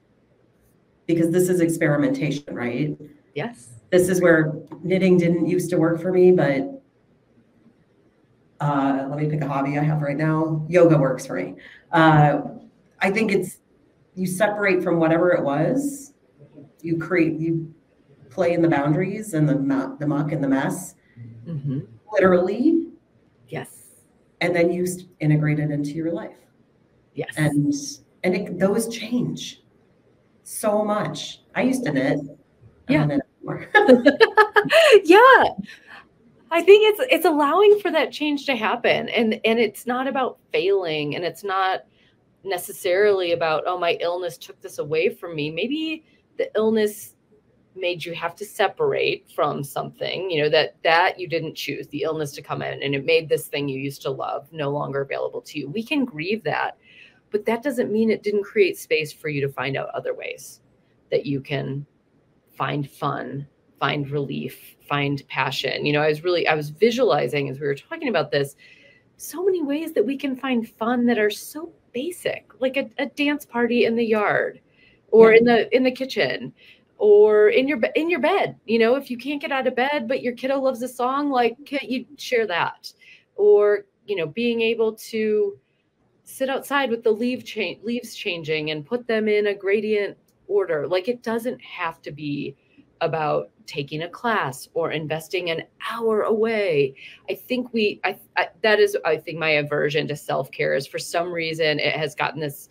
because 1.08 1.30
this 1.30 1.48
is 1.48 1.60
experimentation, 1.60 2.44
right? 2.54 2.96
yes 3.34 3.70
This 3.90 4.08
is 4.08 4.20
where 4.20 4.54
knitting 4.84 5.16
didn't 5.18 5.46
used 5.46 5.70
to 5.70 5.78
work 5.78 6.00
for 6.00 6.12
me, 6.12 6.30
but 6.30 6.82
uh, 8.60 9.06
let 9.08 9.18
me 9.18 9.28
pick 9.28 9.40
a 9.40 9.48
hobby 9.48 9.78
I 9.78 9.82
have 9.82 10.02
right 10.02 10.16
now. 10.16 10.64
Yoga 10.68 10.98
works 10.98 11.26
for 11.26 11.34
me. 11.36 11.54
Uh, 11.92 12.42
I 13.00 13.10
think 13.10 13.32
it's 13.32 13.58
you 14.14 14.26
separate 14.26 14.82
from 14.82 14.98
whatever 14.98 15.30
it 15.32 15.42
was, 15.42 16.12
you 16.82 16.98
create, 16.98 17.38
you 17.40 17.72
play 18.30 18.52
in 18.52 18.60
the 18.62 18.68
boundaries 18.68 19.32
and 19.34 19.48
the 19.48 19.54
the 19.98 20.06
muck 20.06 20.32
and 20.32 20.42
the 20.44 20.48
mess, 20.48 20.94
Mhm. 21.46 21.86
literally, 22.12 22.88
yes 23.48 23.70
and 24.40 24.54
then 24.54 24.70
you 24.72 24.86
integrate 25.20 25.58
it 25.58 25.70
into 25.70 25.92
your 25.92 26.12
life. 26.12 26.36
yes 27.14 27.32
and 27.36 27.72
and 28.24 28.34
it, 28.34 28.58
those 28.58 28.88
change 28.88 29.62
so 30.48 30.82
much. 30.82 31.42
I 31.54 31.62
used 31.62 31.84
to 31.84 31.92
knit. 31.92 32.20
Yeah. 32.88 33.04
knit 33.04 33.20
yeah 35.04 35.44
i 36.50 36.60
think 36.60 36.82
it's 36.84 37.00
it's 37.10 37.24
allowing 37.24 37.78
for 37.80 37.90
that 37.90 38.12
change 38.12 38.44
to 38.46 38.56
happen 38.56 39.08
and 39.08 39.40
and 39.44 39.58
it's 39.58 39.86
not 39.86 40.06
about 40.06 40.38
failing 40.52 41.14
and 41.14 41.24
it's 41.24 41.44
not 41.44 41.80
necessarily 42.44 43.32
about 43.32 43.62
oh 43.66 43.78
my 43.78 43.96
illness 44.00 44.36
took 44.36 44.60
this 44.60 44.78
away 44.78 45.08
from 45.08 45.34
me 45.34 45.50
maybe 45.50 46.04
the 46.36 46.50
illness 46.56 47.14
made 47.74 48.04
you 48.04 48.12
have 48.12 48.34
to 48.34 48.44
separate 48.44 49.30
from 49.34 49.62
something 49.62 50.30
you 50.30 50.42
know 50.42 50.48
that 50.48 50.76
that 50.82 51.18
you 51.18 51.28
didn't 51.28 51.54
choose 51.54 51.86
the 51.88 52.02
illness 52.02 52.32
to 52.32 52.42
come 52.42 52.60
in 52.60 52.82
and 52.82 52.94
it 52.94 53.04
made 53.04 53.28
this 53.28 53.48
thing 53.48 53.68
you 53.68 53.78
used 53.80 54.02
to 54.02 54.10
love 54.10 54.46
no 54.52 54.68
longer 54.70 55.00
available 55.02 55.40
to 55.40 55.58
you 55.58 55.68
we 55.70 55.82
can 55.82 56.04
grieve 56.04 56.42
that 56.44 56.76
but 57.30 57.44
that 57.46 57.62
doesn't 57.62 57.92
mean 57.92 58.10
it 58.10 58.22
didn't 58.22 58.44
create 58.44 58.78
space 58.78 59.12
for 59.12 59.28
you 59.28 59.40
to 59.40 59.48
find 59.48 59.76
out 59.76 59.88
other 59.90 60.14
ways 60.14 60.60
that 61.10 61.26
you 61.26 61.40
can 61.40 61.86
find 62.50 62.90
fun 62.90 63.46
find 63.78 64.10
relief 64.10 64.76
find 64.88 65.22
passion. 65.28 65.86
You 65.86 65.92
know 65.92 66.02
i 66.02 66.08
was 66.08 66.24
really 66.24 66.48
i 66.48 66.54
was 66.54 66.70
visualizing 66.70 67.48
as 67.48 67.60
we 67.60 67.66
were 67.66 67.74
talking 67.74 68.08
about 68.08 68.30
this 68.30 68.56
so 69.16 69.44
many 69.44 69.62
ways 69.62 69.92
that 69.92 70.04
we 70.04 70.16
can 70.16 70.36
find 70.36 70.68
fun 70.68 71.04
that 71.06 71.18
are 71.18 71.30
so 71.30 71.72
basic 71.92 72.50
like 72.60 72.76
a, 72.76 72.88
a 72.98 73.06
dance 73.06 73.44
party 73.44 73.84
in 73.84 73.96
the 73.96 74.04
yard 74.04 74.60
or 75.10 75.32
Yeah. 75.32 75.38
in 75.38 75.44
the 75.44 75.76
in 75.76 75.82
the 75.84 75.90
kitchen 75.90 76.52
or 76.98 77.48
in 77.50 77.68
your 77.68 77.78
in 77.94 78.10
your 78.10 78.20
bed. 78.20 78.56
You 78.66 78.78
know 78.78 78.96
if 78.96 79.10
you 79.10 79.16
can't 79.16 79.40
get 79.40 79.52
out 79.52 79.66
of 79.66 79.76
bed 79.76 80.08
but 80.08 80.22
your 80.22 80.34
kiddo 80.34 80.58
loves 80.60 80.82
a 80.82 80.88
song 80.88 81.30
like 81.30 81.56
can't 81.64 81.88
you 81.90 82.04
share 82.16 82.46
that? 82.46 82.92
Or 83.36 83.84
you 84.06 84.16
know 84.16 84.26
being 84.26 84.60
able 84.60 84.94
to 84.94 85.58
sit 86.28 86.50
outside 86.50 86.90
with 86.90 87.02
the 87.02 87.10
leaf 87.10 87.42
cha- 87.42 87.80
leaves 87.82 88.14
changing 88.14 88.70
and 88.70 88.84
put 88.84 89.06
them 89.06 89.28
in 89.28 89.46
a 89.46 89.54
gradient 89.54 90.16
order. 90.46 90.86
Like 90.86 91.08
it 91.08 91.22
doesn't 91.22 91.58
have 91.62 92.02
to 92.02 92.12
be 92.12 92.54
about 93.00 93.50
taking 93.64 94.02
a 94.02 94.08
class 94.10 94.68
or 94.74 94.90
investing 94.90 95.48
an 95.48 95.62
hour 95.90 96.22
away. 96.22 96.94
I 97.30 97.34
think 97.34 97.72
we 97.72 97.98
I, 98.04 98.18
I 98.36 98.48
that 98.62 98.78
is 98.78 98.96
i 99.06 99.16
think 99.16 99.38
my 99.38 99.50
aversion 99.50 100.06
to 100.08 100.16
self-care 100.16 100.74
is 100.74 100.86
for 100.86 100.98
some 100.98 101.32
reason 101.32 101.78
it 101.78 101.94
has 101.94 102.14
gotten 102.14 102.40
this 102.40 102.68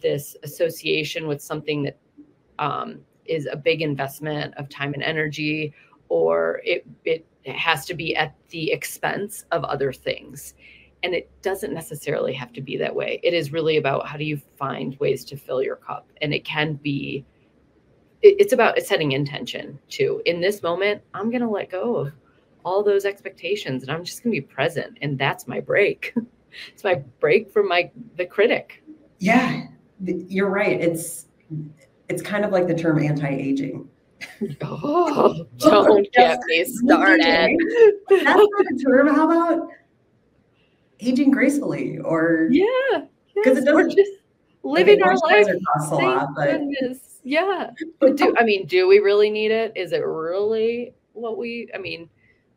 this 0.00 0.36
association 0.42 1.26
with 1.26 1.42
something 1.42 1.82
that 1.82 1.98
um, 2.58 3.00
is 3.26 3.48
a 3.50 3.56
big 3.56 3.82
investment 3.82 4.54
of 4.56 4.68
time 4.68 4.94
and 4.94 5.02
energy 5.02 5.74
or 6.08 6.62
it 6.64 6.86
it 7.04 7.26
has 7.44 7.84
to 7.86 7.94
be 7.94 8.16
at 8.16 8.34
the 8.48 8.70
expense 8.72 9.44
of 9.50 9.64
other 9.64 9.92
things 9.92 10.54
and 11.02 11.14
it 11.14 11.30
doesn't 11.42 11.72
necessarily 11.72 12.32
have 12.32 12.52
to 12.52 12.60
be 12.60 12.76
that 12.76 12.94
way 12.94 13.20
it 13.22 13.34
is 13.34 13.52
really 13.52 13.76
about 13.76 14.06
how 14.06 14.16
do 14.16 14.24
you 14.24 14.40
find 14.56 14.98
ways 14.98 15.24
to 15.24 15.36
fill 15.36 15.62
your 15.62 15.76
cup 15.76 16.08
and 16.20 16.34
it 16.34 16.44
can 16.44 16.74
be 16.74 17.24
it- 18.22 18.36
it's 18.38 18.52
about 18.52 18.78
setting 18.80 19.12
intention 19.12 19.78
too 19.88 20.20
in 20.26 20.40
this 20.40 20.62
moment 20.62 21.00
i'm 21.14 21.30
going 21.30 21.42
to 21.42 21.48
let 21.48 21.70
go 21.70 21.96
of 21.96 22.12
all 22.64 22.82
those 22.82 23.04
expectations 23.04 23.82
and 23.82 23.92
i'm 23.92 24.04
just 24.04 24.22
going 24.22 24.34
to 24.34 24.40
be 24.40 24.46
present 24.46 24.98
and 25.02 25.18
that's 25.18 25.46
my 25.46 25.60
break 25.60 26.12
it's 26.72 26.82
my 26.84 26.94
break 27.20 27.50
from 27.50 27.68
my 27.68 27.90
the 28.16 28.26
critic 28.26 28.82
yeah, 29.18 29.64
you're 30.00 30.48
right. 30.48 30.80
It's 30.80 31.26
it's 32.08 32.22
kind 32.22 32.44
of 32.44 32.52
like 32.52 32.66
the 32.66 32.74
term 32.74 32.98
anti-aging. 33.02 33.88
oh 34.62 35.44
don't 35.58 36.08
get 36.12 36.40
me 36.46 36.64
started 36.66 37.50
That's 38.08 38.22
not 38.24 38.38
a 38.38 38.78
term. 38.84 39.08
How 39.08 39.30
about 39.30 39.68
aging 41.00 41.30
gracefully 41.30 41.98
or 41.98 42.48
yeah 42.50 42.66
'Cause 43.44 43.54
yes, 43.54 43.58
it 43.58 43.64
doesn't- 43.64 43.96
just 43.96 44.12
living 44.62 45.02
our 45.02 45.16
life 45.18 45.46
costs 45.74 45.92
a 45.92 45.94
lot, 45.94 46.28
but 46.34 46.50
goodness. 46.50 47.20
Yeah. 47.24 47.70
But 48.00 48.16
do 48.16 48.34
I 48.38 48.44
mean, 48.44 48.66
do 48.66 48.88
we 48.88 48.98
really 48.98 49.30
need 49.30 49.50
it? 49.50 49.72
Is 49.76 49.92
it 49.92 50.04
really 50.04 50.94
what 51.12 51.38
we 51.38 51.68
I 51.74 51.78
mean, 51.78 52.08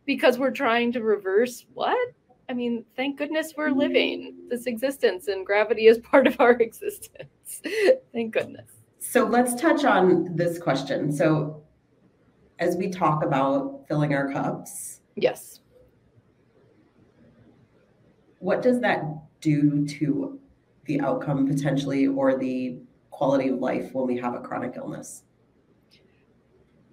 because 0.06 0.38
we're 0.38 0.52
trying 0.52 0.92
to 0.94 1.02
reverse 1.02 1.66
what? 1.74 2.14
I 2.50 2.54
mean, 2.54 2.84
thank 2.98 3.18
goodness 3.18 3.54
we're 3.56 3.70
mm-hmm. 3.70 3.80
living 3.80 4.36
this 4.50 4.66
existence 4.66 5.28
and 5.28 5.46
gravity 5.46 5.88
is 5.88 5.98
part 6.12 6.28
of 6.28 6.40
our 6.40 6.54
existence. 6.54 7.62
thank 8.14 8.34
goodness. 8.34 8.72
So 9.00 9.26
let's 9.26 9.56
touch 9.60 9.84
on 9.86 10.36
this 10.36 10.60
question. 10.60 11.12
So, 11.12 11.64
as 12.60 12.76
we 12.76 12.90
talk 12.90 13.24
about 13.24 13.86
filling 13.88 14.14
our 14.14 14.32
cups, 14.32 15.02
yes. 15.16 15.61
What 18.42 18.64
does 18.64 18.80
that 18.82 19.06
do 19.40 19.86
to 19.86 20.40
the 20.86 21.00
outcome 21.00 21.48
potentially 21.48 22.08
or 22.08 22.40
the 22.40 22.80
quality 23.12 23.50
of 23.50 23.60
life 23.60 23.94
when 23.94 24.08
we 24.08 24.18
have 24.18 24.34
a 24.34 24.40
chronic 24.40 24.74
illness? 24.78 25.22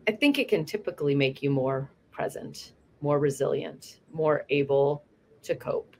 I 0.07 0.13
think 0.13 0.39
it 0.39 0.49
can 0.49 0.67
typically 0.67 1.15
make 1.15 1.43
you 1.43 1.49
more 1.49 1.91
present, 2.11 2.75
more 3.01 3.19
resilient, 3.19 4.01
more 4.13 4.45
able 4.51 5.05
to 5.43 5.57
cope. 5.57 5.97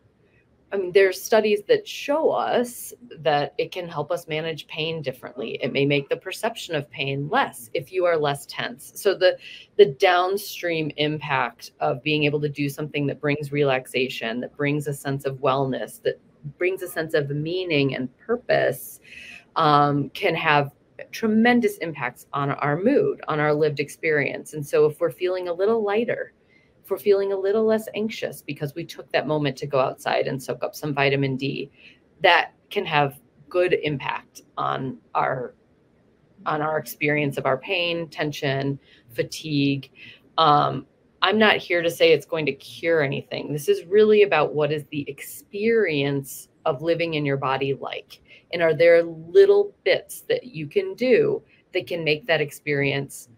I 0.71 0.77
mean, 0.77 0.93
there's 0.93 1.21
studies 1.21 1.63
that 1.69 1.89
show 1.89 2.31
us 2.31 2.93
that 3.21 3.55
it 3.57 3.73
can 3.73 3.89
help 3.89 4.11
us 4.11 4.29
manage 4.29 4.67
pain 4.67 5.01
differently. 5.01 5.59
It 5.63 5.73
may 5.73 5.87
make 5.87 6.11
the 6.11 6.17
perception 6.17 6.75
of 6.75 6.91
pain 6.91 7.29
less 7.31 7.71
if 7.73 7.91
you 7.91 8.05
are 8.05 8.19
less 8.19 8.45
tense. 8.47 8.93
So 8.95 9.15
the 9.15 9.39
the 9.77 9.87
downstream 9.87 10.91
impact 10.99 11.73
of 11.81 12.03
being 12.03 12.25
able 12.25 12.41
to 12.43 12.51
do 12.51 12.69
something 12.69 13.07
that 13.07 13.21
brings 13.21 13.51
relaxation, 13.51 14.41
that 14.41 14.57
brings 14.57 14.87
a 14.87 14.93
sense 14.93 15.25
of 15.25 15.37
wellness, 15.37 16.03
that 16.03 16.21
brings 16.59 16.83
a 16.83 16.89
sense 16.89 17.15
of 17.15 17.31
meaning 17.31 17.95
and 17.95 18.15
purpose, 18.19 19.01
um, 19.57 20.11
can 20.11 20.35
have 20.35 20.73
tremendous 21.13 21.79
impacts 21.79 22.27
on 22.33 22.51
our 22.51 22.77
mood, 22.77 23.23
on 23.29 23.41
our 23.41 23.55
lived 23.55 23.81
experience. 23.81 24.53
And 24.53 24.67
so 24.67 24.85
if 24.87 25.01
we're 25.01 25.11
feeling 25.11 25.49
a 25.49 25.53
little 25.53 25.83
lighter, 25.83 26.33
we're 26.91 26.99
feeling 26.99 27.33
a 27.33 27.37
little 27.37 27.65
less 27.65 27.89
anxious 27.95 28.43
because 28.43 28.75
we 28.75 28.85
took 28.85 29.11
that 29.13 29.27
moment 29.27 29.57
to 29.59 29.67
go 29.67 29.79
outside 29.79 30.27
and 30.27 30.43
soak 30.43 30.63
up 30.63 30.75
some 30.75 30.95
vitamin 30.95 31.37
D, 31.37 31.71
that 32.23 32.53
can 32.71 32.85
have 32.85 33.21
good 33.49 33.75
impact 33.83 34.43
on 34.57 34.99
our 35.15 35.55
on 36.47 36.63
our 36.63 36.79
experience 36.79 37.37
of 37.37 37.47
our 37.47 37.59
pain, 37.59 38.09
tension, 38.09 38.79
fatigue. 39.13 39.91
Um, 40.39 40.87
I'm 41.21 41.39
not 41.39 41.57
here 41.57 41.83
to 41.83 41.91
say 41.91 42.13
it's 42.13 42.25
going 42.25 42.47
to 42.47 42.53
cure 42.53 43.03
anything. 43.03 43.53
This 43.53 43.69
is 43.69 43.85
really 43.87 44.23
about 44.23 44.55
what 44.55 44.71
is 44.71 44.85
the 44.91 45.05
experience 45.09 46.49
of 46.65 46.81
living 46.81 47.15
in 47.15 47.27
your 47.27 47.37
body 47.37 47.75
like. 47.75 48.21
And 48.53 48.63
are 48.63 48.75
there 48.75 49.03
little 49.03 49.75
bits 49.85 50.21
that 50.23 50.45
you 50.45 50.69
can 50.69 50.95
do 50.95 51.43
that 51.75 51.87
can 51.87 52.05
make 52.05 52.27
that 52.27 52.41
experience 52.41 53.29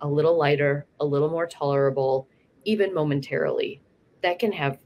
a 0.00 0.08
little 0.08 0.36
lighter, 0.36 0.86
a 0.98 1.04
little 1.04 1.30
more 1.30 1.46
tolerable, 1.46 2.28
even 2.64 2.94
momentarily, 2.94 3.80
that 4.22 4.38
can 4.38 4.52
have 4.52 4.78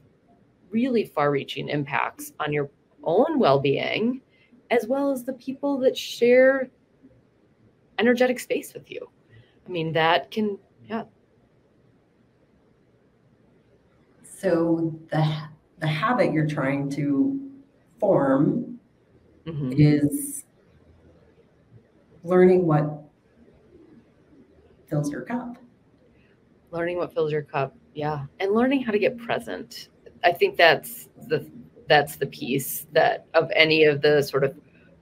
really 0.69 1.05
far 1.05 1.31
reaching 1.31 1.69
impacts 1.69 2.33
on 2.39 2.51
your 2.51 2.69
own 3.03 3.39
well 3.39 3.59
being, 3.59 4.21
as 4.71 4.87
well 4.87 5.11
as 5.11 5.23
the 5.23 5.33
people 5.33 5.77
that 5.79 5.97
share 5.97 6.69
energetic 7.99 8.39
space 8.39 8.73
with 8.73 8.89
you. 8.91 9.09
I 9.65 9.69
mean, 9.69 9.93
that 9.93 10.31
can, 10.31 10.57
yeah. 10.87 11.03
So 14.23 14.93
the, 15.11 15.37
the 15.79 15.87
habit 15.87 16.33
you're 16.33 16.47
trying 16.47 16.89
to 16.91 17.39
form 17.99 18.79
mm-hmm. 19.45 19.71
is 19.75 20.43
learning 22.23 22.65
what 22.65 23.03
fills 24.89 25.11
your 25.11 25.21
cup 25.21 25.57
learning 26.75 26.97
what 26.97 27.13
fills 27.13 27.31
your 27.31 27.41
cup. 27.41 27.75
Yeah. 27.93 28.25
And 28.39 28.53
learning 28.53 28.83
how 28.83 28.91
to 28.91 28.99
get 28.99 29.17
present. 29.17 29.89
I 30.23 30.31
think 30.31 30.57
that's 30.57 31.09
the 31.27 31.49
that's 31.87 32.15
the 32.17 32.25
piece 32.25 32.87
that 32.91 33.27
of 33.33 33.51
any 33.55 33.85
of 33.85 34.01
the 34.01 34.21
sort 34.21 34.43
of 34.43 34.55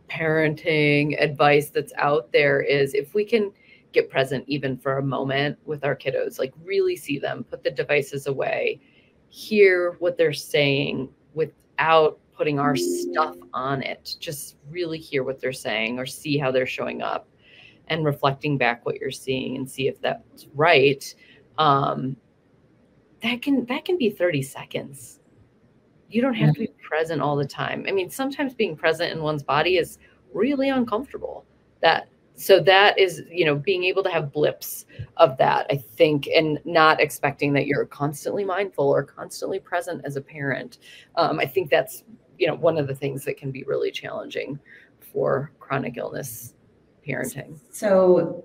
parenting 0.09 1.21
advice 1.21 1.69
that's 1.69 1.93
out 1.97 2.31
there 2.31 2.61
is 2.61 2.93
if 2.93 3.13
we 3.13 3.25
can 3.25 3.51
get 3.93 4.09
present 4.09 4.43
even 4.47 4.77
for 4.77 4.97
a 4.97 5.03
moment 5.03 5.57
with 5.65 5.85
our 5.85 5.95
kiddos 5.95 6.39
like 6.39 6.53
really 6.63 6.95
see 6.95 7.17
them 7.17 7.43
put 7.45 7.63
the 7.63 7.71
devices 7.71 8.27
away 8.27 8.81
hear 9.33 9.95
what 9.97 10.15
they're 10.15 10.31
saying 10.31 11.09
without 11.33 12.19
putting 12.35 12.59
our 12.59 12.75
stuff 12.75 13.35
on 13.53 13.81
it. 13.81 14.15
Just 14.19 14.57
really 14.69 14.99
hear 14.99 15.23
what 15.23 15.41
they're 15.41 15.51
saying 15.51 15.97
or 15.97 16.05
see 16.05 16.37
how 16.37 16.51
they're 16.51 16.67
showing 16.67 17.01
up 17.01 17.27
and 17.87 18.05
reflecting 18.05 18.59
back 18.59 18.85
what 18.85 18.97
you're 18.97 19.09
seeing 19.09 19.55
and 19.55 19.69
see 19.69 19.87
if 19.87 19.99
that's 20.01 20.47
right 20.53 21.15
um, 21.57 22.15
that 23.21 23.41
can 23.41 23.65
that 23.65 23.85
can 23.85 23.97
be 23.97 24.09
30 24.09 24.41
seconds. 24.41 25.19
You 26.09 26.21
don't 26.21 26.33
have 26.35 26.49
yeah. 26.49 26.67
to 26.67 26.71
be 26.71 26.73
present 26.87 27.21
all 27.21 27.35
the 27.35 27.45
time. 27.47 27.85
I 27.87 27.91
mean 27.91 28.09
sometimes 28.09 28.53
being 28.53 28.75
present 28.75 29.11
in 29.11 29.21
one's 29.21 29.43
body 29.43 29.77
is 29.77 29.97
really 30.33 30.69
uncomfortable. 30.69 31.45
That 31.81 32.07
so 32.35 32.59
that 32.61 32.97
is 32.97 33.23
you 33.29 33.45
know 33.45 33.55
being 33.55 33.83
able 33.83 34.03
to 34.03 34.09
have 34.09 34.31
blips 34.31 34.85
of 35.17 35.37
that 35.37 35.67
i 35.69 35.75
think 35.75 36.27
and 36.27 36.59
not 36.65 36.99
expecting 36.99 37.53
that 37.53 37.67
you're 37.67 37.85
constantly 37.85 38.43
mindful 38.43 38.89
or 38.89 39.03
constantly 39.03 39.59
present 39.59 40.01
as 40.03 40.15
a 40.15 40.21
parent. 40.21 40.79
Um, 41.15 41.39
i 41.39 41.45
think 41.45 41.69
that's 41.69 42.03
you 42.39 42.47
know 42.47 42.55
one 42.55 42.77
of 42.77 42.87
the 42.87 42.95
things 42.95 43.23
that 43.25 43.37
can 43.37 43.51
be 43.51 43.63
really 43.63 43.91
challenging 43.91 44.59
for 44.99 45.51
chronic 45.59 45.97
illness 45.97 46.55
parenting. 47.07 47.59
So 47.69 48.43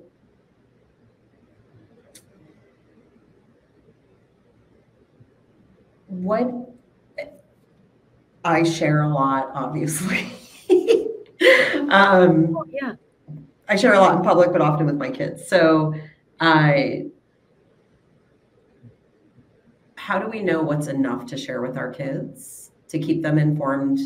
what 6.09 6.51
I 8.45 8.63
share 8.63 9.03
a 9.03 9.09
lot, 9.09 9.51
obviously. 9.55 10.33
um, 11.91 12.57
oh, 12.57 12.65
yeah. 12.71 12.95
I 13.69 13.77
share 13.77 13.93
a 13.95 14.01
lot 14.01 14.17
in 14.17 14.23
public, 14.23 14.53
but 14.53 14.63
often 14.63 14.87
with 14.87 14.97
my 14.97 15.11
kids. 15.11 15.47
So, 15.47 15.95
I. 16.41 17.07
How 19.97 20.19
do 20.19 20.29
we 20.29 20.43
know 20.43 20.63
what's 20.63 20.87
enough 20.87 21.27
to 21.27 21.37
share 21.37 21.61
with 21.61 21.77
our 21.77 21.93
kids 21.93 22.71
to 22.89 22.99
keep 22.99 23.23
them 23.23 23.37
informed 23.37 23.99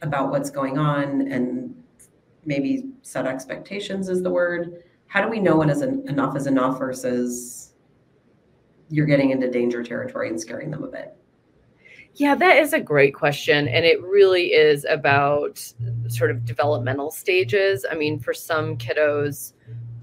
about 0.00 0.30
what's 0.30 0.48
going 0.48 0.78
on 0.78 1.30
and 1.30 1.74
maybe 2.46 2.90
set 3.02 3.26
expectations 3.26 4.08
is 4.08 4.22
the 4.22 4.30
word? 4.30 4.84
How 5.08 5.20
do 5.20 5.28
we 5.28 5.40
know 5.40 5.56
when 5.56 5.68
is 5.68 5.82
enough 5.82 6.34
is 6.38 6.46
enough 6.46 6.78
versus 6.78 7.71
you're 8.92 9.06
getting 9.06 9.30
into 9.30 9.50
danger 9.50 9.82
territory 9.82 10.28
and 10.28 10.38
scaring 10.38 10.70
them 10.70 10.84
a 10.84 10.88
bit? 10.88 11.16
Yeah, 12.14 12.34
that 12.34 12.58
is 12.58 12.74
a 12.74 12.80
great 12.80 13.14
question. 13.14 13.66
And 13.68 13.86
it 13.86 14.02
really 14.02 14.48
is 14.52 14.84
about 14.84 15.58
sort 16.08 16.30
of 16.30 16.44
developmental 16.44 17.10
stages. 17.10 17.86
I 17.90 17.94
mean, 17.94 18.20
for 18.20 18.34
some 18.34 18.76
kiddos, 18.76 19.54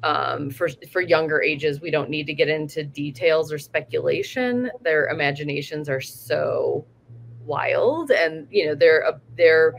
um, 0.02 0.50
for 0.50 0.70
for 0.92 1.02
younger 1.02 1.40
ages, 1.42 1.82
we 1.82 1.92
don't 1.92 2.10
need 2.10 2.26
to 2.26 2.34
get 2.34 2.50
into 2.50 2.84
details 2.84 3.54
or 3.54 3.60
speculation. 3.60 4.72
Their 4.82 5.08
imaginations 5.08 5.88
are 5.88 6.02
so 6.02 6.88
wild, 7.42 8.10
and 8.10 8.48
you 8.50 8.66
know 8.66 8.76
they're 8.76 9.06
uh, 9.06 9.20
they're 9.38 9.76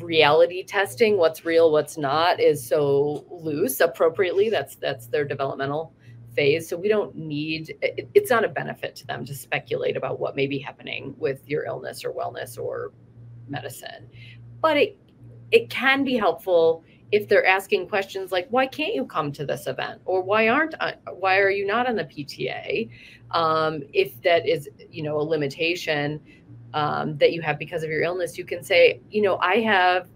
reality 0.00 0.64
testing 0.64 1.16
what's 1.16 1.44
real, 1.44 1.70
what's 1.70 1.96
not 1.96 2.40
is 2.40 2.66
so 2.66 3.24
loose 3.30 3.78
appropriately. 3.78 4.50
That's 4.50 4.74
that's 4.76 5.06
their 5.06 5.24
developmental 5.24 5.92
phase. 6.34 6.68
So 6.68 6.76
we 6.76 6.88
don't 6.88 7.14
need, 7.14 7.76
it, 7.82 8.08
it's 8.14 8.30
not 8.30 8.44
a 8.44 8.48
benefit 8.48 8.96
to 8.96 9.06
them 9.06 9.24
to 9.26 9.34
speculate 9.34 9.96
about 9.96 10.20
what 10.20 10.36
may 10.36 10.46
be 10.46 10.58
happening 10.58 11.14
with 11.18 11.48
your 11.48 11.64
illness 11.64 12.04
or 12.04 12.12
wellness 12.12 12.58
or 12.58 12.92
medicine. 13.48 14.08
But 14.60 14.76
it, 14.76 14.98
it 15.50 15.70
can 15.70 16.04
be 16.04 16.16
helpful 16.16 16.84
if 17.12 17.28
they're 17.28 17.46
asking 17.46 17.88
questions 17.88 18.32
like 18.32 18.48
why 18.50 18.66
can't 18.66 18.92
you 18.94 19.06
come 19.06 19.30
to 19.30 19.46
this 19.46 19.68
event 19.68 20.00
or 20.04 20.20
why 20.20 20.48
aren't 20.48 20.74
uh, 20.80 20.92
why 21.18 21.38
are 21.38 21.50
you 21.50 21.64
not 21.64 21.86
on 21.86 21.94
the 21.94 22.04
pta 22.04 22.90
um, 23.30 23.82
if 23.92 24.20
that 24.22 24.48
is 24.48 24.68
you 24.90 25.02
know 25.02 25.18
a 25.18 25.22
limitation 25.22 26.20
um, 26.72 27.16
that 27.18 27.32
you 27.32 27.40
have 27.40 27.56
because 27.56 27.84
of 27.84 27.90
your 27.90 28.02
illness 28.02 28.36
you 28.36 28.44
can 28.44 28.64
say 28.64 29.00
you 29.10 29.22
know 29.22 29.36
i 29.36 29.56
have 29.56 30.08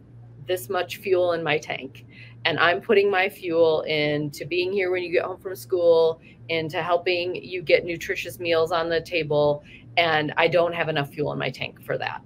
this 0.48 0.68
much 0.68 0.96
fuel 0.96 1.32
in 1.32 1.42
my 1.42 1.58
tank 1.58 2.04
and 2.44 2.58
I'm 2.58 2.80
putting 2.80 3.10
my 3.10 3.28
fuel 3.28 3.82
into 3.82 4.46
being 4.46 4.72
here 4.72 4.90
when 4.90 5.02
you 5.02 5.12
get 5.12 5.24
home 5.24 5.38
from 5.38 5.54
school, 5.54 6.20
into 6.48 6.82
helping 6.82 7.34
you 7.34 7.62
get 7.62 7.84
nutritious 7.84 8.38
meals 8.38 8.72
on 8.72 8.88
the 8.88 9.00
table, 9.00 9.62
and 9.96 10.32
I 10.36 10.48
don't 10.48 10.72
have 10.72 10.88
enough 10.88 11.10
fuel 11.10 11.32
in 11.32 11.38
my 11.38 11.50
tank 11.50 11.82
for 11.84 11.98
that. 11.98 12.22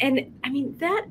And 0.00 0.32
I 0.44 0.50
mean, 0.50 0.76
that 0.78 1.06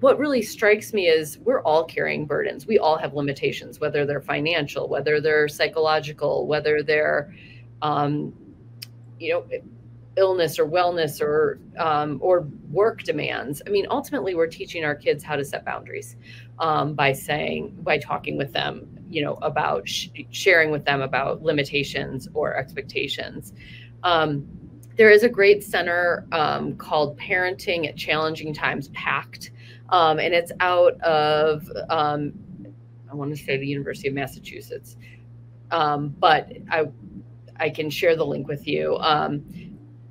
what 0.00 0.18
really 0.18 0.42
strikes 0.42 0.92
me 0.92 1.06
is 1.06 1.38
we're 1.38 1.62
all 1.62 1.84
carrying 1.84 2.26
burdens. 2.26 2.66
We 2.66 2.78
all 2.78 2.98
have 2.98 3.14
limitations, 3.14 3.80
whether 3.80 4.04
they're 4.04 4.20
financial, 4.20 4.88
whether 4.88 5.20
they're 5.20 5.48
psychological, 5.48 6.46
whether 6.46 6.82
they're, 6.82 7.34
um, 7.80 8.34
you 9.18 9.32
know, 9.32 9.44
illness 10.18 10.58
or 10.58 10.66
wellness 10.66 11.22
or 11.22 11.60
um, 11.78 12.18
or 12.20 12.48
work 12.70 13.04
demands. 13.04 13.62
I 13.66 13.70
mean, 13.70 13.86
ultimately, 13.90 14.34
we're 14.34 14.48
teaching 14.48 14.84
our 14.84 14.94
kids 14.94 15.22
how 15.24 15.36
to 15.36 15.44
set 15.44 15.64
boundaries 15.64 16.16
um, 16.58 16.94
by 16.94 17.12
saying 17.12 17.78
by 17.82 17.98
talking 17.98 18.36
with 18.36 18.52
them, 18.52 18.88
you 19.08 19.22
know, 19.22 19.34
about 19.34 19.88
sh- 19.88 20.08
sharing 20.30 20.70
with 20.70 20.84
them 20.84 21.00
about 21.00 21.42
limitations 21.42 22.28
or 22.34 22.56
expectations. 22.56 23.52
Um, 24.02 24.46
there 24.96 25.10
is 25.10 25.22
a 25.22 25.28
great 25.28 25.62
center 25.62 26.26
um, 26.32 26.76
called 26.76 27.16
Parenting 27.18 27.88
at 27.88 27.96
Challenging 27.96 28.52
Times 28.52 28.88
PACT, 28.88 29.52
um, 29.90 30.18
and 30.18 30.34
it's 30.34 30.50
out 30.60 31.00
of 31.00 31.70
um, 31.88 32.32
I 33.10 33.14
want 33.14 33.34
to 33.34 33.42
say 33.42 33.56
the 33.56 33.66
University 33.66 34.08
of 34.08 34.14
Massachusetts, 34.14 34.96
but 35.70 36.52
I 36.70 36.88
I 37.60 37.70
can 37.70 37.90
share 37.90 38.16
the 38.16 38.26
link 38.26 38.48
with 38.48 38.66
you. 38.66 38.96
Um, 38.98 39.44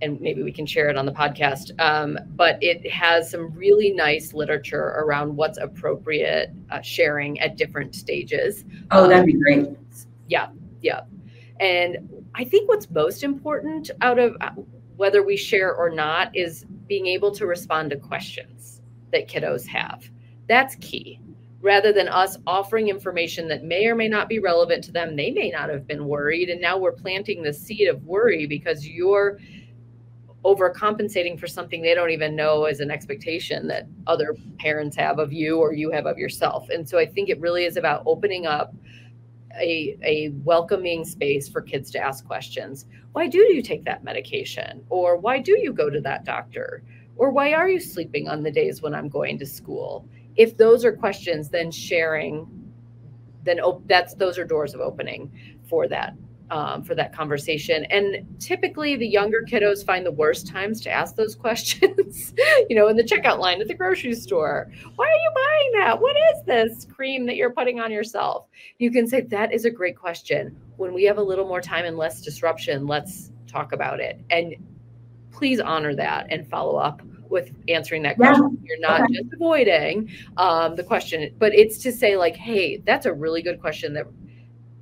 and 0.02 0.20
maybe 0.22 0.44
we 0.44 0.52
can 0.52 0.66
share 0.66 0.90
it 0.90 0.98
on 0.98 1.06
the 1.06 1.12
podcast. 1.12 1.72
Um, 1.80 2.18
but 2.36 2.58
it 2.62 2.90
has 2.92 3.30
some 3.32 3.54
really 3.54 3.92
nice 3.92 4.34
literature 4.34 4.96
around 4.98 5.36
what's 5.36 5.58
appropriate 5.58 6.52
uh, 6.70 6.82
sharing 6.82 7.40
at 7.40 7.58
different 7.58 7.96
stages. 7.96 8.64
Oh, 8.92 9.08
that'd 9.08 9.26
be 9.26 9.34
great. 9.34 9.70
Yeah, 10.28 10.50
yeah. 10.82 11.02
And 11.60 12.26
I 12.36 12.44
think 12.44 12.70
what's 12.70 12.90
most 12.92 13.24
important 13.24 13.90
out 14.02 14.20
of 14.20 14.36
uh, 14.42 14.52
whether 14.98 15.24
we 15.24 15.38
share 15.38 15.76
or 15.76 15.90
not 15.90 16.36
is 16.36 16.66
being 16.88 17.08
able 17.08 17.32
to 17.32 17.46
respond 17.46 17.90
to 17.92 17.98
questions 17.98 18.82
that 19.12 19.28
kiddos 19.28 19.66
have. 19.68 20.10
That's 20.48 20.76
key. 20.76 21.20
Rather 21.62 21.92
than 21.92 22.08
us 22.08 22.38
offering 22.46 22.88
information 22.88 23.48
that 23.48 23.64
may 23.64 23.88
or 23.88 23.96
may 23.96 24.08
not 24.08 24.30
be 24.30 24.40
relevant 24.40 24.84
to 24.86 24.92
them, 24.92 25.16
they 25.16 25.32
may 25.32 25.50
not 25.50 25.70
have 25.70 25.88
been 25.88 26.06
worried. 26.06 26.50
And 26.50 26.62
now 26.62 26.78
we're 26.78 26.92
planting 26.92 27.42
the 27.42 27.52
seed 27.52 27.88
of 27.88 28.04
worry 28.06 28.46
because 28.46 28.88
you're 28.88 29.40
overcompensating 30.46 31.40
for 31.40 31.48
something 31.48 31.82
they 31.82 31.96
don't 31.96 32.12
even 32.12 32.36
know 32.36 32.66
as 32.66 32.80
an 32.80 32.92
expectation 32.92 33.68
that 33.68 33.88
other 34.06 34.36
parents 34.60 34.96
have 34.96 35.20
of 35.20 35.34
you 35.34 35.58
or 35.60 35.74
you 35.74 35.92
have 35.92 36.06
of 36.06 36.18
yourself. 36.18 36.70
And 36.70 36.88
so 36.88 36.98
I 36.98 37.06
think 37.06 37.30
it 37.30 37.40
really 37.40 37.66
is 37.66 37.76
about 37.76 38.04
opening 38.06 38.46
up 38.46 38.74
a, 39.60 39.98
a 40.04 40.30
welcoming 40.44 41.04
space 41.04 41.50
for 41.50 41.62
kids 41.62 41.90
to 41.92 42.00
ask 42.00 42.26
questions. 42.26 42.86
Why 43.14 43.28
do 43.28 43.40
you 43.40 43.62
take 43.62 43.84
that 43.86 44.04
medication? 44.04 44.84
Or 44.90 45.18
why 45.18 45.40
do 45.40 45.58
you 45.60 45.74
go 45.74 45.90
to 45.90 46.00
that 46.02 46.24
doctor? 46.24 46.84
Or 47.16 47.32
why 47.32 47.54
are 47.54 47.68
you 47.68 47.80
sleeping 47.80 48.28
on 48.28 48.44
the 48.44 48.52
days 48.52 48.82
when 48.82 48.94
I'm 48.94 49.10
going 49.10 49.40
to 49.40 49.46
school? 49.46 50.08
If 50.36 50.56
those 50.56 50.86
are 50.86 50.92
questions, 50.92 51.50
then 51.50 51.72
sharing, 51.72 52.48
then 53.44 53.60
op- 53.60 53.88
that's 53.88 54.14
those 54.14 54.38
are 54.38 54.46
doors 54.46 54.76
of 54.76 54.82
opening 54.82 55.32
for 55.68 55.88
that 55.88 56.14
um, 56.50 56.84
for 56.84 56.96
that 56.96 57.14
conversation. 57.14 57.86
And 57.86 58.26
typically, 58.40 58.96
the 58.96 59.08
younger 59.08 59.44
kiddos 59.48 59.86
find 59.86 60.06
the 60.06 60.12
worst 60.12 60.48
times 60.48 60.82
to 60.82 60.92
ask 60.92 61.16
those 61.16 61.36
questions. 61.48 62.34
you 62.70 62.76
know, 62.76 62.88
in 62.88 62.96
the 62.96 63.04
checkout 63.04 63.40
line 63.40 63.62
at 63.62 63.68
the 63.68 63.74
grocery 63.74 64.16
store. 64.16 64.72
Why 64.96 65.06
are 65.06 65.10
you 65.10 65.32
buying 65.36 65.72
that? 65.84 66.02
What 66.02 66.16
is 66.16 66.44
this 66.46 66.86
cream 66.86 67.26
that 67.26 67.36
you're 67.36 67.54
putting 67.54 67.80
on 67.80 67.92
yourself? 67.92 68.46
You 68.78 68.92
can 68.92 69.08
say, 69.08 69.22
That 69.22 69.54
is 69.54 69.66
a 69.66 69.72
great 69.72 69.98
question. 69.98 70.56
When 70.78 70.94
we 70.94 71.04
have 71.04 71.18
a 71.18 71.24
little 71.24 71.48
more 71.48 71.62
time 71.62 71.86
and 71.86 71.98
less 71.98 72.22
disruption, 72.22 72.88
let's 72.88 73.32
talk 73.48 73.72
about 73.72 74.00
it. 74.00 74.20
And 74.30 74.56
please 75.32 75.60
honor 75.60 75.96
that 75.96 76.28
and 76.30 76.48
follow 76.48 76.78
up 76.78 77.02
with 77.30 77.52
answering 77.68 78.04
that 78.04 78.18
question. 78.18 78.58
Yeah. 78.62 78.68
You're 78.68 78.80
not 78.80 79.02
okay. 79.02 79.14
just 79.14 79.34
avoiding 79.34 80.10
um, 80.38 80.76
the 80.76 80.84
question, 80.84 81.34
but 81.38 81.54
it's 81.54 81.78
to 81.80 81.92
say, 81.92 82.18
like, 82.18 82.36
hey, 82.36 82.78
that's 82.78 83.06
a 83.06 83.14
really 83.14 83.42
good 83.42 83.60
question 83.60 83.94
that 83.94 84.08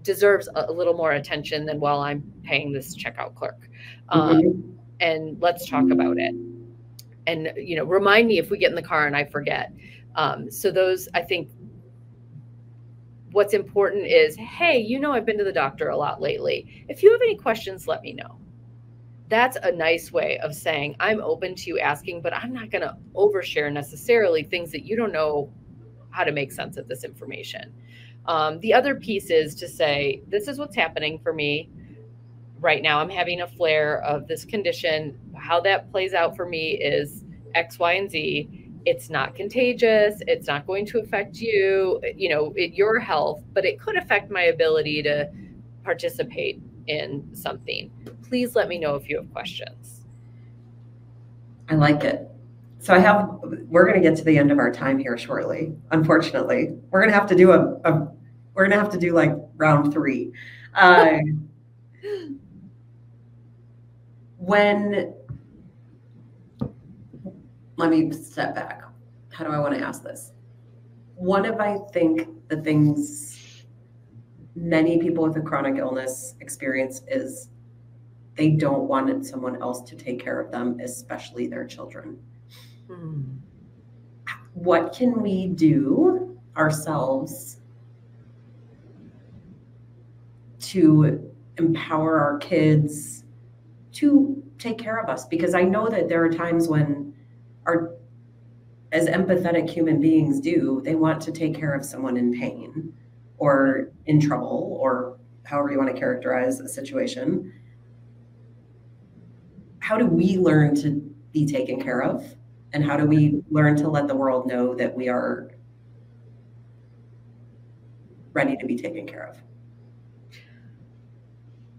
deserves 0.06 0.48
a, 0.56 0.72
little 0.72 0.94
more 0.94 1.14
attention 1.14 1.66
than 1.66 1.80
while 1.80 2.00
I'm 2.00 2.24
paying 2.44 2.72
this 2.72 2.96
checkout 2.96 3.36
clerk. 3.36 3.70
Um, 4.10 4.42
mm-hmm. 4.42 4.72
And 5.02 5.42
let's 5.42 5.68
talk 5.68 5.90
about 5.92 6.18
it. 6.18 6.34
And 7.28 7.52
you 7.58 7.76
know, 7.76 7.84
remind 7.84 8.28
me 8.28 8.38
if 8.38 8.50
we 8.50 8.58
get 8.58 8.70
in 8.70 8.76
the 8.76 8.82
car 8.82 9.08
and 9.08 9.18
I 9.18 9.26
forget. 9.26 9.74
Um, 10.16 10.50
so 10.50 10.72
those, 10.72 11.10
I 11.14 11.22
think, 11.22 11.50
what's 13.32 13.54
important 13.54 14.08
is, 14.08 14.38
hey, 14.38 14.78
you 14.78 15.00
know, 15.00 15.12
I've 15.12 15.26
been 15.26 15.38
to 15.40 15.44
the 15.44 15.52
doctor 15.52 15.90
a 15.90 15.98
lot 15.98 16.22
lately. 16.22 16.86
If 16.88 17.04
you 17.04 17.12
have 17.12 17.22
any 17.22 17.36
questions, 17.36 17.88
let 17.88 18.02
me 18.02 18.14
know. 18.14 18.40
That's 19.28 19.58
a 19.64 19.72
nice 19.72 20.12
way 20.12 20.38
of 20.40 20.56
saying 20.56 20.96
I'm 21.00 21.20
open 21.20 21.56
to 21.56 21.70
you 21.70 21.80
asking, 21.80 22.22
but 22.22 22.34
I'm 22.34 22.54
not 22.54 22.70
going 22.70 22.84
to 22.84 22.96
overshare 23.16 23.74
necessarily 23.74 24.44
things 24.44 24.72
that 24.72 24.86
you 24.86 24.96
don't 24.96 25.12
know 25.12 25.52
how 26.12 26.24
to 26.24 26.32
make 26.32 26.52
sense 26.52 26.78
of 26.78 26.88
this 26.88 27.04
information. 27.04 27.74
Um, 28.28 28.60
the 28.60 28.74
other 28.74 28.96
piece 28.96 29.30
is 29.30 29.56
to 29.56 29.68
say, 29.68 30.22
this 30.28 30.48
is 30.48 30.58
what's 30.58 30.76
happening 30.76 31.20
for 31.20 31.34
me 31.34 31.70
right 32.60 32.82
now. 32.82 33.00
I'm 33.00 33.10
having 33.10 33.42
a 33.42 33.48
flare 33.48 34.02
of 34.02 34.28
this 34.28 34.46
condition. 34.46 35.18
How 35.36 35.60
that 35.62 35.92
plays 35.92 36.14
out 36.14 36.36
for 36.36 36.46
me 36.46 36.72
is 36.72 37.24
X, 37.54 37.78
Y, 37.78 37.94
and 37.94 38.10
Z. 38.10 38.50
It's 38.86 39.10
not 39.10 39.36
contagious. 39.36 40.22
It's 40.28 40.48
not 40.48 40.66
going 40.68 40.86
to 40.88 41.00
affect 41.00 41.38
you, 41.38 42.02
you 42.16 42.30
know, 42.30 42.54
it, 42.56 42.74
your 42.74 43.00
health, 43.00 43.44
but 43.54 43.66
it 43.66 43.80
could 43.80 43.98
affect 43.98 44.32
my 44.32 44.44
ability 44.44 45.04
to 45.04 45.30
participate 45.84 46.62
in 46.88 47.28
something. 47.36 47.92
Please 48.28 48.56
let 48.56 48.68
me 48.68 48.78
know 48.78 48.96
if 48.96 49.10
you 49.10 49.18
have 49.18 49.32
questions. 49.32 50.02
I 51.70 51.76
like 51.76 52.04
it. 52.04 52.30
So 52.80 52.94
I 52.94 53.00
have, 53.00 53.40
we're 53.68 53.86
going 53.86 54.02
to 54.02 54.08
get 54.08 54.16
to 54.18 54.24
the 54.24 54.38
end 54.38 54.52
of 54.52 54.60
our 54.60 54.72
time 54.72 55.00
here 55.00 55.18
shortly. 55.18 55.76
Unfortunately, 55.90 56.78
we're 56.92 57.02
going 57.02 57.12
to 57.12 57.18
have 57.18 57.28
to 57.30 57.36
do 57.36 57.52
a, 57.52 57.74
a 57.86 58.08
we're 58.56 58.68
to 58.70 58.78
have 58.78 58.90
to 58.90 58.98
do 58.98 59.14
like 59.14 59.34
round 59.58 59.94
three. 59.94 60.32
Uh, 60.74 61.20
when, 64.38 65.14
let 67.76 67.90
me 67.90 68.12
step 68.12 68.56
back. 68.56 68.84
How 69.32 69.44
do 69.44 69.52
I 69.52 69.60
want 69.60 69.76
to 69.76 69.82
ask 69.82 70.02
this? 70.04 70.32
One 71.16 71.46
of, 71.46 71.60
I 71.60 71.78
think, 71.92 72.28
the 72.48 72.58
things 72.58 73.66
many 74.56 74.98
people 74.98 75.26
with 75.26 75.36
a 75.36 75.42
chronic 75.42 75.76
illness 75.78 76.36
experience 76.40 77.02
is 77.08 77.50
they 78.36 78.52
don't 78.52 78.88
want 78.88 79.26
someone 79.26 79.62
else 79.62 79.82
to 79.82 79.96
take 79.96 80.24
care 80.24 80.40
of 80.40 80.52
them, 80.52 80.80
especially 80.82 81.48
their 81.48 81.66
children. 81.66 82.18
Hmm. 82.88 83.24
What 84.54 84.94
can 84.94 85.22
we 85.22 85.48
do 85.48 86.38
ourselves 86.56 87.58
to 90.76 91.32
empower 91.58 92.20
our 92.20 92.38
kids 92.40 93.24
to 93.94 94.44
take 94.60 94.78
care 94.78 95.00
of 95.00 95.10
us? 95.10 95.26
Because 95.26 95.54
I 95.54 95.64
know 95.64 95.88
that 95.88 96.10
there 96.10 96.24
are 96.24 96.30
times 96.30 96.68
when 96.68 97.14
our 97.66 97.96
as 98.92 99.08
empathetic 99.08 99.70
human 99.70 100.00
beings 100.00 100.40
do, 100.40 100.82
they 100.86 100.96
want 100.96 101.22
to 101.22 101.32
take 101.32 101.56
care 101.56 101.74
of 101.74 101.84
someone 101.84 102.18
in 102.18 102.32
pain 102.34 102.94
or 103.38 103.90
in 104.06 104.22
trouble 104.22 104.78
or 104.80 105.18
however 105.44 105.72
you 105.72 105.78
want 105.78 105.94
to 105.94 106.00
characterize 106.00 106.60
a 106.60 106.68
situation. 106.68 107.52
How 109.80 109.98
do 109.98 110.06
we 110.06 110.38
learn 110.38 110.76
to 110.82 110.92
be 111.34 111.46
taken 111.46 111.82
care 111.82 112.04
of? 112.04 112.36
And 112.74 112.84
how 112.86 112.98
do 112.98 113.06
we 113.06 113.42
learn 113.50 113.76
to 113.78 113.90
let 113.90 114.08
the 114.08 114.16
world 114.16 114.48
know 114.48 114.76
that 114.76 114.96
we 114.96 115.10
are 115.10 115.52
ready 118.34 118.56
to 118.58 118.66
be 118.66 118.78
taken 118.78 119.08
care 119.08 119.28
of? 119.28 119.38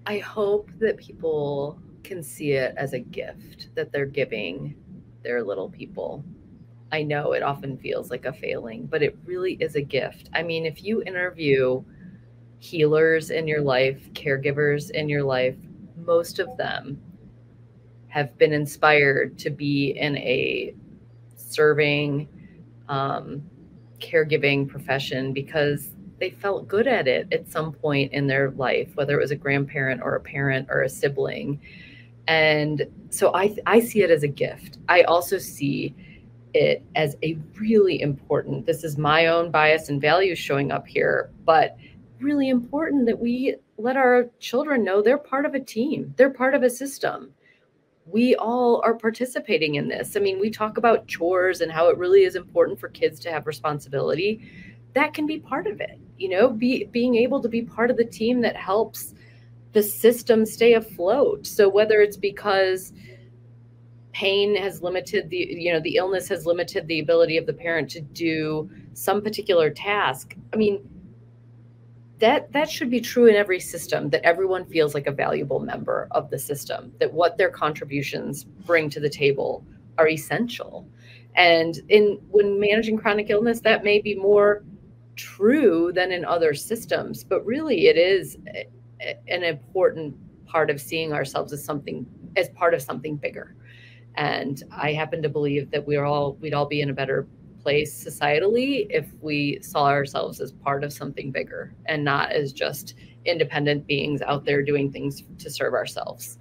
I 0.07 0.19
hope 0.19 0.71
that 0.79 0.97
people 0.97 1.81
can 2.05 2.23
see 2.23 2.53
it 2.53 2.75
as 2.77 2.93
a 2.93 3.01
gift 3.01 3.75
that 3.75 3.91
they're 3.91 4.07
giving 4.07 4.77
their 5.25 5.43
little 5.43 5.69
people. 5.69 6.25
I 6.93 7.03
know 7.03 7.33
it 7.33 7.43
often 7.43 7.77
feels 7.77 8.09
like 8.09 8.25
a 8.25 8.33
failing, 8.33 8.87
but 8.87 9.03
it 9.03 9.19
really 9.25 9.55
is 9.55 9.75
a 9.75 9.83
gift. 9.83 10.31
I 10.33 10.45
mean, 10.45 10.65
if 10.65 10.85
you 10.85 11.03
interview 11.03 11.83
healers 12.61 13.31
in 13.31 13.49
your 13.49 13.61
life, 13.61 14.13
caregivers 14.13 14.91
in 14.91 15.09
your 15.09 15.25
life, 15.25 15.57
most 15.97 16.39
of 16.39 16.57
them 16.57 17.01
have 18.07 18.39
been 18.39 18.53
inspired 18.53 19.37
to 19.39 19.51
be 19.51 19.91
in 19.99 20.17
a 20.19 20.73
serving, 21.35 22.29
um, 22.89 23.43
caregiving 23.99 24.69
profession 24.69 25.33
because 25.33 25.96
they 26.19 26.31
felt 26.31 26.69
good 26.69 26.87
at 26.87 27.07
it 27.07 27.29
at 27.33 27.51
some 27.51 27.73
point 27.73 28.13
in 28.13 28.27
their 28.27 28.51
life, 28.53 28.91
whether 28.95 29.19
it 29.19 29.23
was 29.23 29.31
a 29.31 29.37
grandparent 29.37 30.01
or 30.03 30.15
a 30.15 30.21
parent 30.21 30.69
or 30.71 30.83
a 30.83 30.89
sibling. 30.89 31.61
And 32.27 32.87
so 33.11 33.35
I, 33.35 33.57
I 33.67 33.81
see 33.81 34.03
it 34.03 34.11
as 34.11 34.23
a 34.23 34.29
gift. 34.29 34.79
I 34.89 35.03
also 35.03 35.39
see 35.39 35.95
it 36.55 36.83
as 36.95 37.17
a 37.23 37.39
really 37.61 38.01
important, 38.01 38.67
this 38.67 38.83
is 38.83 38.97
my 38.97 39.27
own 39.27 39.51
bias 39.51 39.89
and 39.89 40.01
values 40.01 40.39
showing 40.39 40.73
up 40.73 40.87
here, 40.87 41.31
but 41.45 41.77
really 42.21 42.49
important 42.49 43.07
that 43.07 43.19
we 43.19 43.57
let 43.77 43.97
our 43.97 44.31
children 44.41 44.83
know 44.83 45.03
they're 45.03 45.19
part 45.19 45.45
of 45.45 45.55
a 45.55 45.61
team, 45.61 46.15
they're 46.17 46.31
part 46.31 46.55
of 46.55 46.63
a 46.63 46.71
system 46.71 47.35
we 48.07 48.37
all 48.37 48.81
are 48.85 48.95
participating 48.95 49.75
in 49.75 49.89
this. 49.89 50.17
I 50.17 50.21
mean, 50.21 50.39
we 50.39 50.51
talk 50.51 50.79
about 50.79 51.09
chores 51.09 51.61
and 51.61 51.71
how 51.73 51.89
it 51.89 51.99
really 51.99 52.23
is 52.23 52.37
important 52.37 52.79
for 52.79 52.89
kids 52.89 53.19
to 53.21 53.33
have 53.33 53.47
responsibility. 53.47 54.49
That 54.95 55.13
can 55.13 55.27
be 55.27 55.41
part 55.41 55.67
of 55.67 55.81
it. 55.81 55.99
You 56.19 56.31
know, 56.31 56.49
be 56.49 56.85
being 56.85 57.17
able 57.17 57.43
to 57.43 57.49
be 57.49 57.63
part 57.63 57.91
of 57.91 57.97
the 57.97 58.05
team 58.05 58.41
that 58.43 58.57
helps 58.57 59.15
the 59.73 59.83
system 59.83 60.47
stay 60.47 60.75
afloat. 60.75 61.47
So 61.47 61.69
whether 61.69 62.01
it's 62.01 62.17
because 62.17 62.93
pain 64.17 64.57
has 64.57 64.81
limited 64.81 65.29
the 65.29 65.37
you 65.37 65.71
know 65.71 65.81
the 65.81 65.97
illness 65.97 66.27
has 66.27 66.47
limited 66.47 66.87
the 66.87 67.01
ability 67.01 67.37
of 67.37 67.45
the 67.45 67.53
parent 67.53 67.91
to 67.91 68.01
do 68.01 68.71
some 68.95 69.21
particular 69.21 69.69
task 69.69 70.35
i 70.55 70.57
mean 70.57 70.81
that 72.19 72.51
that 72.51 72.71
should 72.71 72.89
be 72.89 72.99
true 72.99 73.27
in 73.27 73.35
every 73.35 73.61
system 73.61 74.09
that 74.09 74.25
everyone 74.25 74.65
feels 74.65 74.95
like 74.95 75.07
a 75.07 75.13
valuable 75.13 75.61
member 75.61 76.09
of 76.13 76.31
the 76.31 76.39
system 76.39 76.91
that 76.99 77.13
what 77.13 77.37
their 77.37 77.51
contributions 77.51 78.45
bring 78.45 78.89
to 78.89 79.01
the 79.01 79.11
table 79.11 79.63
are 79.99 80.09
essential 80.09 80.89
and 81.35 81.83
in 81.91 82.19
when 82.31 82.59
managing 82.59 82.97
chronic 82.97 83.29
illness 83.29 83.61
that 83.61 83.85
may 83.85 84.01
be 84.01 84.15
more 84.15 84.65
true 85.17 85.91
than 85.95 86.13
in 86.13 86.25
other 86.25 86.55
systems 86.55 87.25
but 87.25 87.45
really 87.45 87.87
it 87.87 87.97
is 87.97 88.37
an 89.29 89.43
important 89.43 90.15
part 90.47 90.71
of 90.71 90.81
seeing 90.81 91.13
ourselves 91.13 91.53
as 91.53 91.65
something 91.65 92.07
as 92.37 92.49
part 92.51 92.75
of 92.75 92.83
something 92.83 93.17
bigger 93.17 93.57
and 94.15 94.63
i 94.71 94.93
happen 94.93 95.23
to 95.23 95.29
believe 95.29 95.71
that 95.71 95.87
we're 95.87 96.05
all 96.05 96.35
we'd 96.41 96.55
all 96.55 96.67
be 96.67 96.81
in 96.81 96.91
a 96.91 96.95
better 96.95 97.27
place 97.67 98.05
societally 98.05 98.87
if 98.91 99.09
we 99.21 99.59
saw 99.61 99.87
ourselves 99.87 100.41
as 100.41 100.53
part 100.53 100.85
of 100.85 100.93
something 100.93 101.33
bigger 101.33 101.75
and 101.87 102.05
not 102.05 102.31
as 102.31 102.53
just 102.53 102.95
independent 103.25 103.85
beings 103.89 104.23
out 104.23 104.45
there 104.45 104.63
doing 104.63 104.93
things 104.93 105.25
to 105.37 105.51
serve 105.51 105.75
ourselves. 105.75 106.39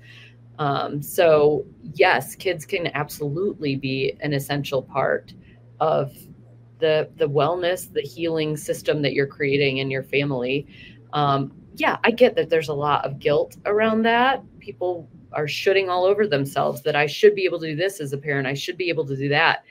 Um, 0.59 1.01
so, 1.01 1.65
yes, 1.95 2.35
kids 2.35 2.63
can 2.63 2.91
absolutely 2.93 3.75
be 3.75 4.15
an 4.21 4.33
essential 4.33 4.83
part 4.83 5.33
of 5.79 6.15
the 6.85 7.09
the 7.17 7.27
wellness, 7.27 7.91
the 7.91 8.01
healing 8.01 8.55
system 8.55 9.01
that 9.01 9.13
you're 9.13 9.25
creating 9.25 9.79
in 9.79 9.89
your 9.89 10.03
family. 10.03 10.67
Um, 11.13 11.51
yeah, 11.73 11.97
I 12.03 12.11
get 12.11 12.35
that 12.35 12.49
there's 12.49 12.69
a 12.69 12.73
lot 12.73 13.03
of 13.05 13.17
guilt 13.17 13.57
around 13.65 14.03
that. 14.03 14.43
People 14.59 15.09
are 15.33 15.47
shooting 15.47 15.89
all 15.89 16.05
over 16.05 16.27
themselves 16.27 16.83
that 16.83 16.95
I 16.95 17.07
should 17.07 17.33
be 17.33 17.43
able 17.43 17.59
to 17.61 17.71
do 17.71 17.75
this 17.75 17.99
as 17.99 18.13
a 18.13 18.17
parent. 18.19 18.47
I 18.47 18.53
should 18.53 18.77
be 18.77 18.89
able 18.89 19.05
to 19.07 19.17
do 19.17 19.29
that. 19.29 19.63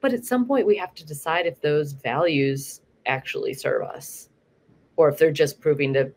But 0.00 0.14
at 0.14 0.24
some 0.24 0.46
point, 0.46 0.64
we 0.64 0.76
have 0.76 0.94
to 0.94 1.04
decide 1.04 1.44
if 1.44 1.60
those 1.60 1.92
values 1.92 2.82
actually 3.04 3.52
serve 3.52 3.82
us 3.82 4.28
or 4.96 5.08
if 5.08 5.18
they're 5.18 5.32
just 5.32 5.60
proving 5.60 5.92
to 5.94 6.12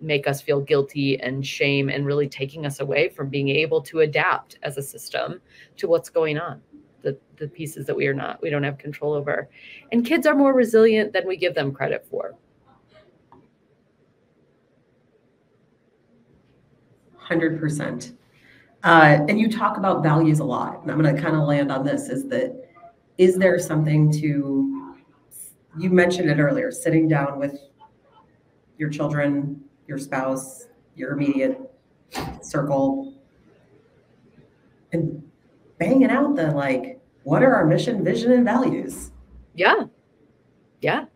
make 0.00 0.26
us 0.26 0.40
feel 0.40 0.60
guilty 0.60 1.20
and 1.20 1.46
shame 1.46 1.88
and 1.88 2.04
really 2.04 2.28
taking 2.28 2.66
us 2.66 2.80
away 2.80 3.08
from 3.08 3.28
being 3.28 3.48
able 3.48 3.80
to 3.82 4.00
adapt 4.00 4.58
as 4.64 4.76
a 4.76 4.82
system 4.82 5.40
to 5.76 5.86
what's 5.86 6.08
going 6.08 6.36
on 6.36 6.60
the, 7.02 7.16
the 7.36 7.48
pieces 7.48 7.86
that 7.86 7.96
we 7.96 8.06
are 8.06 8.14
not 8.14 8.40
we 8.42 8.50
don't 8.50 8.64
have 8.64 8.78
control 8.78 9.12
over. 9.12 9.48
And 9.92 10.04
kids 10.04 10.26
are 10.26 10.34
more 10.34 10.52
resilient 10.52 11.12
than 11.12 11.26
we 11.26 11.36
give 11.36 11.54
them 11.54 11.72
credit 11.72 12.06
for. 12.10 12.34
100% 17.30 18.14
uh, 18.84 19.18
and 19.28 19.40
you 19.40 19.50
talk 19.50 19.76
about 19.76 20.02
values 20.02 20.38
a 20.38 20.44
lot, 20.44 20.82
and 20.82 20.90
I'm 20.90 21.00
going 21.00 21.14
to 21.14 21.20
kind 21.20 21.34
of 21.34 21.42
land 21.42 21.72
on 21.72 21.84
this: 21.84 22.08
is 22.08 22.28
that 22.28 22.68
is 23.18 23.36
there 23.36 23.58
something 23.58 24.12
to 24.12 24.94
you 25.78 25.90
mentioned 25.90 26.30
it 26.30 26.38
earlier, 26.38 26.70
sitting 26.70 27.08
down 27.08 27.38
with 27.38 27.58
your 28.78 28.88
children, 28.88 29.62
your 29.86 29.98
spouse, 29.98 30.66
your 30.94 31.12
immediate 31.12 31.58
circle, 32.40 33.14
and 34.92 35.27
banging 35.78 36.10
out 36.10 36.36
the 36.36 36.50
like, 36.52 37.00
what 37.22 37.42
are 37.42 37.54
our 37.54 37.66
mission, 37.66 38.04
vision, 38.04 38.32
and 38.32 38.44
values? 38.44 39.10
Yeah, 39.54 39.84
yeah. 40.80 41.06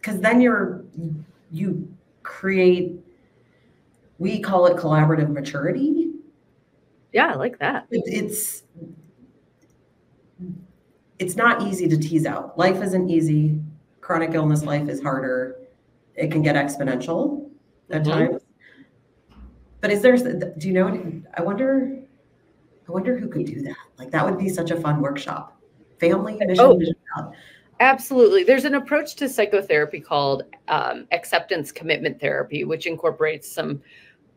Because 0.00 0.20
then 0.20 0.40
you're 0.40 0.84
you 1.50 1.88
create. 2.22 2.92
We 4.18 4.40
call 4.40 4.66
it 4.66 4.76
collaborative 4.78 5.30
maturity 5.30 6.06
yeah, 7.16 7.32
I 7.32 7.34
like 7.36 7.58
that. 7.60 7.86
It, 7.90 8.02
it's 8.04 8.64
it's 11.18 11.34
not 11.34 11.62
easy 11.62 11.88
to 11.88 11.96
tease 11.96 12.26
out. 12.26 12.58
Life 12.58 12.82
isn't 12.82 13.08
easy. 13.08 13.58
Chronic 14.02 14.34
illness 14.34 14.64
life 14.64 14.86
is 14.90 15.00
harder. 15.00 15.56
It 16.14 16.30
can 16.30 16.42
get 16.42 16.56
exponential 16.56 17.48
at 17.88 18.02
mm-hmm. 18.02 18.10
times. 18.10 18.42
But 19.80 19.92
is 19.92 20.02
there 20.02 20.14
do 20.18 20.68
you 20.68 20.74
know 20.74 21.22
I 21.32 21.40
wonder 21.40 22.02
I 22.88 22.92
wonder 22.92 23.18
who 23.18 23.28
could 23.28 23.46
do 23.46 23.62
that. 23.62 23.76
Like 23.98 24.10
that 24.10 24.24
would 24.24 24.38
be 24.38 24.48
such 24.48 24.70
a 24.70 24.80
fun 24.80 25.00
workshop. 25.00 25.60
Family 25.98 26.36
mission. 26.36 26.56
Oh. 26.60 27.32
Absolutely. 27.80 28.42
There's 28.42 28.64
an 28.64 28.74
approach 28.74 29.16
to 29.16 29.28
psychotherapy 29.28 30.00
called 30.00 30.44
um, 30.68 31.06
acceptance 31.12 31.70
commitment 31.70 32.20
therapy, 32.20 32.64
which 32.64 32.86
incorporates 32.86 33.50
some 33.50 33.82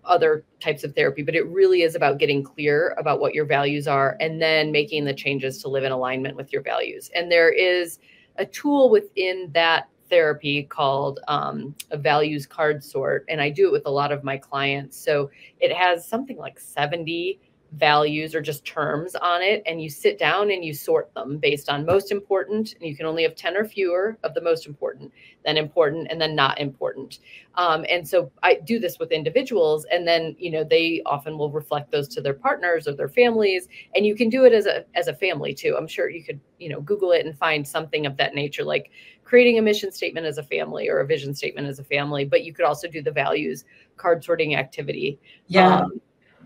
other 0.04 0.44
types 0.60 0.84
of 0.84 0.94
therapy, 0.94 1.22
but 1.22 1.36
it 1.36 1.48
really 1.48 1.84
is 1.84 1.96
about 1.96 2.18
getting 2.18 2.44
clear 2.44 2.96
about 2.98 3.20
what 3.20 3.34
your 3.34 3.46
values 3.46 3.88
are 3.88 4.18
and 4.20 4.42
then 4.42 4.72
making 4.72 5.06
the 5.06 5.14
changes 5.14 5.62
to 5.62 5.70
live 5.70 5.84
in 5.84 5.92
alignment 5.92 6.36
with 6.36 6.52
your 6.52 6.62
values. 6.62 7.10
And 7.16 7.32
there 7.32 7.50
is 7.50 8.00
a 8.38 8.46
tool 8.46 8.90
within 8.90 9.50
that 9.54 9.88
therapy 10.10 10.64
called 10.64 11.20
um, 11.28 11.76
a 11.92 11.98
values 11.98 12.46
card 12.46 12.84
sort. 12.84 13.24
And 13.30 13.40
I 13.40 13.50
do 13.50 13.68
it 13.68 13.72
with 13.72 13.86
a 13.86 13.92
lot 13.92 14.12
of 14.12 14.24
my 14.24 14.38
clients. 14.38 14.98
So 14.98 15.30
it 15.60 15.72
has 15.72 16.06
something 16.06 16.38
like 16.38 16.60
70 16.60 17.40
values 17.74 18.34
or 18.34 18.42
just 18.42 18.66
terms 18.66 19.16
on 19.16 19.42
it 19.42 19.62
and 19.66 19.82
you 19.82 19.90
sit 19.90 20.18
down 20.18 20.50
and 20.50 20.66
you 20.66 20.74
sort 20.74 21.14
them 21.14 21.38
based 21.38 21.70
on 21.70 21.86
most 21.86 22.12
important 22.12 22.74
and 22.74 22.90
you 22.90 22.96
can 22.96 23.06
only 23.06 23.24
have 23.24 23.36
10 23.36 23.56
or 23.56 23.66
fewer 23.66 24.18
of 24.24 24.34
the 24.34 24.42
most 24.42 24.66
important 24.66 25.12
then 25.46 25.56
important 25.58 26.08
and 26.10 26.20
then 26.20 26.36
not 26.36 26.60
important. 26.60 27.20
Um, 27.56 27.86
and 27.90 28.08
so 28.08 28.32
i 28.44 28.56
do 28.56 28.80
this 28.80 29.00
with 29.00 29.12
individuals 29.12 29.86
and 29.92 30.08
then 30.08 30.36
you 30.40 30.50
know 30.52 30.64
they 30.64 31.02
often 31.06 31.38
will 31.38 31.52
reflect 31.52 31.92
those 31.92 32.08
to 32.10 32.22
their 32.22 32.34
partners 32.34 32.88
or 32.88 32.94
their 32.94 33.10
families 33.10 33.68
and 33.96 34.06
you 34.06 34.16
can 34.16 34.30
do 34.30 34.46
it 34.46 34.54
as 34.54 34.66
a 34.66 34.86
as 34.96 35.08
a 35.08 35.14
family 35.14 35.54
too. 35.54 35.76
I'm 35.78 35.88
sure 35.88 36.10
you 36.10 36.24
could 36.24 36.40
you 36.58 36.70
know 36.70 36.82
google 36.82 37.12
it 37.12 37.26
and 37.26 37.38
find 37.38 37.68
something 37.68 38.06
of 38.06 38.18
that 38.18 38.34
nature 38.34 38.64
like 38.64 38.92
creating 39.24 39.60
a 39.60 39.62
mission 39.62 39.92
statement 39.92 40.26
as 40.26 40.40
a 40.40 40.44
family 40.44 40.90
or 40.90 41.00
a 41.00 41.06
vision 41.06 41.36
statement 41.36 41.68
as 41.68 41.78
a 41.80 41.84
family 41.84 42.26
but 42.26 42.44
you 42.44 42.54
could 42.54 42.66
also 42.66 42.88
do 42.88 43.02
the 43.02 43.12
values 43.12 43.66
card 43.98 44.24
sorting 44.24 44.56
activity. 44.56 45.20
Yeah. 45.48 45.82
Um, 45.82 46.02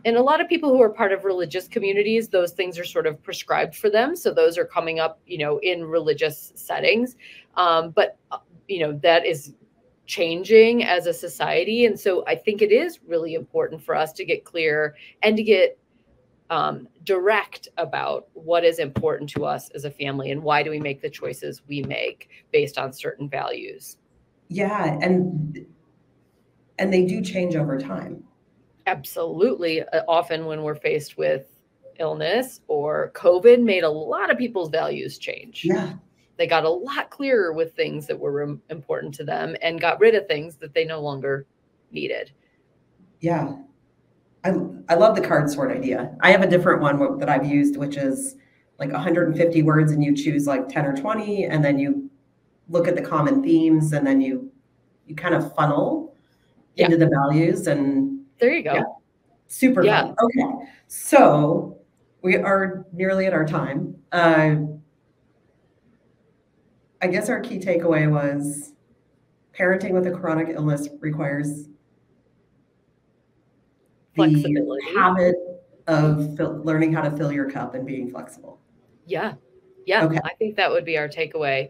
and 0.05 0.17
a 0.17 0.21
lot 0.21 0.41
of 0.41 0.49
people 0.49 0.69
who 0.69 0.81
are 0.81 0.89
part 0.89 1.11
of 1.11 1.23
religious 1.23 1.67
communities 1.67 2.27
those 2.27 2.51
things 2.51 2.77
are 2.77 2.85
sort 2.85 3.07
of 3.07 3.21
prescribed 3.23 3.75
for 3.75 3.89
them. 3.89 4.15
So 4.15 4.33
those 4.33 4.57
are 4.57 4.65
coming 4.65 4.99
up 4.99 5.19
you 5.25 5.37
know 5.37 5.59
in 5.59 5.85
religious 5.85 6.51
settings. 6.55 7.15
Um, 7.55 7.91
but 7.91 8.17
uh, 8.31 8.39
you 8.67 8.79
know 8.79 8.93
that 9.03 9.25
is 9.25 9.53
changing 10.05 10.83
as 10.83 11.07
a 11.07 11.13
society. 11.13 11.85
And 11.85 11.99
so 11.99 12.23
i 12.27 12.35
think 12.35 12.61
it 12.61 12.71
is 12.71 12.99
really 13.07 13.35
important 13.35 13.81
for 13.81 13.95
us 13.95 14.13
to 14.13 14.25
get 14.25 14.43
clear 14.43 14.95
and 15.21 15.37
to 15.37 15.43
get 15.43 15.77
um, 16.49 16.87
direct 17.03 17.67
about 17.77 18.27
what 18.33 18.63
is 18.63 18.79
important 18.79 19.29
to 19.31 19.45
us 19.45 19.69
as 19.69 19.85
a 19.85 19.91
family 19.91 20.31
and 20.31 20.43
why 20.43 20.61
do 20.61 20.69
we 20.69 20.79
make 20.79 21.01
the 21.01 21.09
choices 21.09 21.61
we 21.67 21.81
make 21.83 22.29
based 22.51 22.77
on 22.77 22.93
certain 22.93 23.27
values. 23.27 23.97
Yeah 24.49 24.97
and 25.01 25.65
and 26.77 26.93
they 26.93 27.05
do 27.05 27.21
change 27.21 27.55
over 27.55 27.77
time 27.79 28.23
absolutely. 28.87 29.83
Uh, 29.83 30.03
often 30.07 30.45
when 30.45 30.63
we're 30.63 30.75
faced 30.75 31.17
with 31.17 31.47
illness 31.99 32.61
or 32.67 33.11
covid 33.13 33.61
made 33.61 33.83
a 33.83 33.89
lot 33.89 34.31
of 34.31 34.37
people's 34.37 34.69
values 34.69 35.17
change. 35.17 35.63
Yeah. 35.63 35.93
They 36.37 36.47
got 36.47 36.63
a 36.63 36.69
lot 36.69 37.11
clearer 37.11 37.53
with 37.53 37.75
things 37.75 38.07
that 38.07 38.17
were 38.17 38.41
important 38.69 39.13
to 39.15 39.23
them 39.23 39.55
and 39.61 39.79
got 39.79 39.99
rid 39.99 40.15
of 40.15 40.27
things 40.27 40.57
that 40.57 40.73
they 40.73 40.83
no 40.83 40.99
longer 40.99 41.45
needed. 41.91 42.31
Yeah. 43.19 43.57
I, 44.43 44.55
I 44.89 44.95
love 44.95 45.15
the 45.15 45.21
card 45.21 45.49
sort 45.49 45.71
idea. 45.71 46.17
I 46.21 46.31
have 46.31 46.41
a 46.41 46.47
different 46.47 46.81
one 46.81 47.19
that 47.19 47.29
i've 47.29 47.45
used 47.45 47.77
which 47.77 47.97
is 47.97 48.35
like 48.79 48.91
150 48.91 49.63
words 49.63 49.91
and 49.91 50.03
you 50.03 50.15
choose 50.15 50.47
like 50.47 50.67
10 50.67 50.85
or 50.85 50.95
20 50.95 51.45
and 51.45 51.63
then 51.63 51.77
you 51.79 52.09
look 52.69 52.87
at 52.87 52.95
the 52.95 53.01
common 53.01 53.43
themes 53.43 53.93
and 53.93 54.05
then 54.05 54.19
you 54.19 54.51
you 55.07 55.15
kind 55.15 55.35
of 55.35 55.53
funnel 55.55 56.15
yeah. 56.75 56.85
into 56.85 56.97
the 56.97 57.07
values 57.07 57.67
and 57.67 58.12
there 58.43 58.51
you 58.51 58.63
go. 58.63 58.73
Yeah. 58.73 58.83
Super 59.47 59.85
yeah. 59.85 60.01
Fun. 60.01 60.15
Okay. 60.21 60.65
So 60.87 61.77
we 62.21 62.35
are 62.35 62.85
nearly 62.91 63.25
at 63.25 63.33
our 63.33 63.45
time. 63.45 63.95
Uh, 64.11 64.55
I 67.01 67.07
guess 67.07 67.29
our 67.29 67.39
key 67.39 67.57
takeaway 67.57 68.11
was 68.11 68.73
parenting 69.57 69.91
with 69.91 70.07
a 70.07 70.11
chronic 70.11 70.49
illness 70.49 70.89
requires 70.99 71.69
the 74.15 74.93
habit 74.93 75.35
of 75.87 76.37
learning 76.65 76.91
how 76.91 77.01
to 77.01 77.15
fill 77.15 77.31
your 77.31 77.49
cup 77.49 77.75
and 77.75 77.85
being 77.85 78.11
flexible. 78.11 78.59
Yeah. 79.05 79.35
Yeah. 79.85 80.03
Okay. 80.03 80.19
I 80.23 80.33
think 80.33 80.57
that 80.57 80.69
would 80.69 80.83
be 80.83 80.97
our 80.97 81.07
takeaway. 81.07 81.69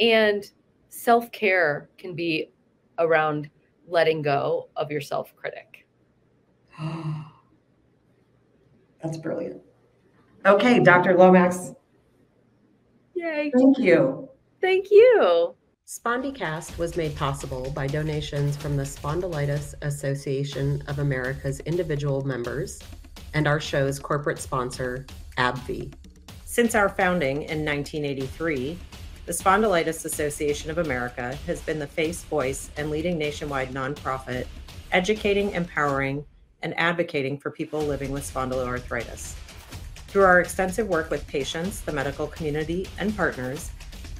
And 0.00 0.44
self 0.88 1.30
care 1.30 1.88
can 1.98 2.14
be 2.16 2.50
around 2.98 3.48
letting 3.86 4.22
go 4.22 4.70
of 4.74 4.90
your 4.90 5.00
self 5.00 5.34
critic. 5.36 5.69
That's 9.02 9.18
brilliant. 9.18 9.60
Okay, 10.46 10.80
Dr. 10.80 11.16
Lomax. 11.16 11.72
Yay. 13.14 13.52
Thank 13.56 13.78
you. 13.78 14.28
Thank 14.60 14.90
you. 14.90 15.54
SpondyCast 15.86 16.78
was 16.78 16.96
made 16.96 17.16
possible 17.16 17.70
by 17.74 17.86
donations 17.86 18.56
from 18.56 18.76
the 18.76 18.84
Spondylitis 18.84 19.74
Association 19.82 20.82
of 20.86 21.00
America's 21.00 21.60
individual 21.60 22.24
members 22.24 22.78
and 23.34 23.46
our 23.46 23.60
show's 23.60 23.98
corporate 23.98 24.38
sponsor, 24.38 25.04
AbbVie. 25.36 25.92
Since 26.44 26.74
our 26.74 26.88
founding 26.88 27.42
in 27.42 27.64
1983, 27.64 28.78
the 29.26 29.32
The 29.32 29.32
Spondylitis 29.32 30.04
Association 30.04 30.70
of 30.70 30.78
America 30.78 31.34
has 31.46 31.60
been 31.60 31.78
the 31.78 31.86
face, 31.86 32.22
voice, 32.24 32.70
and 32.76 32.90
leading 32.90 33.18
nationwide 33.18 33.70
nonprofit 33.70 34.46
educating, 34.92 35.52
empowering, 35.52 36.24
and 36.62 36.78
advocating 36.78 37.38
for 37.38 37.50
people 37.50 37.80
living 37.80 38.10
with 38.10 38.30
spondyloarthritis. 38.30 39.34
Through 40.08 40.24
our 40.24 40.40
extensive 40.40 40.88
work 40.88 41.10
with 41.10 41.26
patients, 41.26 41.80
the 41.80 41.92
medical 41.92 42.26
community, 42.26 42.88
and 42.98 43.16
partners, 43.16 43.70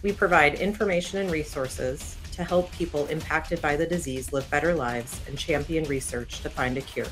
we 0.03 0.12
provide 0.12 0.55
information 0.55 1.18
and 1.18 1.30
resources 1.30 2.16
to 2.32 2.45
help 2.45 2.70
people 2.72 3.07
impacted 3.07 3.61
by 3.61 3.76
the 3.76 3.86
disease 3.86 4.32
live 4.32 4.49
better 4.51 4.74
lives 4.74 5.20
and 5.28 5.36
champion 5.36 5.84
research 5.84 6.41
to 6.41 6.49
find 6.49 6.78
a 6.78 6.80
cure. 6.80 7.07